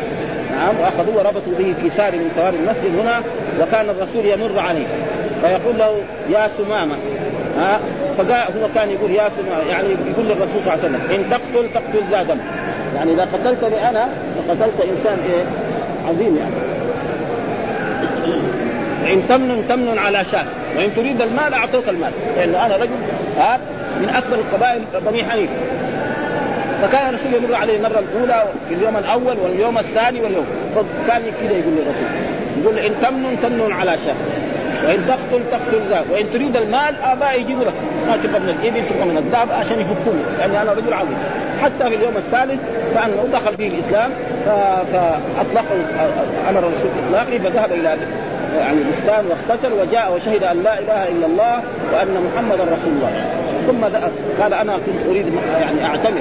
نعم 0.51 0.81
وأخذوه 0.81 1.17
وربطوا 1.17 1.53
به 1.59 1.75
في 1.83 1.91
سار 1.91 2.13
من 2.13 2.31
سوار 2.35 2.55
المسجد 2.55 2.99
هنا 2.99 3.23
وكان 3.61 3.91
الرسول 3.91 4.27
يمر 4.27 4.59
عليه. 4.59 4.87
فيقول 5.41 5.79
له 5.79 5.97
يا 6.31 6.47
ثمامة. 6.47 6.95
ها؟ 7.57 7.81
فقال 8.19 8.33
هو 8.33 8.69
كان 8.75 8.91
يقول 8.91 9.11
يا 9.11 9.31
يعني 9.71 9.89
يقول 9.89 10.27
للرسول 10.27 10.63
صلى 10.63 10.75
الله 10.75 10.85
عليه 10.85 10.97
وسلم 10.97 11.01
إن 11.11 11.31
تقتل 11.31 11.69
تقتل 11.75 12.05
ذا 12.11 12.23
دم. 12.23 12.39
يعني 12.97 13.13
إذا 13.13 13.29
قتلتني 13.33 13.91
أنا 13.91 14.09
فقتلت 14.49 14.81
إنسان 14.91 15.19
إيه؟ 15.19 15.45
عظيم 16.09 16.37
يعني. 16.37 16.55
ان 19.13 19.29
تمن 19.29 19.65
تمن 19.69 19.99
على 19.99 20.25
شاة. 20.25 20.45
وإن 20.77 20.95
تريد 20.95 21.23
المال 21.23 21.55
أعطوك 21.55 21.89
المال. 21.89 22.13
لأنه 22.37 22.67
أنا 22.67 22.77
رجل 22.77 22.91
ها؟ 23.39 23.59
من 24.01 24.09
أكبر 24.09 24.35
القبائل 24.35 24.83
بني 25.07 25.25
حنيفه 25.25 25.53
فكان 26.83 27.09
الرسول 27.09 27.35
يمر 27.35 27.55
عليه 27.55 27.77
المرة 27.77 27.99
الأولى 27.99 28.45
في 28.69 28.75
اليوم 28.75 28.97
الأول 28.97 29.37
واليوم 29.39 29.79
الثاني 29.79 30.21
واليوم. 30.21 30.47
فكان 30.75 31.23
كذا 31.23 31.53
يقول 31.53 31.75
للرسول. 31.77 32.09
يقول 32.63 32.79
إن 32.79 32.93
تمن 33.03 33.39
تمن 33.43 33.73
على 33.73 33.99
شاة. 33.99 34.15
وإن 34.85 35.07
تقتل 35.09 35.43
تقتل 35.51 35.89
ذا 35.89 36.05
وإن 36.13 36.31
تريد 36.33 36.57
المال 36.57 36.95
ابائي 37.03 37.41
يجيبوا 37.41 37.65
لك. 37.65 37.75
ما 38.07 38.17
تبغى 38.17 38.39
من 38.39 38.49
الإبل 38.49 38.89
تبغى 38.89 39.05
من 39.05 39.17
الذهب 39.19 39.51
عشان 39.51 39.81
يفكوني 39.81 40.23
لاني 40.39 40.63
أنا 40.63 40.73
رجل 40.73 40.95
عظيم. 40.95 41.19
حتى 41.63 41.89
في 41.89 41.95
اليوم 41.95 42.17
الثالث 42.17 42.61
فانه 42.95 43.29
دخل 43.33 43.57
فيه 43.57 43.69
الإسلام 43.69 44.11
فأطلقه 44.93 45.77
أمر 46.51 46.59
الرسول 46.59 46.91
اطلاقه 47.07 47.39
فذهب 47.39 47.73
إلى 47.73 47.97
يعني 48.59 48.83
الإسلام 48.83 49.25
واغتسل 49.27 49.73
وجاء 49.73 50.15
وشهد 50.15 50.43
أن 50.43 50.63
لا 50.63 50.79
إله 50.79 51.09
إلا 51.09 51.27
الله 51.27 51.63
وأن 51.93 52.25
محمدا 52.33 52.65
رسول 52.65 52.93
الله. 52.93 53.25
ثم 53.67 53.85
قال 54.43 54.55
أنا 54.55 54.77
كنت 54.77 55.07
أريد 55.11 55.35
يعني 55.61 55.85
أعتمر. 55.85 56.21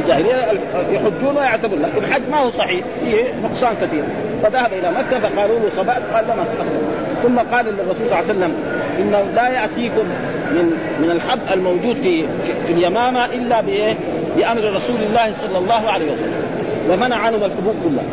الجاهلية 0.00 0.60
يحجون 0.90 1.36
ويعتبرون 1.36 1.82
لكن 1.82 2.04
الحج 2.04 2.22
ما 2.30 2.38
هو 2.38 2.50
صحيح. 2.50 2.84
فيه 3.00 3.24
نقصان 3.44 3.74
كثير. 3.82 4.04
فذهب 4.42 4.72
إلى 4.72 4.90
مكة 4.90 5.20
فقالوا 5.20 5.58
له 5.58 5.68
صبأت؟ 5.68 6.02
قال 6.14 6.24
لما 6.24 6.42
اسلم 6.42 6.82
ثم 7.22 7.38
قال 7.38 7.64
للرسول 7.64 8.06
صلى 8.06 8.06
الله 8.06 8.16
عليه 8.16 8.24
وسلم 8.24 8.54
إنه 8.98 9.22
لا 9.34 9.48
يأتيكم 9.48 10.06
من 10.50 10.78
من 11.02 11.10
الحب 11.10 11.38
الموجود 11.52 11.96
في 12.02 12.26
في 12.66 12.72
اليمامة 12.72 13.24
إلا 13.24 13.60
بإيه؟ 13.60 13.96
بأمر 14.36 14.74
رسول 14.74 15.02
الله 15.02 15.32
صلى 15.32 15.58
الله 15.58 15.90
عليه 15.90 16.12
وسلم. 16.12 16.42
ومنع 16.90 17.16
عنهم 17.16 17.44
الحبوب 17.44 17.74
كلها. 17.84 18.04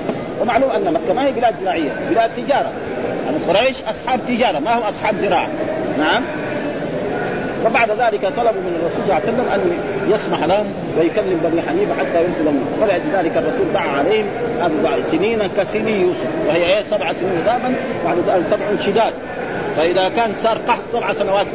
ومعلوم 0.41 0.71
أن 0.71 0.93
مكة 0.93 1.13
ما 1.13 1.25
هي 1.25 1.31
بلاد 1.31 1.55
زراعيه 1.61 1.91
بلاد 2.09 2.31
تجارة. 2.35 2.71
يعني 3.25 3.37
قريش 3.47 3.81
أصحاب 3.81 4.19
تجارة 4.27 4.59
ما 4.59 4.77
هم 4.77 4.81
أصحاب 4.81 5.15
زراعة. 5.15 5.49
نعم؟ 5.97 6.23
وبعد 7.65 7.91
ذلك 7.91 8.21
طلبوا 8.21 8.61
من 8.61 8.79
الرسول 8.81 9.03
صلى 9.03 9.03
الله 9.03 9.15
عليه 9.15 9.23
وسلم 9.23 9.49
أن 9.53 9.77
يسمح 10.13 10.43
لهم 10.43 10.65
ويكلم 10.99 11.39
بني 11.43 11.61
حنيفة 11.61 11.93
حتى 11.93 12.23
يرسلهم 12.23 12.65
فلذلك 12.81 13.37
الرسول 13.37 13.73
دعا 13.73 13.87
عليهم 13.97 14.25
أربع 14.61 15.01
سنين 15.01 15.39
كسني 15.57 16.01
يوسف. 16.01 16.27
وهي 16.47 16.65
إيه؟ 16.65 16.81
سبع 16.81 17.13
سنين 17.13 17.39
ذهبا 17.45 17.75
بعد 18.05 18.17
ذلك 18.27 18.45
سبع 18.49 18.85
شداد. 18.85 19.13
فإذا 19.77 20.09
كان 20.09 20.33
صار 20.35 20.57
قحط 20.57 20.83
سبع 20.93 21.13
سنوات 21.13 21.47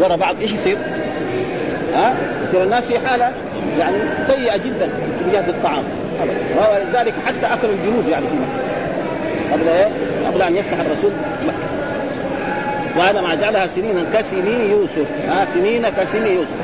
وراء 0.00 0.16
بعض 0.16 0.40
إيش 0.40 0.52
يصير؟ 0.52 0.76
ها؟ 1.94 2.14
يصير 2.48 2.62
الناس 2.62 2.84
في 2.84 2.98
حالة 2.98 3.32
يعني 3.78 3.96
سيئة 4.26 4.56
جدا 4.56 4.88
في 5.18 5.30
جهه 5.32 5.48
الطعام. 5.48 5.84
ولذلك 6.56 7.14
حتى 7.26 7.46
اكلوا 7.46 7.72
الجنود 7.72 8.08
يعني 8.08 8.26
في 8.26 8.34
مكه 8.34 9.52
قبل 9.52 9.68
إيه؟ 9.68 9.88
قبل 10.26 10.42
أن 10.42 10.56
يفتح 10.56 10.80
الرسول. 10.80 11.12
مكه 11.46 11.65
وهذا 12.96 13.20
ما 13.20 13.34
جعلها 13.34 13.66
سنين 13.66 14.06
كسني 14.14 14.70
يوسف. 14.70 15.06
آه 15.30 15.44
سنين 15.44 15.88
كسني 15.88 16.30
يوسف. 16.30 16.56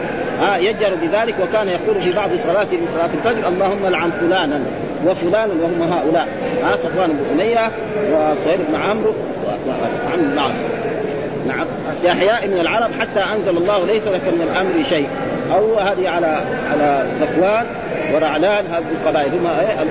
آه 0.42 0.56
يجر 0.56 0.94
بذلك 1.02 1.34
وكان 1.42 1.68
يقول 1.68 2.00
في 2.02 2.12
بعض 2.12 2.30
صلاته 2.36 2.76
من 2.76 2.86
صلاة 2.86 3.10
الفجر 3.14 3.48
اللهم 3.48 3.86
لعن 3.86 4.10
فلانا 4.10 4.60
وفلانا 5.06 5.54
وهم 5.62 5.92
هؤلاء. 5.92 6.28
آه 6.64 6.76
صفوان 6.76 7.10
بن 7.12 7.40
أمية 7.40 7.70
وصهيب 8.12 8.60
بن 8.68 8.74
عمرو 8.74 9.14
وعمرو 9.46 10.26
بن 10.26 10.32
العاص 10.32 10.56
نعم. 11.46 11.66
احياء 12.06 12.48
من 12.48 12.60
العرب 12.60 12.90
حتى 13.00 13.20
أنزل 13.20 13.56
الله 13.56 13.86
ليس 13.86 14.06
لك 14.06 14.22
من 14.24 14.48
الأمر 14.52 14.82
شيء. 14.82 15.08
أو 15.54 15.78
هذه 15.78 16.08
على 16.08 16.40
على 16.72 17.06
ذكوان 17.20 17.66
ورعلان 18.14 18.66
هذه 18.66 18.84
القبائل. 19.00 19.30
هم 19.32 19.46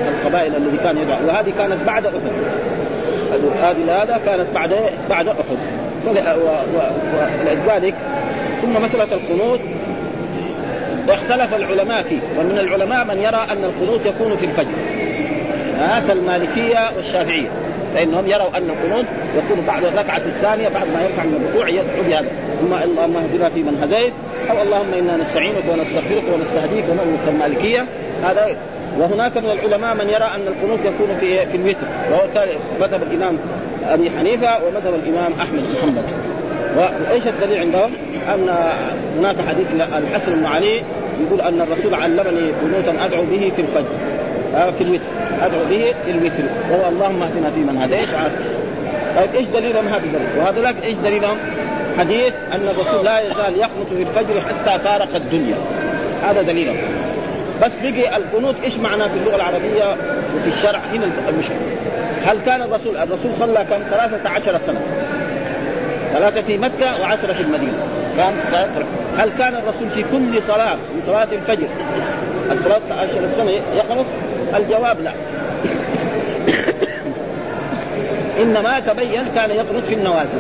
القبائل 0.08 0.56
الذي 0.56 0.78
كان 0.84 0.98
يدعو 0.98 1.28
وهذه 1.28 1.54
كانت 1.58 1.88
بعد 1.88 2.06
أحد. 2.06 2.32
هذه 3.62 4.04
هذا 4.04 4.22
كانت 4.26 4.48
بعد 4.56 4.76
بعد 5.10 5.28
أحد. 5.28 5.81
ولذلك 6.08 7.96
ثم 8.62 8.84
مسألة 8.84 9.14
القنوت. 9.14 9.60
واختلف 11.08 11.54
العلماء 11.54 12.04
فيه 12.04 12.20
ومن 12.40 12.60
العلماء 12.60 13.06
من 13.06 13.18
يرى 13.18 13.48
أن 13.52 13.64
القنوت 13.64 14.06
يكون 14.06 14.36
في 14.36 14.46
الفجر. 14.46 14.76
هذا 15.80 16.14
المالكية 16.14 16.92
والشافعية 16.96 17.50
فإنهم 17.94 18.28
يروا 18.28 18.58
أن 18.58 18.70
القنوت 18.70 19.06
يكون 19.36 19.66
بعد 19.66 19.84
الركعة 19.84 20.18
الثانية 20.18 20.70
بعد 20.70 20.88
ما 20.88 21.02
يرفع 21.02 21.24
من 21.24 21.36
الركوع 21.36 21.70
يدعو 21.70 22.04
بهذا 22.08 22.28
ثم 22.62 22.74
اللهم 22.74 23.18
اهدنا 23.18 23.50
في 23.50 23.64
من 23.64 23.78
هديت 23.84 24.14
أو 24.50 24.62
اللهم 24.62 24.94
إنا 24.94 25.18
نستعينك 25.18 25.64
ونستغفرك 25.72 26.24
ونستهديك 26.34 26.84
ونؤمن 26.90 27.20
المالكية 27.28 27.86
هذا 28.24 28.56
وهناك 29.00 29.38
من 29.38 29.52
العلماء 29.52 29.96
من 29.96 30.10
يرى 30.10 30.30
أن 30.36 30.48
القنوت 30.48 30.80
يكون 30.80 31.16
في 31.16 31.46
في 31.46 31.58
الوتر. 31.58 31.88
وهو 32.12 32.28
مذهب 32.82 33.04
الإمام 33.04 33.38
أبي 33.88 34.10
حنيفة 34.10 34.66
ومذهب 34.66 34.94
الإمام 35.04 35.34
أحمد 35.34 35.60
بن 35.60 35.76
حنبل 35.82 36.04
وإيش 36.78 37.28
الدليل 37.28 37.60
عندهم؟ 37.60 37.92
أن 38.34 38.56
هناك 39.18 39.36
حديث 39.48 39.72
الحسن 39.72 40.36
بن 40.36 40.46
علي 40.46 40.84
يقول 41.22 41.42
أن 41.42 41.62
الرسول 41.62 41.94
علمني 41.94 42.52
قنوتا 42.52 43.06
أدعو 43.06 43.24
به 43.26 43.52
في 43.56 43.62
الفجر 43.62 43.96
آه 44.56 44.72
في 44.72 44.84
الوتر 44.84 45.04
أدعو 45.42 45.64
به 45.70 45.94
في 46.06 46.12
الوتر 46.12 46.44
وهو 46.72 46.90
اللهم 46.90 47.22
اهدنا 47.22 47.50
في 47.50 47.60
من 47.60 47.78
هديت 47.78 48.08
طيب 49.18 49.36
إيش 49.36 49.48
دليلهم 49.48 49.88
هذا 49.88 50.06
الدليل؟ 50.06 50.28
وهذولاك 50.38 50.76
إيش 50.84 50.98
دليلهم؟ 50.98 51.38
حديث 51.98 52.34
أن 52.52 52.68
الرسول 52.68 53.06
لا 53.06 53.20
يزال 53.20 53.58
يقنط 53.58 53.88
في 53.98 54.02
الفجر 54.02 54.42
حتى 54.42 54.80
فارق 54.84 55.16
الدنيا 55.16 55.56
هذا 56.24 56.42
دليلهم 56.42 56.78
بس 57.62 57.72
بقي 57.82 58.18
القنوت 58.18 58.56
إيش 58.64 58.78
معناه 58.78 59.08
في 59.08 59.18
اللغة 59.18 59.36
العربية 59.36 59.96
وفي 60.36 60.48
الشرع 60.48 60.80
هنا؟ 60.80 61.12
المشكلة 61.30 61.58
هل 62.24 62.40
كان 62.40 62.62
الرسول 62.62 62.98
الرسول 62.98 63.34
صلى 63.34 63.66
كم؟ 63.70 63.84
13 63.90 64.58
سنة. 64.58 64.80
ثلاثة 66.14 66.42
في 66.42 66.58
مكة 66.58 67.02
وعشرة 67.02 67.34
في 67.34 67.42
المدينة. 67.42 67.74
كان 68.18 68.34
هل 69.18 69.32
كان 69.32 69.56
الرسول 69.56 69.90
في 69.90 70.04
كل 70.04 70.44
صلاة 70.44 70.76
من 70.76 71.02
صلاة 71.06 71.28
الفجر؟ 71.32 71.68
الثلاثة 72.52 72.96
عشر 72.96 73.28
سنة 73.28 73.52
يقنط 73.52 74.06
الجواب 74.56 75.02
لا. 75.02 75.12
إنما 78.42 78.80
تبين 78.80 79.26
كان 79.36 79.50
يقنط 79.52 79.84
في 79.84 79.94
النوازل. 79.94 80.40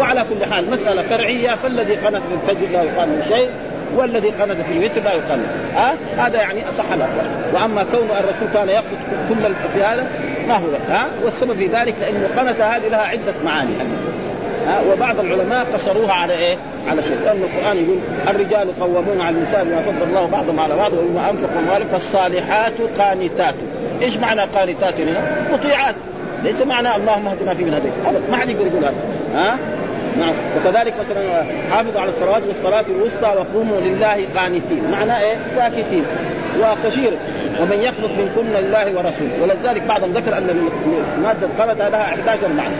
وعلى 0.00 0.24
كل 0.30 0.44
حال 0.44 0.70
مسألة 0.70 1.02
فرعية 1.02 1.54
فالذي 1.54 1.96
قنط 1.96 2.22
في 2.22 2.52
الفجر 2.52 2.72
لا 2.72 2.82
يقال 2.82 3.08
له 3.08 3.28
شيء. 3.28 3.50
والذي 3.96 4.30
قنت 4.30 4.60
في 4.60 4.72
الوتر 4.72 5.00
لا 5.00 5.12
يقنت 5.12 5.46
ها؟ 5.74 5.94
هذا 6.16 6.36
يعني 6.36 6.68
أصح 6.68 6.84
الأقوال 6.92 7.26
وأما 7.54 7.84
كون 7.84 8.10
الرسول 8.10 8.48
كان 8.54 8.68
يقنت 8.68 9.00
كل 9.28 9.54
في 9.72 9.82
هذا 9.82 10.06
ما 10.48 10.56
هو 10.56 10.66
ها؟ 10.88 11.06
والسبب 11.24 11.54
في 11.54 11.66
ذلك 11.66 11.94
لأنه 12.00 12.28
قنت 12.36 12.60
هذه 12.60 12.88
لها 12.88 13.02
عدة 13.02 13.34
معاني 13.44 13.74
ها؟ 14.66 14.80
وبعض 14.92 15.20
العلماء 15.20 15.64
قصروها 15.64 16.12
على 16.12 16.32
إيه؟ 16.32 16.56
على 16.88 17.02
شيء 17.02 17.18
لأن 17.24 17.42
القرآن 17.42 17.76
يقول 17.76 17.98
الرجال 18.28 18.80
قوامون 18.80 19.20
على 19.20 19.36
النساء 19.36 19.64
بما 19.64 19.82
فضل 19.82 20.08
الله 20.08 20.26
بعضهم 20.26 20.60
على 20.60 20.76
بعض 20.76 20.92
وبما 20.92 21.30
انفقوا 21.30 21.60
أموالهم 21.60 21.88
فالصالحات 21.88 22.80
قانتات 22.98 23.54
إيش 24.02 24.16
معنى 24.16 24.40
قانتات 24.40 25.00
هنا؟ 25.00 25.20
مطيعات 25.52 25.94
ليس 26.42 26.62
معنى 26.62 26.96
اللهم 26.96 27.28
اهدنا 27.28 27.54
في 27.54 27.64
من 27.64 27.74
هديت 27.74 27.92
ما 28.30 28.36
حد 28.36 28.48
يقول 28.48 28.66
يقول 28.66 28.84
هذا 28.84 28.94
ها 29.34 29.58
نعم. 30.18 30.34
وكذلك 30.56 30.94
مثلا 31.00 31.44
حافظوا 31.70 32.00
على 32.00 32.10
الصلوات 32.10 32.42
والصلاة 32.48 32.84
الوسطى 32.88 33.26
وقوموا 33.26 33.80
لله 33.80 34.26
قانتين. 34.36 34.90
معناه 34.90 35.20
إيه؟ 35.20 35.36
ساكتين. 35.56 36.04
وكثير 36.60 37.12
ومن 37.60 37.80
يخلق 37.80 38.10
منكن 38.10 38.52
لله 38.52 38.96
ورسوله. 38.96 39.42
ولذلك 39.42 39.82
بعضهم 39.82 40.10
ذكر 40.10 40.38
أن 40.38 40.68
مادة 41.22 41.46
قلت 41.58 41.78
لها 41.78 42.02
11 42.02 42.48
معنى 42.48 42.74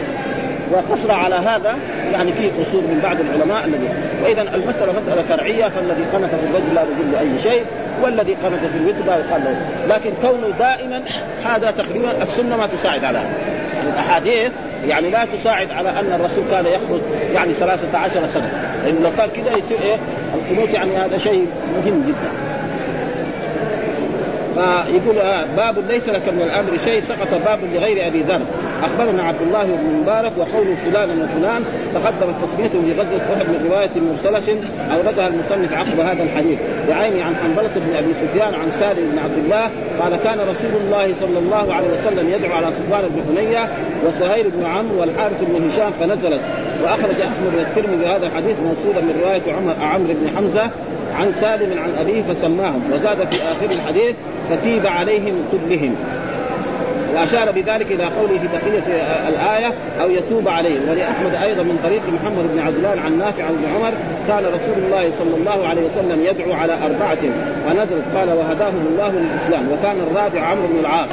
وقصر 0.71 1.11
على 1.11 1.35
هذا 1.35 1.77
يعني 2.11 2.33
فيه 2.33 2.51
قصور 2.59 2.81
من 2.81 2.99
بعض 3.03 3.17
العلماء 3.19 3.65
الذي 3.65 3.89
واذا 4.23 4.41
المسألة 4.41 4.93
مسألة 4.93 5.21
فرعية. 5.21 5.67
فالذي 5.67 6.03
قنت 6.13 6.35
في 6.35 6.45
الرجل 6.45 6.75
لا 6.75 6.81
يدل 6.81 7.15
أي 7.15 7.39
شيء. 7.39 7.63
والذي 8.03 8.33
قنت 8.33 8.65
في 8.71 8.77
الوتر 8.77 9.05
لا 9.05 9.17
يقال 9.17 9.43
له. 9.43 9.95
لكن 9.95 10.11
كونه 10.21 10.47
دائما 10.59 11.01
هذا 11.45 11.71
تقريبا 11.71 12.23
السنة 12.23 12.57
ما 12.57 12.67
تساعد 12.67 13.03
على. 13.03 13.17
هذا 13.17 13.93
الاحاديث 13.93 14.51
يعني 14.87 15.09
لا 15.09 15.25
تساعد 15.25 15.71
على 15.71 15.89
أن 15.89 16.13
الرسول 16.13 16.43
كان 16.51 16.65
يخرج 16.65 17.01
يعني 17.33 17.53
13 17.53 18.27
سنة. 18.27 18.51
لأنه 18.85 18.99
لو 18.99 19.11
كان 19.17 19.29
كذا 19.29 19.57
يصير 19.57 19.81
إيه؟ 19.81 19.97
القنوت 20.35 20.69
يعني 20.69 20.97
هذا 20.97 21.17
شيء 21.17 21.47
مهم 21.75 22.03
جدا. 22.07 22.29
فيقول 24.53 25.17
آه 25.17 25.45
باب 25.57 25.91
ليس 25.91 26.09
لك 26.09 26.29
من 26.29 26.41
الأمر 26.41 26.77
شيء 26.77 26.99
سقط 26.99 27.33
باب 27.45 27.59
لغير 27.73 28.07
أبي 28.07 28.21
ذر. 28.21 28.41
أخبرنا 28.85 29.23
عبد 29.23 29.41
الله 29.41 29.63
بن 29.63 30.01
مبارك 30.01 30.31
وقول 30.37 30.77
فلان 30.77 31.21
وفلان 31.21 31.63
تقدمت 31.93 32.35
تسميته 32.43 32.81
في 32.81 32.91
غزوة 32.91 33.21
أحد 33.33 33.45
من 33.49 33.69
رواية 33.69 33.89
مرسلة 34.09 34.57
اوردها 34.95 35.27
المصنف 35.27 35.73
عقب 35.73 35.99
هذا 35.99 36.23
الحديث. 36.23 36.59
بعيني 36.89 37.21
عن 37.21 37.35
حنظله 37.35 37.71
بن 37.75 37.95
أبي 37.95 38.13
سفيان 38.13 38.53
عن 38.53 38.71
سالم 38.71 39.11
بن 39.11 39.19
عبد 39.19 39.37
الله 39.37 39.69
قال 39.99 40.15
كان 40.15 40.39
رسول 40.39 40.71
الله 40.85 41.13
صلى 41.13 41.39
الله 41.39 41.73
عليه 41.73 41.87
وسلم 41.87 42.29
يدعو 42.29 42.55
على 42.55 42.71
صفوان 42.71 43.01
بن 43.09 43.37
حنية 43.37 43.69
وسهيل 44.05 44.51
بن 44.51 44.65
عمرو 44.65 44.99
والحارث 44.99 45.43
بن 45.43 45.67
هشام 45.67 45.91
فنزلت. 45.91 46.41
وأخرج 46.83 47.21
أحمد 47.21 47.55
الترمذي 47.59 48.05
هذا 48.05 48.25
الحديث 48.25 48.59
موصولا 48.59 49.01
من 49.01 49.21
رواية 49.23 49.53
عمر 49.53 49.73
عمرو 49.81 50.13
بن 50.13 50.37
حمزة 50.37 50.69
عن 51.15 51.31
سالم 51.31 51.79
عن 51.79 51.89
أبيه 51.99 52.21
فسماهم. 52.21 52.81
وزاد 52.93 53.33
في 53.33 53.43
آخر 53.43 53.71
الحديث 53.71 54.15
فتيب 54.49 54.87
عليهم 54.87 55.35
كلهم. 55.51 55.95
وأشار 57.13 57.51
بذلك 57.51 57.91
إلى 57.91 58.03
قوله 58.03 58.37
في 58.39 58.47
بقيه 58.47 58.83
الآية 59.27 59.73
أو 60.01 60.09
يتوب 60.09 60.47
عليهم 60.47 60.89
ولأحمد 60.89 61.35
أيضا 61.35 61.63
من 61.63 61.79
طريق 61.83 62.01
محمد 62.01 62.53
بن 62.53 62.59
الله 62.77 63.01
عن 63.05 63.17
نافع 63.17 63.43
ابن 63.49 63.65
عمر 63.75 63.93
كان 64.27 64.45
رسول 64.45 64.77
الله 64.85 65.11
صلى 65.11 65.35
الله 65.35 65.67
عليه 65.67 65.81
وسلم 65.81 66.23
يدعو 66.23 66.53
على 66.53 66.73
أربعة 66.73 67.17
فنزلت 67.65 68.03
قال 68.15 68.29
وهداهم 68.29 68.87
الله 68.91 69.09
للإسلام. 69.09 69.71
وكان 69.71 69.95
الرابع 69.99 70.41
عمرو 70.41 70.67
بن 70.67 70.79
العاص. 70.79 71.09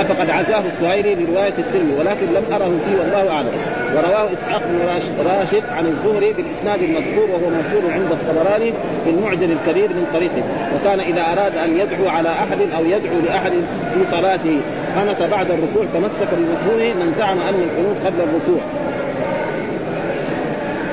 فقد 0.00 0.30
عزاه 0.30 0.62
السهيري 0.66 1.14
لرواية 1.14 1.54
الترمذي 1.58 1.94
ولكن 1.98 2.26
لم 2.26 2.44
أره 2.52 2.72
فيه 2.84 3.00
والله 3.00 3.30
أعلم. 3.30 3.50
ورواه 3.96 4.32
إسحاق 4.32 4.62
بن 4.70 4.78
راشد 5.26 5.62
عن 5.76 5.86
الزهري 5.86 6.32
بالإسناد 6.32 6.82
المذكور 6.82 7.30
وهو 7.30 7.50
موصول 7.50 7.90
عند 7.92 8.12
الطبراني 8.12 8.72
في 9.04 9.10
المعجم 9.10 9.50
الكبير 9.52 9.88
من 9.88 10.06
طريقه. 10.14 10.42
وكان 10.74 11.00
إذا 11.00 11.22
أراد 11.22 11.56
أن 11.56 11.78
يدعو 11.78 12.08
على 12.08 12.28
أحد 12.28 12.58
أو 12.76 12.84
يدعو 12.84 13.20
لأحد 13.24 13.52
في 13.94 14.04
صلاته 14.04 14.60
قنت 14.96 15.22
بعد 15.22 15.50
الركوع 15.50 15.84
تمسك 15.94 16.28
بمفهومه 16.32 17.04
من 17.04 17.10
زعم 17.18 17.38
أن 17.38 17.54
القنوت 17.54 17.96
قبل 18.06 18.20
الركوع. 18.20 18.60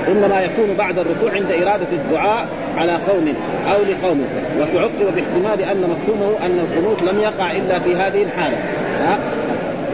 إنما 0.08 0.42
يكون 0.42 0.74
بعد 0.78 1.00
الركوع 1.00 1.32
عند 1.32 1.52
إرادة 1.52 1.88
الدعاء 1.92 2.48
على 2.78 2.94
قوم 3.08 3.34
أو 3.66 3.82
لقوم. 3.82 4.28
وتعقب 4.60 5.16
باحتمال 5.16 5.70
أن 5.72 5.90
مفهومه 5.90 6.46
أن 6.46 6.60
القنوت 6.60 7.04
لم 7.04 7.20
يقع 7.20 7.52
إلا 7.52 7.80
في 7.80 7.96
هذه 7.96 8.24
الحالة. 8.24 8.58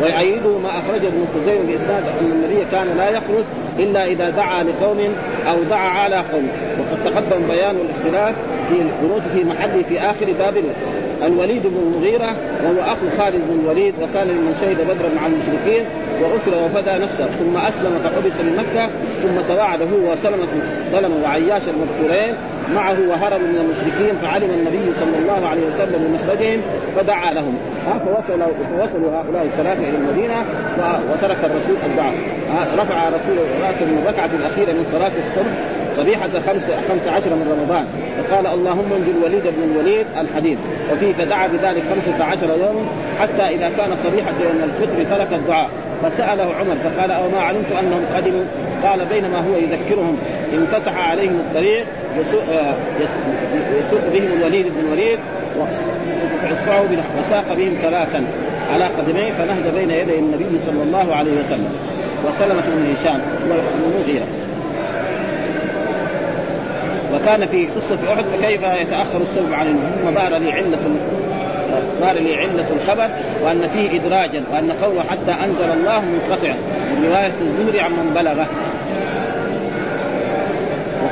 ويؤيده 0.03 0.57
ما 0.57 0.69
أخرجه 0.69 1.07
ابن 1.07 1.25
خزيمة 1.35 1.65
بإسناد 1.67 2.03
أن 2.03 2.31
النبي 2.31 2.65
كان 2.71 2.97
لا 2.97 3.09
يخرج 3.09 3.43
إلا 3.79 4.05
إذا 4.05 4.29
دعا 4.29 4.63
لقوم 4.63 4.99
أو 5.47 5.63
دعا 5.63 5.89
على 5.89 6.15
قوم. 6.15 6.47
وقد 6.79 7.13
تقدم 7.13 7.47
بيان 7.47 7.75
الاختلاف 7.75 8.35
في 8.69 8.75
القنوت 8.75 9.21
في 9.21 9.43
محله 9.43 9.83
في 9.83 9.99
آخر 9.99 10.25
باب. 10.39 10.53
الوليد 11.23 11.63
بن 11.67 11.77
المغيرة 11.77 12.35
وهو 12.63 12.81
أخو 12.93 13.09
خالد 13.17 13.41
بن 13.49 13.59
الوليد 13.63 13.93
وكان 14.01 14.27
ممن 14.27 14.53
شهد 14.61 14.77
بدرا 14.81 15.09
مع 15.15 15.25
المشركين 15.27 15.85
وأسر 16.21 16.55
وفدى 16.65 17.03
نفسه. 17.03 17.25
ثم 17.25 17.57
أسلم 17.57 17.99
فحبس 18.03 18.33
بمكة 18.41 18.89
ثم 19.23 19.53
توعد 19.53 19.81
هو 19.81 20.11
وسلمة 20.11 20.47
سلمة 20.91 21.15
وعياش 21.23 21.63
المذكورين 21.69 22.33
معه 22.73 22.97
وهربوا 23.09 23.47
من 23.47 23.59
المشركين 23.65 24.17
فعلم 24.17 24.49
النبي 24.49 24.93
صلى 24.93 25.17
الله 25.17 25.47
عليه 25.47 25.61
وسلم 25.67 26.07
بمخرجهم 26.07 26.61
فدعا 26.95 27.33
لهم. 27.33 27.57
فوصلوا 27.85 28.53
فوصلوا 28.71 29.11
هؤلاء 29.11 29.43
الثلاثة 29.43 29.89
إلى 29.89 29.97
المدينة 29.97 30.45
وترك 31.11 31.37
الرسول 31.43 31.75
الدعاء. 31.85 32.13
رفع 32.77 33.09
رسول 33.09 33.37
رأسه 33.61 33.85
من 33.85 34.01
الركعه 34.03 34.29
الأخيرة 34.39 34.73
من 34.73 34.85
صلاة 34.91 35.11
الصبح 35.25 35.84
صبيحة 35.97 36.29
خمس, 36.29 36.71
خمس 36.89 37.07
عشر 37.07 37.29
من 37.29 37.57
رمضان. 37.59 37.85
فقال 38.17 38.47
اللهم 38.47 38.93
انجي 38.93 39.11
الوليد 39.11 39.43
بن 39.43 39.63
الوليد 39.71 40.05
الحديث. 40.17 40.57
وفيه 40.93 41.13
فدعا 41.13 41.47
بذلك 41.47 41.83
خمسة 41.93 42.23
عشر 42.23 42.49
يوما 42.49 42.85
حتى 43.19 43.55
إذا 43.55 43.71
كان 43.77 43.95
صبيحة 43.95 44.33
يوم 44.43 44.63
الفطر 44.63 45.17
ترك 45.17 45.33
الدعاء. 45.33 45.69
فسأله 46.03 46.43
عمر 46.43 46.75
فقال 46.83 47.11
أو 47.11 47.29
ما 47.29 47.39
علمت 47.39 47.71
أنهم 47.71 48.05
قدموا 48.15 48.43
قال 48.83 49.05
بينما 49.05 49.39
هو 49.39 49.55
يذكرهم. 49.57 50.17
انفتح 50.53 51.09
عليهم 51.09 51.39
الطريق 51.39 51.85
يسوق, 52.19 52.43
يسوق 53.79 54.01
بهم 54.13 54.31
الوليد 54.39 54.65
بن 54.65 54.87
الوليد 54.87 55.19
وإصبعه 56.43 56.83
وساق 57.19 57.53
بهم 57.53 57.73
ثلاثا 57.81 58.25
على 58.73 58.85
قدميه 58.85 59.33
فنهد 59.33 59.75
بين 59.75 59.91
يدي 59.91 60.19
النبي 60.19 60.59
صلى 60.65 60.83
الله 60.83 61.15
عليه 61.15 61.31
وسلم. 61.31 61.73
وسلمة 62.27 62.63
بن 62.75 62.91
هشام 62.93 63.19
ومغيرة. 63.85 64.27
وكان 67.25 67.45
في 67.45 67.67
قصة 67.67 68.13
أحد 68.13 68.23
فكيف 68.23 68.61
يتأخر 68.63 69.21
الصلب 69.21 69.53
عن 69.53 69.79
ثم 70.01 70.11
ظهر 70.11 70.37
لي 70.37 70.51
علة 70.51 70.79
ظهر 71.99 72.19
لي 72.19 72.35
علة 72.35 72.67
الخبر 72.69 73.09
وأن 73.43 73.67
فيه 73.67 74.01
إدراجا 74.01 74.43
وأن 74.51 74.71
قوله 74.71 75.03
حتى 75.03 75.31
أنزل 75.31 75.71
الله 75.71 76.01
منقطع 76.01 76.53
من 76.95 77.05
رواية 77.05 77.33
الزهري 77.41 77.79
عمن 77.79 78.13
بلغه. 78.15 78.47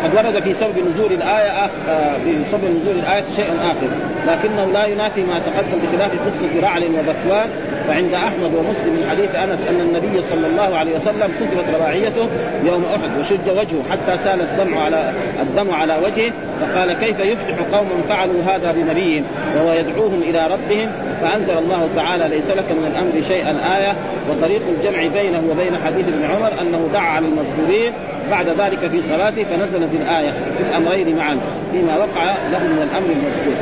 وقد 0.03 0.15
ورد 0.15 0.39
في 0.39 0.53
سبب 0.53 0.79
نزول 0.89 1.11
الآية 1.11 1.65
آخ... 1.65 1.71
آه، 1.89 2.17
في 2.17 2.43
سبب 2.43 2.63
نزول 2.79 2.95
الآية 2.95 3.23
شيء 3.35 3.53
آخر. 3.61 3.87
لكنه 4.27 4.65
لا 4.65 4.85
ينافي 4.85 5.23
ما 5.23 5.39
تقدم 5.39 5.79
بخلاف 5.83 6.11
قصة 6.25 6.47
رعل 6.61 6.83
وذكوان 6.83 7.49
فعند 7.87 8.13
أحمد 8.13 8.53
ومسلم 8.55 8.93
من 8.93 9.09
حديث 9.09 9.35
أنس 9.35 9.59
أن 9.69 9.81
النبي 9.81 10.21
صلى 10.21 10.47
الله 10.47 10.75
عليه 10.75 10.95
وسلم 10.95 11.31
كتبت 11.39 11.75
رباعيته 11.75 12.27
يوم 12.65 12.83
أحد 12.85 13.19
وشج 13.19 13.49
وجهه 13.49 13.83
حتى 13.91 14.17
سال 14.17 14.41
الدم 14.41 14.77
على 14.77 15.13
الدم 15.41 15.71
على 15.71 15.97
وجهه 15.97 16.31
فقال 16.61 16.93
كيف 16.93 17.19
يفلح 17.19 17.55
قوم 17.73 18.01
فعلوا 18.07 18.43
هذا 18.43 18.71
بنبيهم 18.71 19.23
وهو 19.55 19.73
يدعوهم 19.73 20.21
إلى 20.21 20.47
ربهم 20.47 20.89
فأنزل 21.21 21.57
الله 21.57 21.89
تعالى 21.95 22.27
ليس 22.27 22.49
لك 22.49 22.71
من 22.71 22.87
الأمر 22.87 23.21
شيئا 23.21 23.77
آية 23.77 23.95
وطريق 24.29 24.61
الجمع 24.77 25.07
بينه 25.07 25.43
وبين 25.51 25.77
حديث 25.77 26.07
ابن 26.07 26.25
عمر 26.25 26.51
أنه 26.61 26.89
دعا 26.93 27.09
على 27.09 27.25
المذكورين 27.25 27.93
بعد 28.31 28.47
ذلك 28.47 28.87
في 28.87 29.01
صلاته 29.01 29.43
فنزلت 29.43 29.93
الآية 29.93 30.31
في 30.31 30.63
الأمرين 30.69 31.15
معا 31.17 31.37
فيما 31.71 31.97
وقع 31.97 32.35
له 32.51 32.59
من 32.59 32.81
الأمر 32.81 33.05
المذكور 33.05 33.55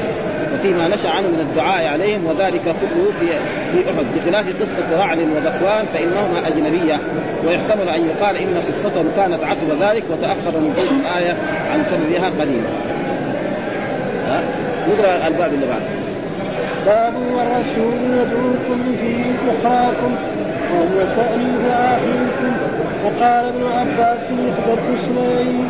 وفيما 0.53 0.87
نشأ 0.87 1.09
عنه 1.09 1.27
من 1.27 1.39
الدعاء 1.39 1.87
عليهم 1.87 2.25
وذلك 2.25 2.61
كله 2.63 3.11
في 3.19 3.27
في 3.71 3.89
أحد 3.89 4.05
بخلاف 4.15 4.61
قصة 4.61 4.99
رعد 4.99 5.19
وذكوان 5.19 5.85
فإنهما 5.85 6.47
أجنبية 6.47 6.99
ويحتمل 7.45 7.89
أن 7.89 8.05
يقال 8.05 8.37
إن 8.37 8.57
قصتهم 8.57 9.07
كانت 9.15 9.43
عقب 9.43 9.81
ذلك 9.81 10.03
وتأخر 10.11 10.49
نزول 10.49 10.99
الآية 11.01 11.37
عن 11.71 11.83
سببها 11.83 12.29
قليلا. 12.39 12.69
نقرأ 14.89 15.27
الباب 15.27 15.53
اللي 15.53 15.65
بعده. 15.67 15.85
باب 16.85 17.13
والرسول 17.33 17.93
يدعوكم 18.13 18.95
في 18.97 19.23
اخراكم 19.51 20.15
وهو 20.73 21.15
تأنيث 21.15 21.65
اخيكم 21.71 22.53
وقال 23.05 23.45
ابن 23.45 23.63
عباس 23.65 24.23
اخبر 24.23 24.77
حسنين 24.87 25.69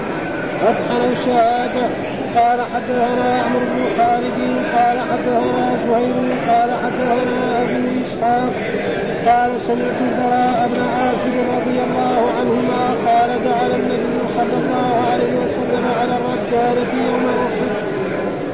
فتحا 0.62 1.16
شهاده 1.26 1.88
قال 2.36 2.62
حدثنا 2.62 3.42
عمرو 3.42 3.60
بن 3.60 3.84
خالد 3.98 4.40
قال 4.76 5.00
حدثنا 5.00 5.78
سهيل 5.86 6.36
قال 6.50 6.72
حدثنا 6.84 7.62
ابو 7.62 8.02
إسحاق. 8.02 8.54
قال 9.28 9.52
سمعت 9.68 10.00
البراء 10.02 10.70
بن 10.74 10.82
عازب 10.82 11.36
رضي 11.54 11.82
الله 11.84 12.32
عنهما 12.40 12.84
قال 13.08 13.44
جعل 13.44 13.72
النبي 13.72 14.28
صلى 14.38 14.56
الله 14.62 15.12
عليه 15.12 15.34
وسلم 15.46 15.86
على 16.00 16.18
الرجالة 16.18 16.92
يوم 17.08 17.26
أحد. 17.30 17.72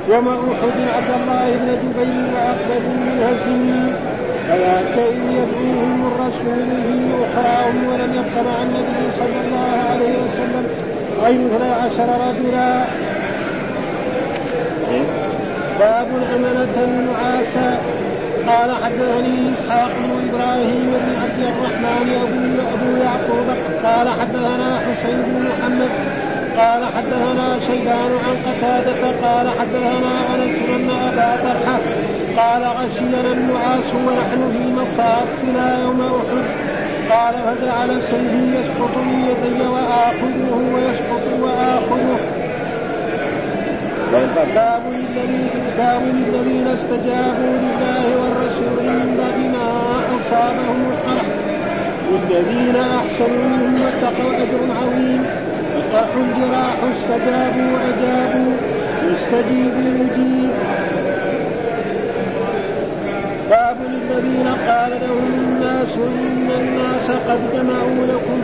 يوم 0.09 0.27
أحد 0.27 0.75
عبد 0.95 1.21
الله 1.21 1.57
بن 1.57 1.67
جبير 1.83 2.33
واقبل 2.33 2.83
منها 3.05 3.37
سنين 3.37 4.16
فذاك 4.47 4.97
يدعوهم 5.31 6.11
الرسول 6.11 6.65
في 6.87 7.15
أخراهم 7.23 7.87
ولم 7.87 8.13
يبق 8.13 8.43
مع 8.45 8.63
النبي 8.63 9.11
صلى 9.19 9.41
الله 9.45 9.89
عليه 9.89 10.23
وسلم. 10.25 10.67
غير 11.21 11.45
اثني 11.45 11.71
عشر 11.71 12.09
رجلا. 12.29 12.85
باب 15.79 16.07
الأمنة 16.21 16.83
النعاسة. 16.83 17.77
قال 18.47 18.71
حدثني 18.83 19.53
إسحاق 19.53 19.91
بن 19.99 20.29
إبراهيم 20.29 20.93
بن 20.93 21.15
عبد 21.21 21.43
الرحمن 21.43 22.07
ابو 22.21 22.61
أبو 22.73 23.03
يعقوب. 23.03 23.47
قال 23.83 24.09
حدثنا 24.09 24.79
حسين 24.79 25.21
بن 25.21 25.49
محمد 25.49 26.16
قال 26.57 26.85
حدثنا 26.85 27.59
شيبان 27.59 28.11
عن 28.11 28.35
قتادة 28.45 29.27
قال 29.27 29.49
حدثنا 29.49 30.35
أنس 30.35 30.55
ان 30.75 30.89
ابا 30.89 31.35
طلحة 31.35 31.79
قال 32.37 32.63
غشينا 32.63 33.31
النعاس 33.31 33.93
ونحن 33.95 34.51
في 34.51 34.81
مصافنا 34.81 35.83
يوم 35.83 36.01
أحد. 36.01 36.45
قال 37.11 37.33
فجعل 37.33 38.03
سيفي 38.03 38.55
يسقط 38.59 38.97
من 38.97 39.19
يدي 39.19 39.67
وآخذه 39.67 40.73
ويسقط 40.73 41.25
وآخذه. 41.41 42.19
باب 44.55 44.81
الذين 44.91 45.49
باب 45.77 46.01
الذين 46.01 46.67
استجابوا 46.67 47.57
لله 47.57 48.05
والرسول 48.21 48.83
من 48.83 49.15
بعد 49.17 49.39
ما 49.53 49.99
أصابهم 50.17 50.91
القرح. 50.91 51.25
والذين 52.11 52.75
أحسنوا 52.75 53.47
منهم 53.47 53.81
واتقوا 53.81 54.31
أجر 54.31 54.61
عظيم. 54.81 55.46
الجراح 56.05 56.75
استجابوا 56.91 57.71
وأجابوا 57.73 58.51
يستجيب 59.11 59.73
يجيب 59.79 60.49
باب 63.49 63.77
للذين 63.81 64.47
قال 64.47 64.91
لهم 65.01 65.33
الناس 65.33 65.97
إن 65.97 66.49
الناس 66.59 67.11
قد 67.11 67.39
جمعوا 67.53 68.05
لكم. 68.07 68.41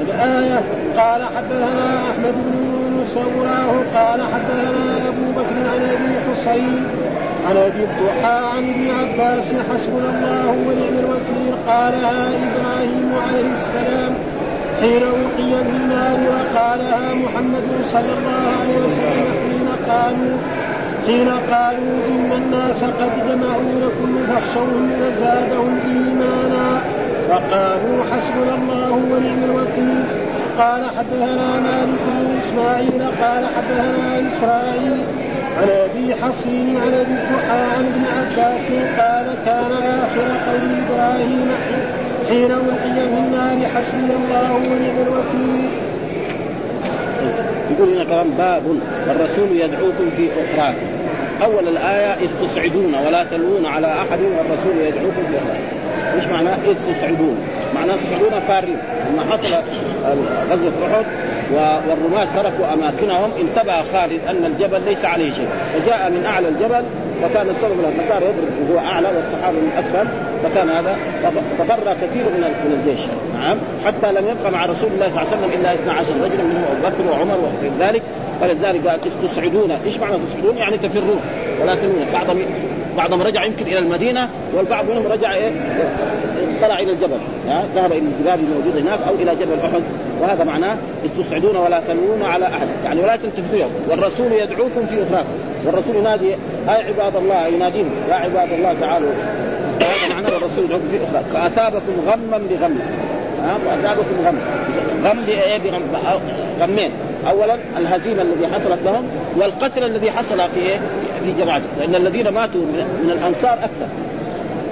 الآية 0.00 0.60
قال 0.96 1.22
حدثنا 1.36 2.10
أحمد 2.10 2.34
بن 2.34 3.04
صوراه 3.14 3.72
قال 3.94 4.22
حدثنا 4.22 5.08
أبو 5.08 5.32
بكر 5.32 5.68
عن 5.68 5.82
أبي 5.82 6.30
حصين 6.30 6.86
عن 7.48 7.56
أبي 7.56 7.84
الضحى 7.84 8.48
عن 8.56 8.68
ابن 8.68 8.90
عباس 8.90 9.52
حسبنا 9.70 10.10
الله 10.10 10.50
ونعم 10.50 10.98
الوكيل 10.98 11.54
قالها 11.66 12.28
إبراهيم 12.28 13.14
عليه 13.16 13.52
السلام 13.52 14.14
حين 14.84 15.02
القي 15.02 15.64
في 15.64 15.76
النار 15.76 16.18
وقالها 16.30 17.14
محمد 17.14 17.64
صلى 17.84 18.12
الله 18.18 18.42
عليه 18.60 18.76
وسلم 18.86 19.26
حين 19.50 19.68
قالوا 19.88 20.36
حين 21.06 21.28
قالوا 21.28 21.96
إن 22.08 22.32
الناس 22.32 22.84
قد 22.84 23.12
جمعوا 23.28 23.72
لكم 23.84 24.26
فاخشوهم 24.28 24.90
فزادهم 25.00 25.78
إيمانا. 25.86 26.80
وقالوا 27.30 28.04
حسبنا 28.12 28.54
الله 28.54 28.92
ونعم 28.92 29.44
الوكيل. 29.44 30.04
قال 30.58 30.82
حدثنا 30.98 31.60
مالك 31.60 32.00
بن 32.06 32.38
إسماعيل 32.38 33.02
قال 33.22 33.46
حدثنا 33.56 34.28
إسرائيل. 34.28 34.98
عن 35.58 35.68
أبي 35.68 36.14
حصين 36.14 36.76
عن 36.76 36.94
أبي 36.94 37.12
الضحى 37.12 37.60
عن 37.76 37.86
ابن 37.86 38.04
عباس 38.16 38.66
قال 38.98 39.26
كان 39.46 39.72
آخر 39.72 40.28
قول 40.46 40.76
إبراهيم 40.84 41.50
حين 42.28 42.50
ألقي 42.50 42.94
في 42.94 43.18
النار 43.18 43.68
حسبي 43.74 43.98
الله 43.98 44.54
ونعم 44.54 44.96
الوكيل. 45.06 45.68
يقول 47.70 47.88
هنا 47.88 48.04
كمان 48.04 48.30
باب 48.30 48.62
والرسول 49.08 49.48
يدعوكم 49.52 50.10
في 50.16 50.28
اخراكم 50.32 50.86
أول 51.42 51.68
الآية 51.68 52.14
إذ 52.14 52.28
تصعدون 52.42 52.94
ولا 53.06 53.24
تلوون 53.24 53.66
على 53.66 53.86
أحد 53.86 54.18
والرسول 54.20 54.76
يدعوكم 54.76 55.22
في 55.30 55.38
اخراكم 55.38 55.84
إيش 56.14 56.24
معناه؟ 56.24 56.56
إذ 56.66 56.94
تصعدون؟ 56.94 57.36
معناه 57.74 57.94
تصعدون 57.96 58.40
فارين 58.40 58.76
لما 59.10 59.32
حصل 59.32 59.56
غزوة 60.50 60.72
أحد 60.86 61.04
والرماة 61.88 62.28
تركوا 62.36 62.72
أماكنهم 62.74 63.30
انتبه 63.40 63.82
خالد 63.92 64.20
أن 64.28 64.44
الجبل 64.44 64.80
ليس 64.84 65.04
عليه 65.04 65.30
شيء. 65.30 65.48
فجاء 65.72 66.10
من 66.10 66.24
أعلى 66.26 66.48
الجبل 66.48 66.84
وكان 67.24 67.48
السبب 67.48 67.80
له 67.82 67.90
فصار 67.90 68.22
يضرب 68.22 68.70
وهو 68.70 68.78
أعلى 68.78 69.08
والصحابة 69.08 69.58
من 69.58 69.72
أسفل. 69.78 70.33
فكان 70.44 70.70
هذا 70.70 70.96
تفرى 71.58 71.94
كثير 72.02 72.24
من 72.24 72.40
من 72.40 72.80
الجيش. 72.80 73.00
نعم. 73.34 73.58
حتى 73.84 74.12
لم 74.12 74.28
يبقى 74.28 74.52
مع 74.52 74.66
رسول 74.66 74.90
الله 74.92 75.08
صلى 75.08 75.22
الله 75.22 75.32
عليه 75.32 75.46
وسلم 75.46 75.60
إلا 75.60 75.74
12 75.74 76.14
رجلا 76.14 76.44
منهم 76.44 76.64
أبو 76.64 76.88
بكر 76.88 77.10
وعمر 77.10 77.34
وغير 77.34 77.72
ذلك. 77.78 78.02
فلذلك 78.40 78.86
قال 78.86 79.00
تصعدون 79.22 79.70
إيش 79.70 79.98
معنى 79.98 80.16
تصعدون؟ 80.26 80.56
يعني 80.56 80.78
تفرون. 80.78 81.20
ولا 81.62 81.74
تنون 81.74 82.06
بعضهم 82.12 82.38
بعضهم 82.96 83.22
رجع 83.22 83.44
يمكن 83.44 83.66
إلى 83.66 83.78
المدينة 83.78 84.28
والبعض 84.54 84.90
منهم 84.90 85.06
رجع 85.06 85.34
إيه؟ 85.34 85.52
طلع 86.62 86.78
إلى 86.78 86.92
الجبل. 86.92 87.18
ذهب 87.74 87.92
إلى 87.92 87.98
الجبال 87.98 88.34
الموجودة 88.34 88.80
هناك 88.80 88.98
أو 89.08 89.14
إلى 89.14 89.34
جبل 89.34 89.60
أحد. 89.64 89.82
وهذا 90.20 90.44
معناه 90.44 90.76
تصعدون 91.18 91.56
ولا 91.56 91.80
تنوون 91.88 92.22
على 92.22 92.46
أحد. 92.46 92.68
يعني 92.84 93.00
ولا 93.00 93.16
تلتفتوا 93.16 93.64
والرسول 93.90 94.32
يدعوكم 94.32 94.86
في 94.86 95.02
اخراكم 95.02 95.28
والرسول 95.66 95.96
ينادي 95.96 96.34
أي 96.68 96.82
عباد 96.88 97.16
الله؟ 97.16 97.46
يناديهم 97.46 97.90
يا 98.10 98.14
عباد 98.14 98.52
الله 98.52 98.74
تعالوا. 98.80 99.10
هذا 99.80 100.08
معناه 100.08 100.28
الرسول. 100.28 100.64
يدعوكم 100.64 100.88
في 100.88 100.96
اخراكم 101.04 101.28
فأثابكم 101.28 101.92
غما. 102.06 102.38
بغم 102.38 102.78
فاثابكم 103.58 104.26
غم 104.26 104.38
غم 105.04 105.20
بغم. 105.64 105.82
غمين. 106.60 106.90
اولا 107.28 107.58
الهزيمة 107.78 108.22
الذي 108.22 108.46
حصلت 108.46 108.78
لهم 108.84 109.08
والقتل 109.36 109.84
الذي 109.84 110.10
حصل 110.10 110.36
في 110.36 110.60
إيه؟ 110.60 110.80
في 111.24 111.32
جماعته 111.42 111.64
لأن 111.78 111.94
الذين 111.94 112.28
ماتوا 112.28 112.60
من 113.04 113.10
الأنصار 113.10 113.52
أكثر. 113.52 113.88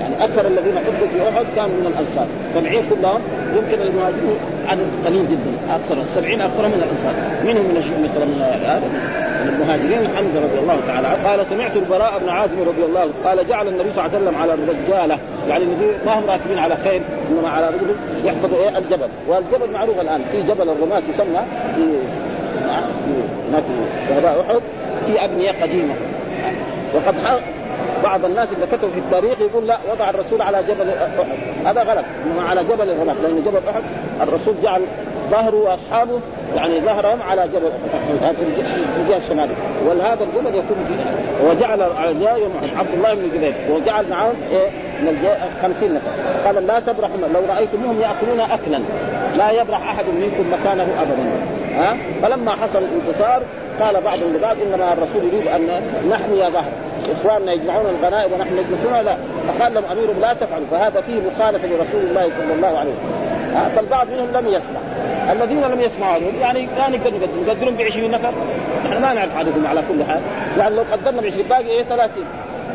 يعني 0.03 0.25
أكثر 0.25 0.47
الذين 0.47 0.79
قتلوا 0.79 1.09
في 1.09 1.29
أحد 1.29 1.47
كانوا 1.57 1.77
من 1.81 1.87
الأنصار. 1.87 2.27
سبعين 2.55 2.83
كلهم 2.91 3.21
يمكن 3.57 3.83
المهاجرين 3.83 4.37
عدد 4.69 4.89
قليل 5.07 5.27
جدا. 5.29 5.75
أكثر 5.75 6.05
سبعين 6.05 6.41
أكثر 6.41 6.69
من 6.69 6.75
الأنصار. 6.75 7.15
منهم 7.45 7.65
من 7.65 8.03
مثلا 8.05 8.25
من 8.25 9.49
المهاجرين 9.49 10.17
حمزة 10.17 10.41
رضي 10.41 10.59
الله 10.59 10.81
تعالى 10.87 11.09
عنه. 11.09 11.29
قال 11.29 11.47
سمعت 11.47 11.77
البراء 11.77 12.19
بن 12.23 12.29
عازم 12.29 12.61
رضي 12.61 12.85
الله 12.85 13.11
قال 13.25 13.47
جعل 13.47 13.69
النبي 13.69 13.91
صلى 13.93 14.07
الله 14.07 14.17
عليه 14.17 14.27
وسلم 14.27 14.43
على 14.43 14.55
الرجالة 14.55 15.19
يعني 15.49 15.65
ما 16.07 16.19
هم 16.19 16.25
راكبين 16.31 16.59
على 16.59 16.77
خيل 16.77 17.03
إنما 17.31 17.49
على 17.49 17.67
رجل 17.67 17.95
يحفظ 18.25 18.55
إيه؟ 18.55 18.79
الجبل. 18.79 19.09
والجبل 19.29 19.71
معروف 19.73 19.99
الآن 19.99 20.25
في 20.33 20.41
جبل 20.41 20.71
الرماة 20.71 21.03
يسمى 21.15 21.43
في 21.75 21.83
هناك 23.51 23.63
في 23.63 24.09
شهداء 24.09 24.41
أحد 24.41 24.61
في 25.07 25.25
أبنية 25.25 25.51
قديمة. 25.63 25.95
وقد 26.95 27.15
بعض 28.03 28.25
الناس 28.25 28.53
اللي 28.53 28.67
كتبوا 28.67 28.91
في 28.91 28.99
التاريخ 28.99 29.41
يقول 29.41 29.67
لا 29.67 29.79
وضع 29.93 30.11
الرسول 30.11 30.43
على 30.43 30.63
جبل 30.63 30.91
أحد. 30.91 31.27
هذا 31.67 31.83
غلط. 31.83 32.05
إنما 32.27 32.43
على 32.49 32.65
جبل 32.65 32.91
الرماح 32.91 33.17
لأن 33.23 33.43
جبل 33.43 33.61
أحد 33.69 33.83
الرسول 34.21 34.55
جعل 34.63 34.83
ظهره 35.31 35.55
وأصحابه 35.55 36.21
يعني 36.57 36.81
ظهرهم 36.81 37.23
على 37.23 37.49
جبل 37.49 37.71
في 38.37 39.01
الجهه 39.01 39.17
الشمالية. 39.17 39.55
وهذا 39.87 40.25
الجبل 40.25 40.55
يكون 40.59 40.77
في 40.89 40.95
وجعل 41.47 41.83
على 41.83 42.47
عبد 42.77 42.95
الله 42.95 43.15
بن 43.15 43.31
جبير. 43.35 43.55
وجعل 43.71 44.11
معهم 44.11 44.35
إيه؟ 44.51 44.71
من 45.03 45.29
50 45.63 45.95
نفر. 45.95 46.11
قال 46.45 46.67
لا 46.67 46.81
تبرحوا 46.81 47.17
لو 47.35 47.41
رأيتموهم 47.49 48.01
يأكلون 48.01 48.41
أكلا 48.41 48.81
لا 49.37 49.51
يبرح 49.51 49.91
أحد 49.91 50.05
منكم 50.05 50.53
مكانه 50.53 51.03
ابدا. 51.03 51.23
ها؟ 51.75 51.97
فلما 52.23 52.53
حصل 52.57 52.79
الانتصار 52.79 53.43
قال 53.81 54.01
بعضهم 54.01 54.37
لبعض 54.37 54.57
إنما 54.67 54.93
الرسول 54.93 55.25
يريد 55.25 55.47
أن 55.47 55.83
نحمي 56.11 56.51
ظهره. 56.51 56.73
إخواننا 57.11 57.53
يجمعون 57.53 57.87
الغنائم 57.87 58.33
ونحن 58.33 58.55
نجلسون 58.55 59.01
لا 59.01 59.17
فقال 59.49 59.75
لهم 59.75 59.85
اميرهم 59.85 60.21
لا 60.21 60.33
تفعلوا 60.33 60.67
فهذا 60.71 61.01
فيه 61.01 61.15
مخالفة 61.15 61.69
لرسول 61.69 62.01
الله 62.01 62.31
صلى 62.31 62.55
الله 62.55 62.79
عليه 62.79 62.91
وسلم. 62.91 63.69
فالبعض 63.69 64.07
منهم 64.11 64.33
لم 64.33 64.49
يسمع. 64.49 64.81
الذين 65.33 65.61
لم 65.61 65.81
يسمعوا 65.81 66.19
يعني 66.41 66.69
كان 66.77 66.95
يقدرون 66.95 67.45
يقدرون 67.47 67.75
ب 67.75 67.81
20 67.81 68.11
نفر. 68.11 68.33
نحن 68.85 69.03
ما 69.03 69.13
نعرف 69.15 69.37
عددهم 69.37 69.67
على 69.67 69.83
كل 69.89 70.05
حال. 70.05 70.21
يعني 70.59 70.77
لو 70.77 70.83
قدرنا 70.93 71.21
ب 71.21 71.25
20 71.25 71.49
باقي 71.49 71.67
إيه 71.67 71.83
30 71.83 72.25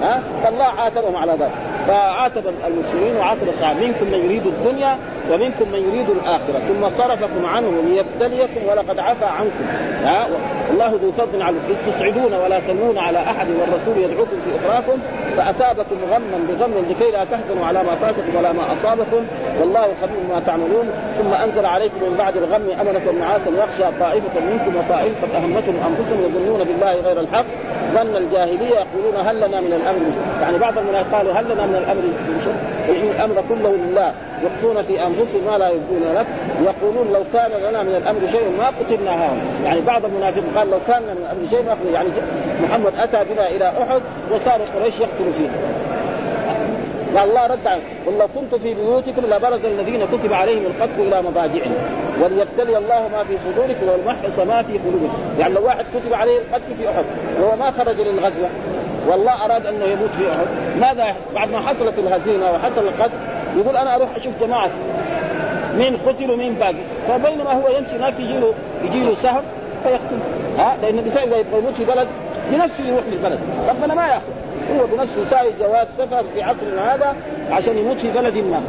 ها 0.01 0.21
فالله 0.43 0.65
عاتبهم 0.65 1.15
على 1.15 1.31
ذلك. 1.31 1.76
فعاتب 1.87 2.43
المسلمين 2.67 3.15
وعاتب 3.15 3.47
الصحابة. 3.47 3.79
منكم 3.79 4.05
من 4.05 4.25
يريد 4.25 4.45
الدنيا 4.45 4.97
ومنكم 5.31 5.71
من 5.71 5.79
يريد 5.79 6.09
الآخرة. 6.09 6.59
ثم 6.59 6.89
صرفكم 6.89 7.45
عنه 7.45 7.71
ليبتليكم 7.87 8.67
ولقد 8.69 8.99
عفى 8.99 9.25
عنكم. 9.25 9.65
ها؟ 10.03 10.27
الله 10.71 10.87
ذو 10.87 11.11
فضل 11.11 11.41
على 11.41 11.55
تصعدون 11.87 12.33
ولا 12.33 12.59
تنون 12.59 12.97
على 12.97 13.19
أحد 13.19 13.47
والرسول 13.49 13.97
يدعوكم 13.97 14.37
في 14.45 14.49
اخراكم 14.59 14.97
فأثابكم 15.37 15.95
غما 16.11 16.37
بغم 16.49 16.85
لكي 16.89 17.11
لا 17.11 17.25
تحزنوا 17.25 17.65
على 17.65 17.83
ما 17.83 17.95
فاتكم 17.95 18.35
ولا 18.35 18.51
ما 18.51 18.71
أصابكم. 18.71 19.25
والله 19.59 19.87
خبير 20.01 20.17
ما 20.33 20.39
تعملون. 20.39 20.91
ثم 21.17 21.33
أنزل 21.33 21.65
عليكم 21.65 21.97
من 22.09 22.15
بعد 22.17 22.37
الغم 22.37 22.69
أمنة 22.81 23.11
نعاسا 23.19 23.49
يخشى 23.49 23.99
طائفة 23.99 24.39
منكم 24.39 24.75
وطائفة 24.75 25.37
أهمتهم 25.37 25.75
أنفسهم 25.87 26.19
يظنون 26.21 26.63
بالله 26.63 26.95
غير 27.01 27.19
الحق. 27.19 27.45
ظن 27.93 28.15
الجاهلية 28.15 28.75
يقولون 28.75 29.27
هل 29.27 29.37
لنا 29.37 29.61
من 29.61 29.73
الأمر؟ 29.73 30.01
يعني 30.41 30.57
بعض 30.57 30.77
المنافقين 30.77 31.07
قالوا 31.13 31.33
هل 31.33 31.45
لنا 31.45 31.65
من 31.65 31.75
الأمر 31.77 32.01
من 32.87 33.11
الأمر 33.15 33.43
كله 33.49 33.75
لله. 33.75 34.13
يخفون 34.43 34.83
في 34.83 35.05
أنفسهم 35.05 35.45
ما 35.45 35.57
لا 35.57 35.69
يبدون 35.69 36.13
لك. 36.15 36.25
يقولون 36.61 37.13
لو 37.13 37.23
كان 37.33 37.51
لنا 37.69 37.83
من 37.83 37.95
الأمر 37.95 38.19
شيء 38.31 38.49
ما 38.57 38.67
قتلنا 38.67 39.11
هون 39.11 39.39
يعني 39.65 39.81
بعض 39.81 40.05
المنافقين 40.05 40.43
قال 40.55 40.69
لو 40.71 40.77
كان 40.87 41.01
من 41.01 41.17
الأمر 41.17 41.49
شيء 41.49 41.63
ما 41.63 41.71
قتلنا. 41.71 41.93
يعني 41.93 42.09
محمد 42.63 42.93
أتى 42.99 43.33
بنا 43.33 43.47
إلى 43.47 43.67
أحد 43.67 44.01
وصار 44.31 44.61
قريش 44.75 44.99
يقتل 44.99 45.49
قال 47.15 47.29
الله 47.29 47.47
رد 47.47 47.67
عنه 47.67 47.81
قل 48.07 48.13
لو 48.17 48.27
كنت 48.35 48.61
في 48.61 48.73
بيوتكم 48.73 49.25
لبرز 49.25 49.65
الذين 49.65 50.05
كتب 50.05 50.33
عليهم 50.33 50.63
القتل 50.65 51.01
إلى 51.01 51.21
مضاجعهم. 51.21 51.71
وليبتلي 52.21 52.77
الله 52.77 53.07
ما 53.07 53.23
في 53.23 53.37
صدوركم 53.45 53.89
ويمحص 53.89 54.39
ما 54.39 54.63
في 54.63 54.73
قلوبكم. 54.77 55.17
يعني 55.39 55.53
لو 55.53 55.65
واحد 55.65 55.85
كتب 55.95 56.13
عليه 56.13 56.37
القتل 56.37 56.75
في 56.77 56.89
أحد 56.89 57.05
وهو 57.41 57.55
ما 57.55 57.71
خرج 57.71 58.01
للغزوة. 58.01 58.49
والله 59.07 59.45
أراد 59.45 59.65
أنه 59.65 59.85
يموت 59.85 60.09
في 60.09 60.31
أحد. 60.31 60.47
ماذا 60.79 61.15
بعد 61.35 61.51
ما 61.51 61.59
حصلت 61.59 61.99
الهزيمة 61.99 62.51
وحصل 62.51 62.87
القتل 62.87 63.17
يقول 63.57 63.77
أنا 63.77 63.95
أروح 63.95 64.09
أشوف 64.15 64.33
جماعتي 64.41 64.73
مين 65.75 65.97
قتل 65.97 66.31
ومين 66.31 66.53
باقي. 66.53 66.75
فبينما 67.07 67.53
هو 67.53 67.69
يمشي 67.77 67.95
هناك 67.95 68.19
يجي 68.19 68.37
له 68.37 68.53
يجي 68.83 69.03
له 69.03 69.13
سهم 69.13 69.43
فيقتل. 69.83 70.17
ها؟ 70.57 70.77
لأن 70.81 70.99
الانسان 70.99 71.27
إذا 71.27 71.37
يبغى 71.37 71.59
يموت 71.59 71.73
في 71.73 71.85
بلد 71.85 72.07
بنفسه 72.51 72.83
يروح 72.87 73.03
للبلد. 73.11 73.39
ربنا 73.69 73.93
ما 73.93 74.07
يأخذ. 74.07 74.21
هو 74.79 74.85
بنفسه 74.87 75.25
ساوي 75.25 75.53
جواز 75.59 75.87
سفر 75.97 76.23
في 76.33 76.43
عصرنا 76.43 76.95
هذا 76.95 77.15
عشان 77.51 77.77
يموت 77.77 77.97
في 77.97 78.11
بلد 78.11 78.37
ما. 78.37 78.61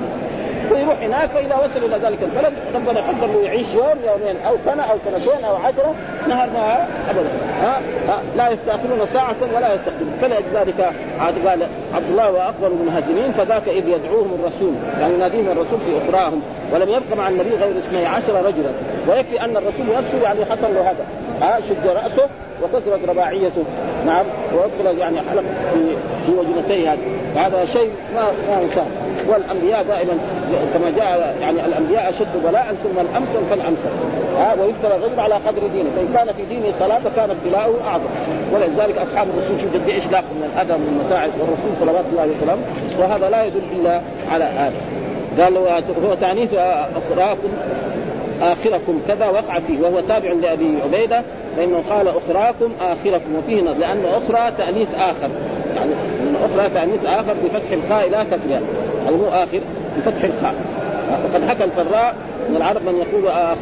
ويروح 0.70 1.02
هناك 1.02 1.28
فاذا 1.28 1.54
وصل 1.54 1.84
إلى 1.84 1.96
ذلك 1.96 2.22
البلد 2.22 2.52
ربنا 2.74 3.00
يقدر 3.00 3.26
له 3.26 3.42
يعيش 3.42 3.66
يوم 3.74 3.98
يومين 4.06 4.36
أو 4.46 4.56
سنة 4.64 4.82
أو 4.82 4.96
سنتين 5.04 5.44
أو 5.44 5.56
عشرة 5.56 5.94
نهار 6.28 6.50
ما 6.50 6.86
ابدا. 7.10 7.28
ها, 7.60 7.80
ها؟ 8.08 8.22
لا 8.36 8.48
يستأخرون 8.48 9.06
ساعة 9.06 9.36
ولا 9.56 9.74
يستقدمون 9.74 10.14
فلذلك 10.20 10.92
عاد 11.20 11.46
قال 11.48 11.66
عبد 11.94 12.10
الله 12.10 12.32
واكبر 12.32 12.66
المهاجرين 12.66 13.32
فذاك 13.32 13.68
إذ 13.68 13.88
يدعوهم 13.88 14.34
الرسول. 14.34 14.72
يعني 15.00 15.14
يناديهم 15.14 15.48
الرسول 15.50 15.80
في 15.80 15.98
أخراهم. 15.98 16.42
ولم 16.72 16.88
يبق 16.88 17.16
مع 17.16 17.28
النبي 17.28 17.50
غير 17.50 17.78
اثني 17.78 18.06
عشر 18.06 18.44
رجلا. 18.46 18.70
ويكفي 19.08 19.40
أن 19.40 19.56
الرسول 19.56 19.86
نفسه 19.96 20.22
يعني 20.22 20.44
حصل 20.44 20.74
له 20.74 20.90
هذا. 20.90 21.06
ها؟ 21.42 21.60
شد 21.60 21.86
رأسه 21.86 22.28
وكسرت 22.62 23.08
رباعيته. 23.08 23.64
نعم. 24.06 24.26
وأدخل 24.54 24.98
يعني 24.98 25.16
حلق 25.30 25.44
في 25.72 25.96
في 26.26 26.32
وجنتيه 26.32 26.92
هذا. 26.92 27.00
هذا 27.36 27.64
شيء 27.64 27.92
ما 28.14 28.22
ما 28.22 28.68
سهل 28.74 29.07
والأنبياء 29.28 29.82
دائما 29.82 30.12
كما 30.74 30.90
جاء 30.90 31.36
يعني 31.40 31.66
الأنبياء 31.66 32.10
أشد 32.10 32.42
بلاء 32.44 32.74
ثم 32.74 33.00
الامثل 33.00 33.44
فالامثل 33.50 33.88
ها 34.36 34.54
ويبتلى 34.60 34.96
الرجل 34.96 35.20
على 35.20 35.34
قدر 35.34 35.66
دينه. 35.66 35.90
فإن 35.96 36.08
كان 36.14 36.32
في 36.32 36.44
دينه 36.44 36.72
صلاة 36.78 36.98
فكان 36.98 37.30
ابتلاؤه 37.30 37.74
أعظم. 37.86 38.08
ولذلك 38.54 38.98
أصحاب 38.98 39.28
الرسول 39.28 39.60
شوف 39.60 39.74
قد 39.74 39.88
إيش 39.88 40.06
من 40.06 40.50
الأذى 40.54 40.72
ومن 40.72 40.98
المتاعب 41.00 41.30
والرسول 41.40 41.70
صلوات 41.80 42.04
الله 42.10 42.22
عليه 42.22 42.36
وسلم 42.36 42.58
وهذا 42.98 43.30
لا 43.30 43.44
يدل 43.44 43.62
إلا 43.80 44.00
على 44.32 44.44
هذا. 44.44 44.76
قال 45.38 45.56
هو 46.06 46.14
تعنيف 46.14 46.54
أخراكم 46.54 47.48
آخركم 48.42 49.00
كذا 49.08 49.28
وقع 49.28 49.58
فيه 49.58 49.80
وهو 49.80 50.00
تابع 50.00 50.32
لأبي 50.32 50.78
عبيدة 50.84 51.22
فإنه 51.56 51.82
قال 51.90 52.08
أخراكم 52.08 52.72
آخركم 52.80 53.36
وفيه 53.38 53.60
لأن 53.60 54.04
أخرى 54.04 54.52
تأنيث 54.58 54.94
آخر. 54.94 55.30
يعني 55.78 55.90
من 56.20 56.36
أخرى 56.36 56.70
تانيث 56.70 57.04
اخر 57.04 57.34
بفتح 57.44 57.70
الخاء 57.70 58.10
لا 58.10 58.24
كسرها 58.24 58.60
هو 59.08 59.28
آخر 59.28 59.60
بفتح 59.96 60.24
الخاء. 60.24 60.54
وقد 61.24 61.48
حكى 61.48 61.64
الفراء 61.64 62.14
من 62.50 62.56
العرب 62.56 62.82
من 62.82 62.94
يقول 62.94 63.28
آخر 63.28 63.58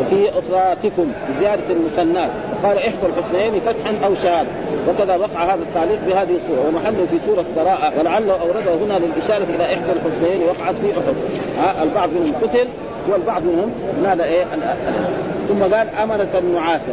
وفي 0.00 0.30
اخراتكم 0.38 1.12
بزياده 1.28 1.62
المثنات 1.70 2.30
قال 2.62 2.78
إحدى 2.78 3.06
الحسنين 3.06 3.60
فتحا 3.60 4.06
أو 4.06 4.14
شهاده 4.14 4.48
وكذا 4.88 5.16
وقع 5.16 5.44
هذا 5.44 5.62
التعليق 5.62 5.98
بهذه 6.06 6.36
الصورة. 6.36 6.68
ومحله 6.68 7.06
في 7.06 7.18
سورة 7.26 7.44
براءة 7.56 7.98
ولعله 7.98 8.40
أورده 8.40 8.74
هنا 8.74 8.98
للإشارة 8.98 9.44
إلى 9.44 9.64
إحدى 9.64 9.92
الحسنين 9.92 10.42
وقعت 10.42 10.74
في 10.74 10.90
أحد. 10.92 11.14
البعض 11.82 12.08
منهم 12.08 12.34
قتل 12.42 12.68
والبعض 13.12 13.42
منهم 13.42 13.70
نال 14.02 14.20
إيه؟ 14.20 14.44
ثم 15.48 15.62
قال 15.62 15.88
امنه 15.88 16.38
النعاسة. 16.38 16.92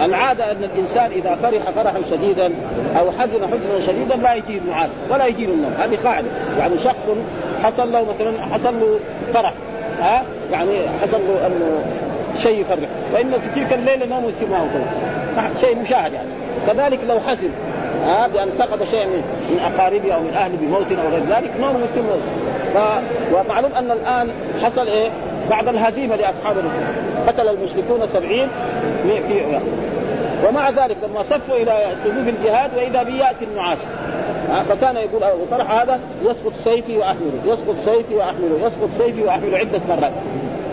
العادة 0.00 0.52
أن 0.52 0.64
الإنسان 0.64 1.10
إذا 1.10 1.34
فرح 1.42 1.70
فرحا 1.70 2.02
شديدا 2.10 2.52
أو 2.98 3.10
حزن 3.10 3.46
حزنا 3.46 3.80
شديدا 3.86 4.16
لا 4.16 4.34
يجي 4.34 4.58
النعاس 4.58 4.90
ولا 5.10 5.26
يجي 5.26 5.44
النوم. 5.44 5.72
هذه 5.78 5.98
قاعدة. 6.04 6.28
يعني 6.58 6.78
شخص 6.78 7.08
حصل 7.62 7.92
له 7.92 8.04
مثلا 8.04 8.44
حصل 8.54 8.80
له 8.80 8.98
فرح 9.34 9.52
ها؟ 10.00 10.22
يعني 10.52 10.78
حصل 11.02 11.20
له 11.28 11.46
أنه 11.46 11.84
شيء 12.36 12.60
يفرح. 12.60 12.88
فإن 13.12 13.40
في 13.40 13.48
تلك 13.60 13.72
الليلة 13.72 14.06
نوم 14.06 14.28
يصير 14.28 14.48
معه 14.50 14.68
شيء 15.60 15.76
مشاهد 15.76 16.12
يعني. 16.12 16.28
كذلك 16.66 16.98
لو 17.08 17.20
حزن 17.20 17.50
ها؟ 18.04 18.28
بأن 18.28 18.48
فقد 18.58 18.84
شيئا 18.84 19.06
من 19.06 19.22
من 19.50 19.58
أقاربه 19.58 20.14
أو 20.14 20.20
من 20.20 20.34
أهله 20.34 20.56
بموت 20.60 20.92
أو 20.92 21.08
غير 21.08 21.22
ذلك 21.30 21.50
نوم 21.60 21.84
يسمى 21.90 22.16
ف... 22.74 22.78
ومعلوم 23.34 23.72
أن 23.72 23.90
الآن 23.90 24.28
حصل 24.62 24.86
إيه؟ 24.86 25.10
بعد 25.52 25.68
الهزيمة 25.68 26.16
لأصحاب 26.16 26.58
الرسول 26.58 26.82
قتل 27.26 27.48
المشركون 27.48 28.08
سبعين 28.08 28.48
في 29.02 29.60
ومع 30.48 30.70
ذلك 30.70 30.96
لما 31.02 31.22
صفوا 31.22 31.56
إلى 31.56 31.86
صفوف 31.94 32.28
الجهاد 32.28 32.76
وإذا 32.76 33.02
به 33.02 33.14
ياتي 33.14 33.44
النعاس 33.44 33.78
فكان 34.68 34.96
يقول 34.96 35.40
وطرح 35.42 35.70
هذا 35.70 36.00
يسقط 36.24 36.52
سيفي 36.64 36.98
واحمله 36.98 37.40
يسقط 37.44 37.76
سيفي 37.84 38.14
واحمله 38.14 38.66
يسقط 38.66 38.88
سيفي 38.98 39.22
واحمله 39.22 39.58
عدة 39.58 39.80
مرات. 39.88 40.12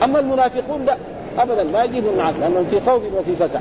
أما 0.04 0.20
المنافقون 0.20 0.86
لا 0.86 0.98
ابدا 1.38 1.64
ما 1.64 1.84
يجيبوا 1.84 2.12
النعاس 2.12 2.36
لأنهم 2.36 2.66
في 2.66 2.80
خوف 2.80 3.02
وفي 3.14 3.36
فزع 3.36 3.60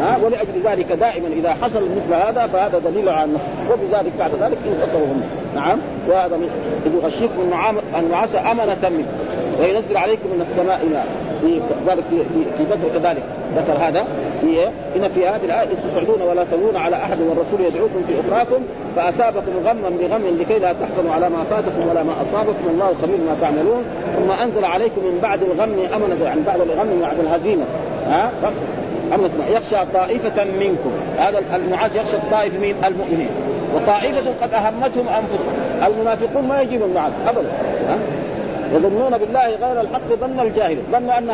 ها 0.00 0.18
ولأجل 0.24 0.62
ذلك 0.64 0.92
دائما 0.92 1.28
إذا 1.28 1.54
حصل 1.54 1.82
مثل 1.82 2.14
هذا 2.14 2.46
فهذا 2.46 2.78
دليل 2.78 3.08
على 3.08 3.24
النصر 3.24 3.72
وبذلك 3.72 4.12
بعد 4.18 4.30
ذلك 4.30 4.58
انتصروا 4.66 5.06
هم 5.06 5.22
نعم. 5.54 5.78
وهذا 6.08 6.36
اذ 6.86 6.94
يغشيكم 6.94 7.52
النعاس 7.98 8.36
امنه 8.36 8.88
منه. 8.88 9.06
وينزل 9.60 9.96
عليكم 9.96 10.28
من 10.34 10.40
السماء 10.40 10.86
ماء. 10.92 11.06
في 11.40 11.60
ذلك 11.86 12.04
في, 12.56 12.64
بدر 12.64 12.98
كذلك. 12.98 13.22
ذكر 13.56 13.72
هذا. 13.72 14.06
في 14.40 14.46
إيه؟ 14.46 14.70
هنا 14.96 15.08
في 15.08 15.28
هذه 15.28 15.44
الآية 15.44 15.68
إذ 15.68 15.88
تصعدون 15.88 16.22
ولا 16.22 16.44
تلون 16.44 16.76
على 16.76 16.96
أحد 16.96 17.20
والرسول 17.20 17.60
يدعوكم 17.60 18.02
في 18.08 18.20
اخراكم 18.20 18.62
فأثابكم 18.96 19.52
غما 19.64 19.90
بغم 19.90 20.38
لكي 20.40 20.58
لا 20.58 20.72
تحزنوا 20.72 21.12
على 21.14 21.28
ما 21.28 21.44
فاتكم 21.44 21.88
ولا 21.90 22.02
ما 22.02 22.22
أصابكم. 22.22 22.68
الله 22.70 22.94
خبير 23.02 23.16
ما 23.16 23.36
تعملون. 23.40 23.84
ثم 24.16 24.30
أنزل 24.30 24.64
عليكم 24.64 25.00
من 25.04 25.18
بعد 25.22 25.42
الغم 25.42 25.78
امنه 25.94 26.24
يعني 26.24 26.40
بعد 26.46 26.60
الغم 26.60 27.00
بعد 27.00 27.20
الهزيمه 27.20 27.64
ها؟ 28.06 28.30
يخشى 29.48 29.76
طائفة 29.94 30.44
منكم. 30.44 30.90
هذا 31.18 31.42
النعاس 31.56 31.96
يخشى 31.96 32.16
الطائفة 32.16 32.58
من 32.58 32.84
المؤمنين. 32.84 33.30
وطائفة 33.74 34.34
قد 34.42 34.54
أهمتهم 34.54 35.08
أنفسهم. 35.08 35.52
المنافقون 35.86 36.48
ما 36.48 36.60
يجيبون 36.60 36.88
النعاس 36.88 37.12
أبدا؟ 37.26 37.52
يظنون 38.72 39.18
بالله 39.18 39.46
غير 39.46 39.80
الحق 39.80 40.08
ظن 40.20 40.40
الجاهل. 40.40 40.78
ظن 40.92 41.10
أن 41.10 41.26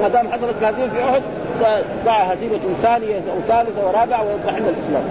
ما 0.00 0.08
دام 0.08 0.28
حصلت 0.28 0.54
هزيمه 0.62 0.88
في 0.88 1.04
أحد 1.04 1.22
ستقع 1.54 2.22
هزيمة 2.22 2.60
ثانية 2.82 3.16
أو 3.16 3.40
ثالثة 3.48 3.86
ورابعه 3.88 4.24
ويضمحل 4.26 4.62
الإسلام. 4.68 5.02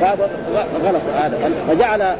هذا 0.00 0.28
غلط 0.84 1.02
هذا. 1.14 1.50
فجعل 1.68 2.16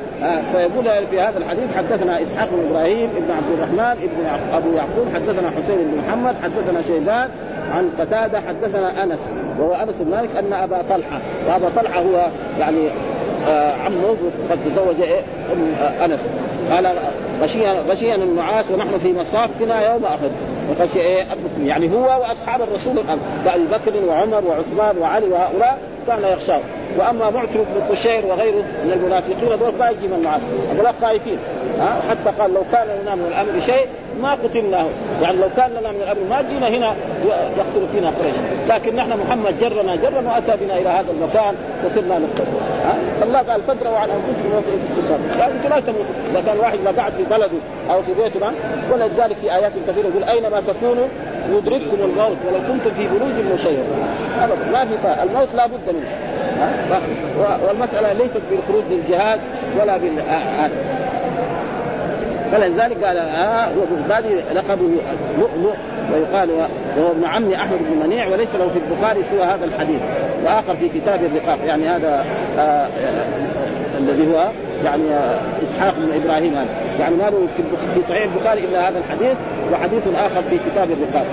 فيقول 0.52 1.06
في 1.10 1.20
هذا 1.20 1.38
الحديث 1.38 1.76
حدثنا 1.76 2.22
إسحاق 2.22 2.48
بن 2.52 2.70
إبراهيم 2.70 3.10
ابن 3.16 3.30
عبد 3.30 3.52
الرحمن 3.58 4.02
ابن 4.02 4.26
أبو 4.54 4.76
يعقوب 4.76 5.06
حدثنا 5.14 5.50
حسين 5.50 5.76
بن 5.76 6.02
محمد 6.08 6.34
حدثنا 6.42 6.82
شيبان 6.82 7.28
عن 7.74 7.90
قتادة 7.98 8.40
حدثنا 8.40 9.02
أنس 9.02 9.20
وهو 9.58 9.74
أنس 9.74 9.94
بن 10.00 10.10
مالك 10.10 10.36
أن 10.36 10.52
أبا 10.52 10.82
طلحة 10.90 11.20
وأبا 11.48 11.68
طلحة 11.76 12.00
هو 12.00 12.26
يعني 12.58 12.88
آه 13.48 13.72
عمه 13.72 14.16
قد 14.50 14.58
تزوج 14.64 15.00
إيه 15.00 15.20
أم 15.52 15.74
آه 15.80 16.04
أنس. 16.04 16.20
قال 16.70 16.98
غشينا 17.88 18.24
النعاس 18.24 18.70
ونحن 18.70 18.98
في 18.98 19.12
مصافنا 19.12 19.92
يوم 19.92 20.04
أحد. 20.04 20.30
وغشي 20.70 20.98
إيه 21.00 21.26
يعني 21.64 21.92
هو 21.94 22.04
وأصحاب 22.04 22.62
الرسول 22.62 23.02
كابي 23.44 23.66
بكر 23.66 24.06
وعمر 24.08 24.44
وعثمان 24.44 24.98
وعلي 24.98 25.26
وهؤلاء 25.26 25.78
كان 26.06 26.24
يخشاه 26.24 26.60
وأما 26.98 27.30
معتر 27.30 27.60
بن 27.60 27.80
قشير 27.90 28.26
وغيره 28.26 28.64
من 28.84 28.92
المنافقين 28.92 29.58
دول 29.58 29.74
ما 29.78 29.90
يجي 29.90 30.06
من 30.06 30.14
النعاس 30.14 30.42
هؤلاء 30.76 30.94
خايفين 31.00 31.38
ها؟ 31.78 32.00
حتى 32.10 32.30
قال 32.38 32.54
لو 32.54 32.62
كان 32.72 32.86
لنا 33.02 33.14
من 33.14 33.26
الأمر 33.26 33.60
شيء 33.60 33.86
ما 34.22 34.32
قتلناه. 34.32 34.86
يعني 35.22 35.36
لو 35.36 35.48
كان 35.56 35.70
لنا 35.70 35.92
من 35.92 36.00
الأمر 36.02 36.20
ما 36.30 36.42
جينا 36.42 36.68
هنا 36.68 36.94
يقتل 37.58 37.88
فينا 37.92 38.10
قريش. 38.10 38.34
لكن 38.68 38.96
نحن 38.96 39.20
محمد 39.20 39.58
جرنا 39.60 39.96
جرا 39.96 40.22
وأتى 40.26 40.64
بنا 40.64 40.78
إلى 40.78 40.88
هذا 40.88 41.10
المكان 41.10 41.54
وصرنا 41.84 42.18
نقتل. 42.18 42.44
الله 43.22 43.42
قال 43.42 43.62
فادروا 43.62 43.98
عن 43.98 44.10
أنفسكم 44.10 44.48
موت 44.54 44.64
يعني 45.38 45.52
أنتم 45.52 45.68
لا 45.68 45.80
تموتوا. 45.80 46.14
إذا 46.30 46.40
كان 46.40 46.58
واحد 46.58 46.78
لا 46.84 46.90
قاعد 46.90 47.12
في 47.12 47.22
بلده 47.22 47.58
أو 47.90 48.02
في 48.02 48.14
بيته 48.14 48.52
ولذلك 48.92 49.36
في 49.36 49.54
آيات 49.54 49.72
كثيرة 49.88 50.06
يقول 50.06 50.24
أينما 50.24 50.60
تكونوا 50.60 51.06
يدرككم 51.50 51.96
الموت 52.04 52.36
ولو 52.46 52.58
كنتم 52.68 52.90
في 52.90 53.08
بروج 53.08 53.54
مشيده 53.54 53.82
ابدا. 54.38 54.70
ما 54.72 54.86
في 54.86 55.22
الموت 55.22 55.48
لا 55.54 55.66
بد 55.66 55.88
منه. 55.88 56.10
والمسألة 57.68 58.12
ليست 58.12 58.40
بالخروج 58.50 58.84
للجهاد 58.90 59.40
ولا 59.80 59.96
بال 59.96 60.20
فلذلك 62.52 63.04
قال 63.04 63.18
آه 63.18 63.68
وبغدادي 63.78 64.34
لقبه 64.54 64.90
لؤلؤ 65.38 65.74
ويقال 66.12 66.50
وهو 66.50 67.12
ابن 67.12 67.24
عم 67.24 67.52
أحمد 67.52 67.78
بن 67.78 68.06
منيع 68.06 68.28
وليس 68.28 68.54
له 68.54 68.68
في 68.68 68.78
البخاري 68.78 69.22
سوى 69.22 69.42
هذا 69.42 69.64
الحديث 69.64 70.00
وآخر 70.44 70.76
في 70.76 70.88
كتاب 70.88 71.24
الرقاق 71.24 71.58
يعني 71.66 71.88
هذا 71.88 72.24
آه 72.58 72.60
آه 72.60 72.88
الذي 73.98 74.34
هو 74.34 74.50
يعني 74.84 75.14
آه 75.14 75.38
إسحاق 75.62 75.94
بن 75.94 76.22
إبراهيم 76.22 76.54
هذا. 76.54 76.68
يعني 77.00 77.16
ما 77.16 77.30
له 77.30 77.46
في 77.94 78.02
صحيح 78.02 78.22
البخاري 78.22 78.64
إلا 78.64 78.88
هذا 78.88 78.98
الحديث 78.98 79.36
وحديث 79.72 80.02
آخر 80.14 80.42
في 80.42 80.58
كتاب 80.58 80.88
الرقاق. 80.90 81.26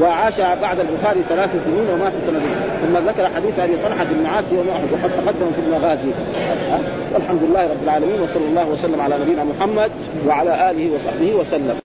وعاش 0.00 0.40
بعد 0.40 0.80
البخاري 0.80 1.22
ثلاث 1.22 1.64
سنين 1.64 1.90
ومات 1.90 2.12
سنة 2.26 2.40
ثم 2.82 3.08
ذكر 3.08 3.30
حديث 3.34 3.58
أبي 3.58 3.76
طلحة 3.76 4.04
بن 4.04 4.26
عاص 4.26 4.44
يوم 4.52 4.68
أحد 4.68 4.92
وقد 4.92 5.10
تقدم 5.10 5.50
في 5.54 5.60
المغازي. 5.66 6.10
والحمد 7.14 7.42
لله 7.42 7.62
رب 7.62 7.82
العالمين 7.82 8.20
وصلى 8.20 8.44
الله 8.44 8.68
وسلم 8.68 9.00
على 9.00 9.18
نبينا 9.18 9.44
محمد 9.44 9.90
وعلى 10.26 10.70
آله 10.70 10.94
وصحبه 10.94 11.34
وسلم. 11.34 11.83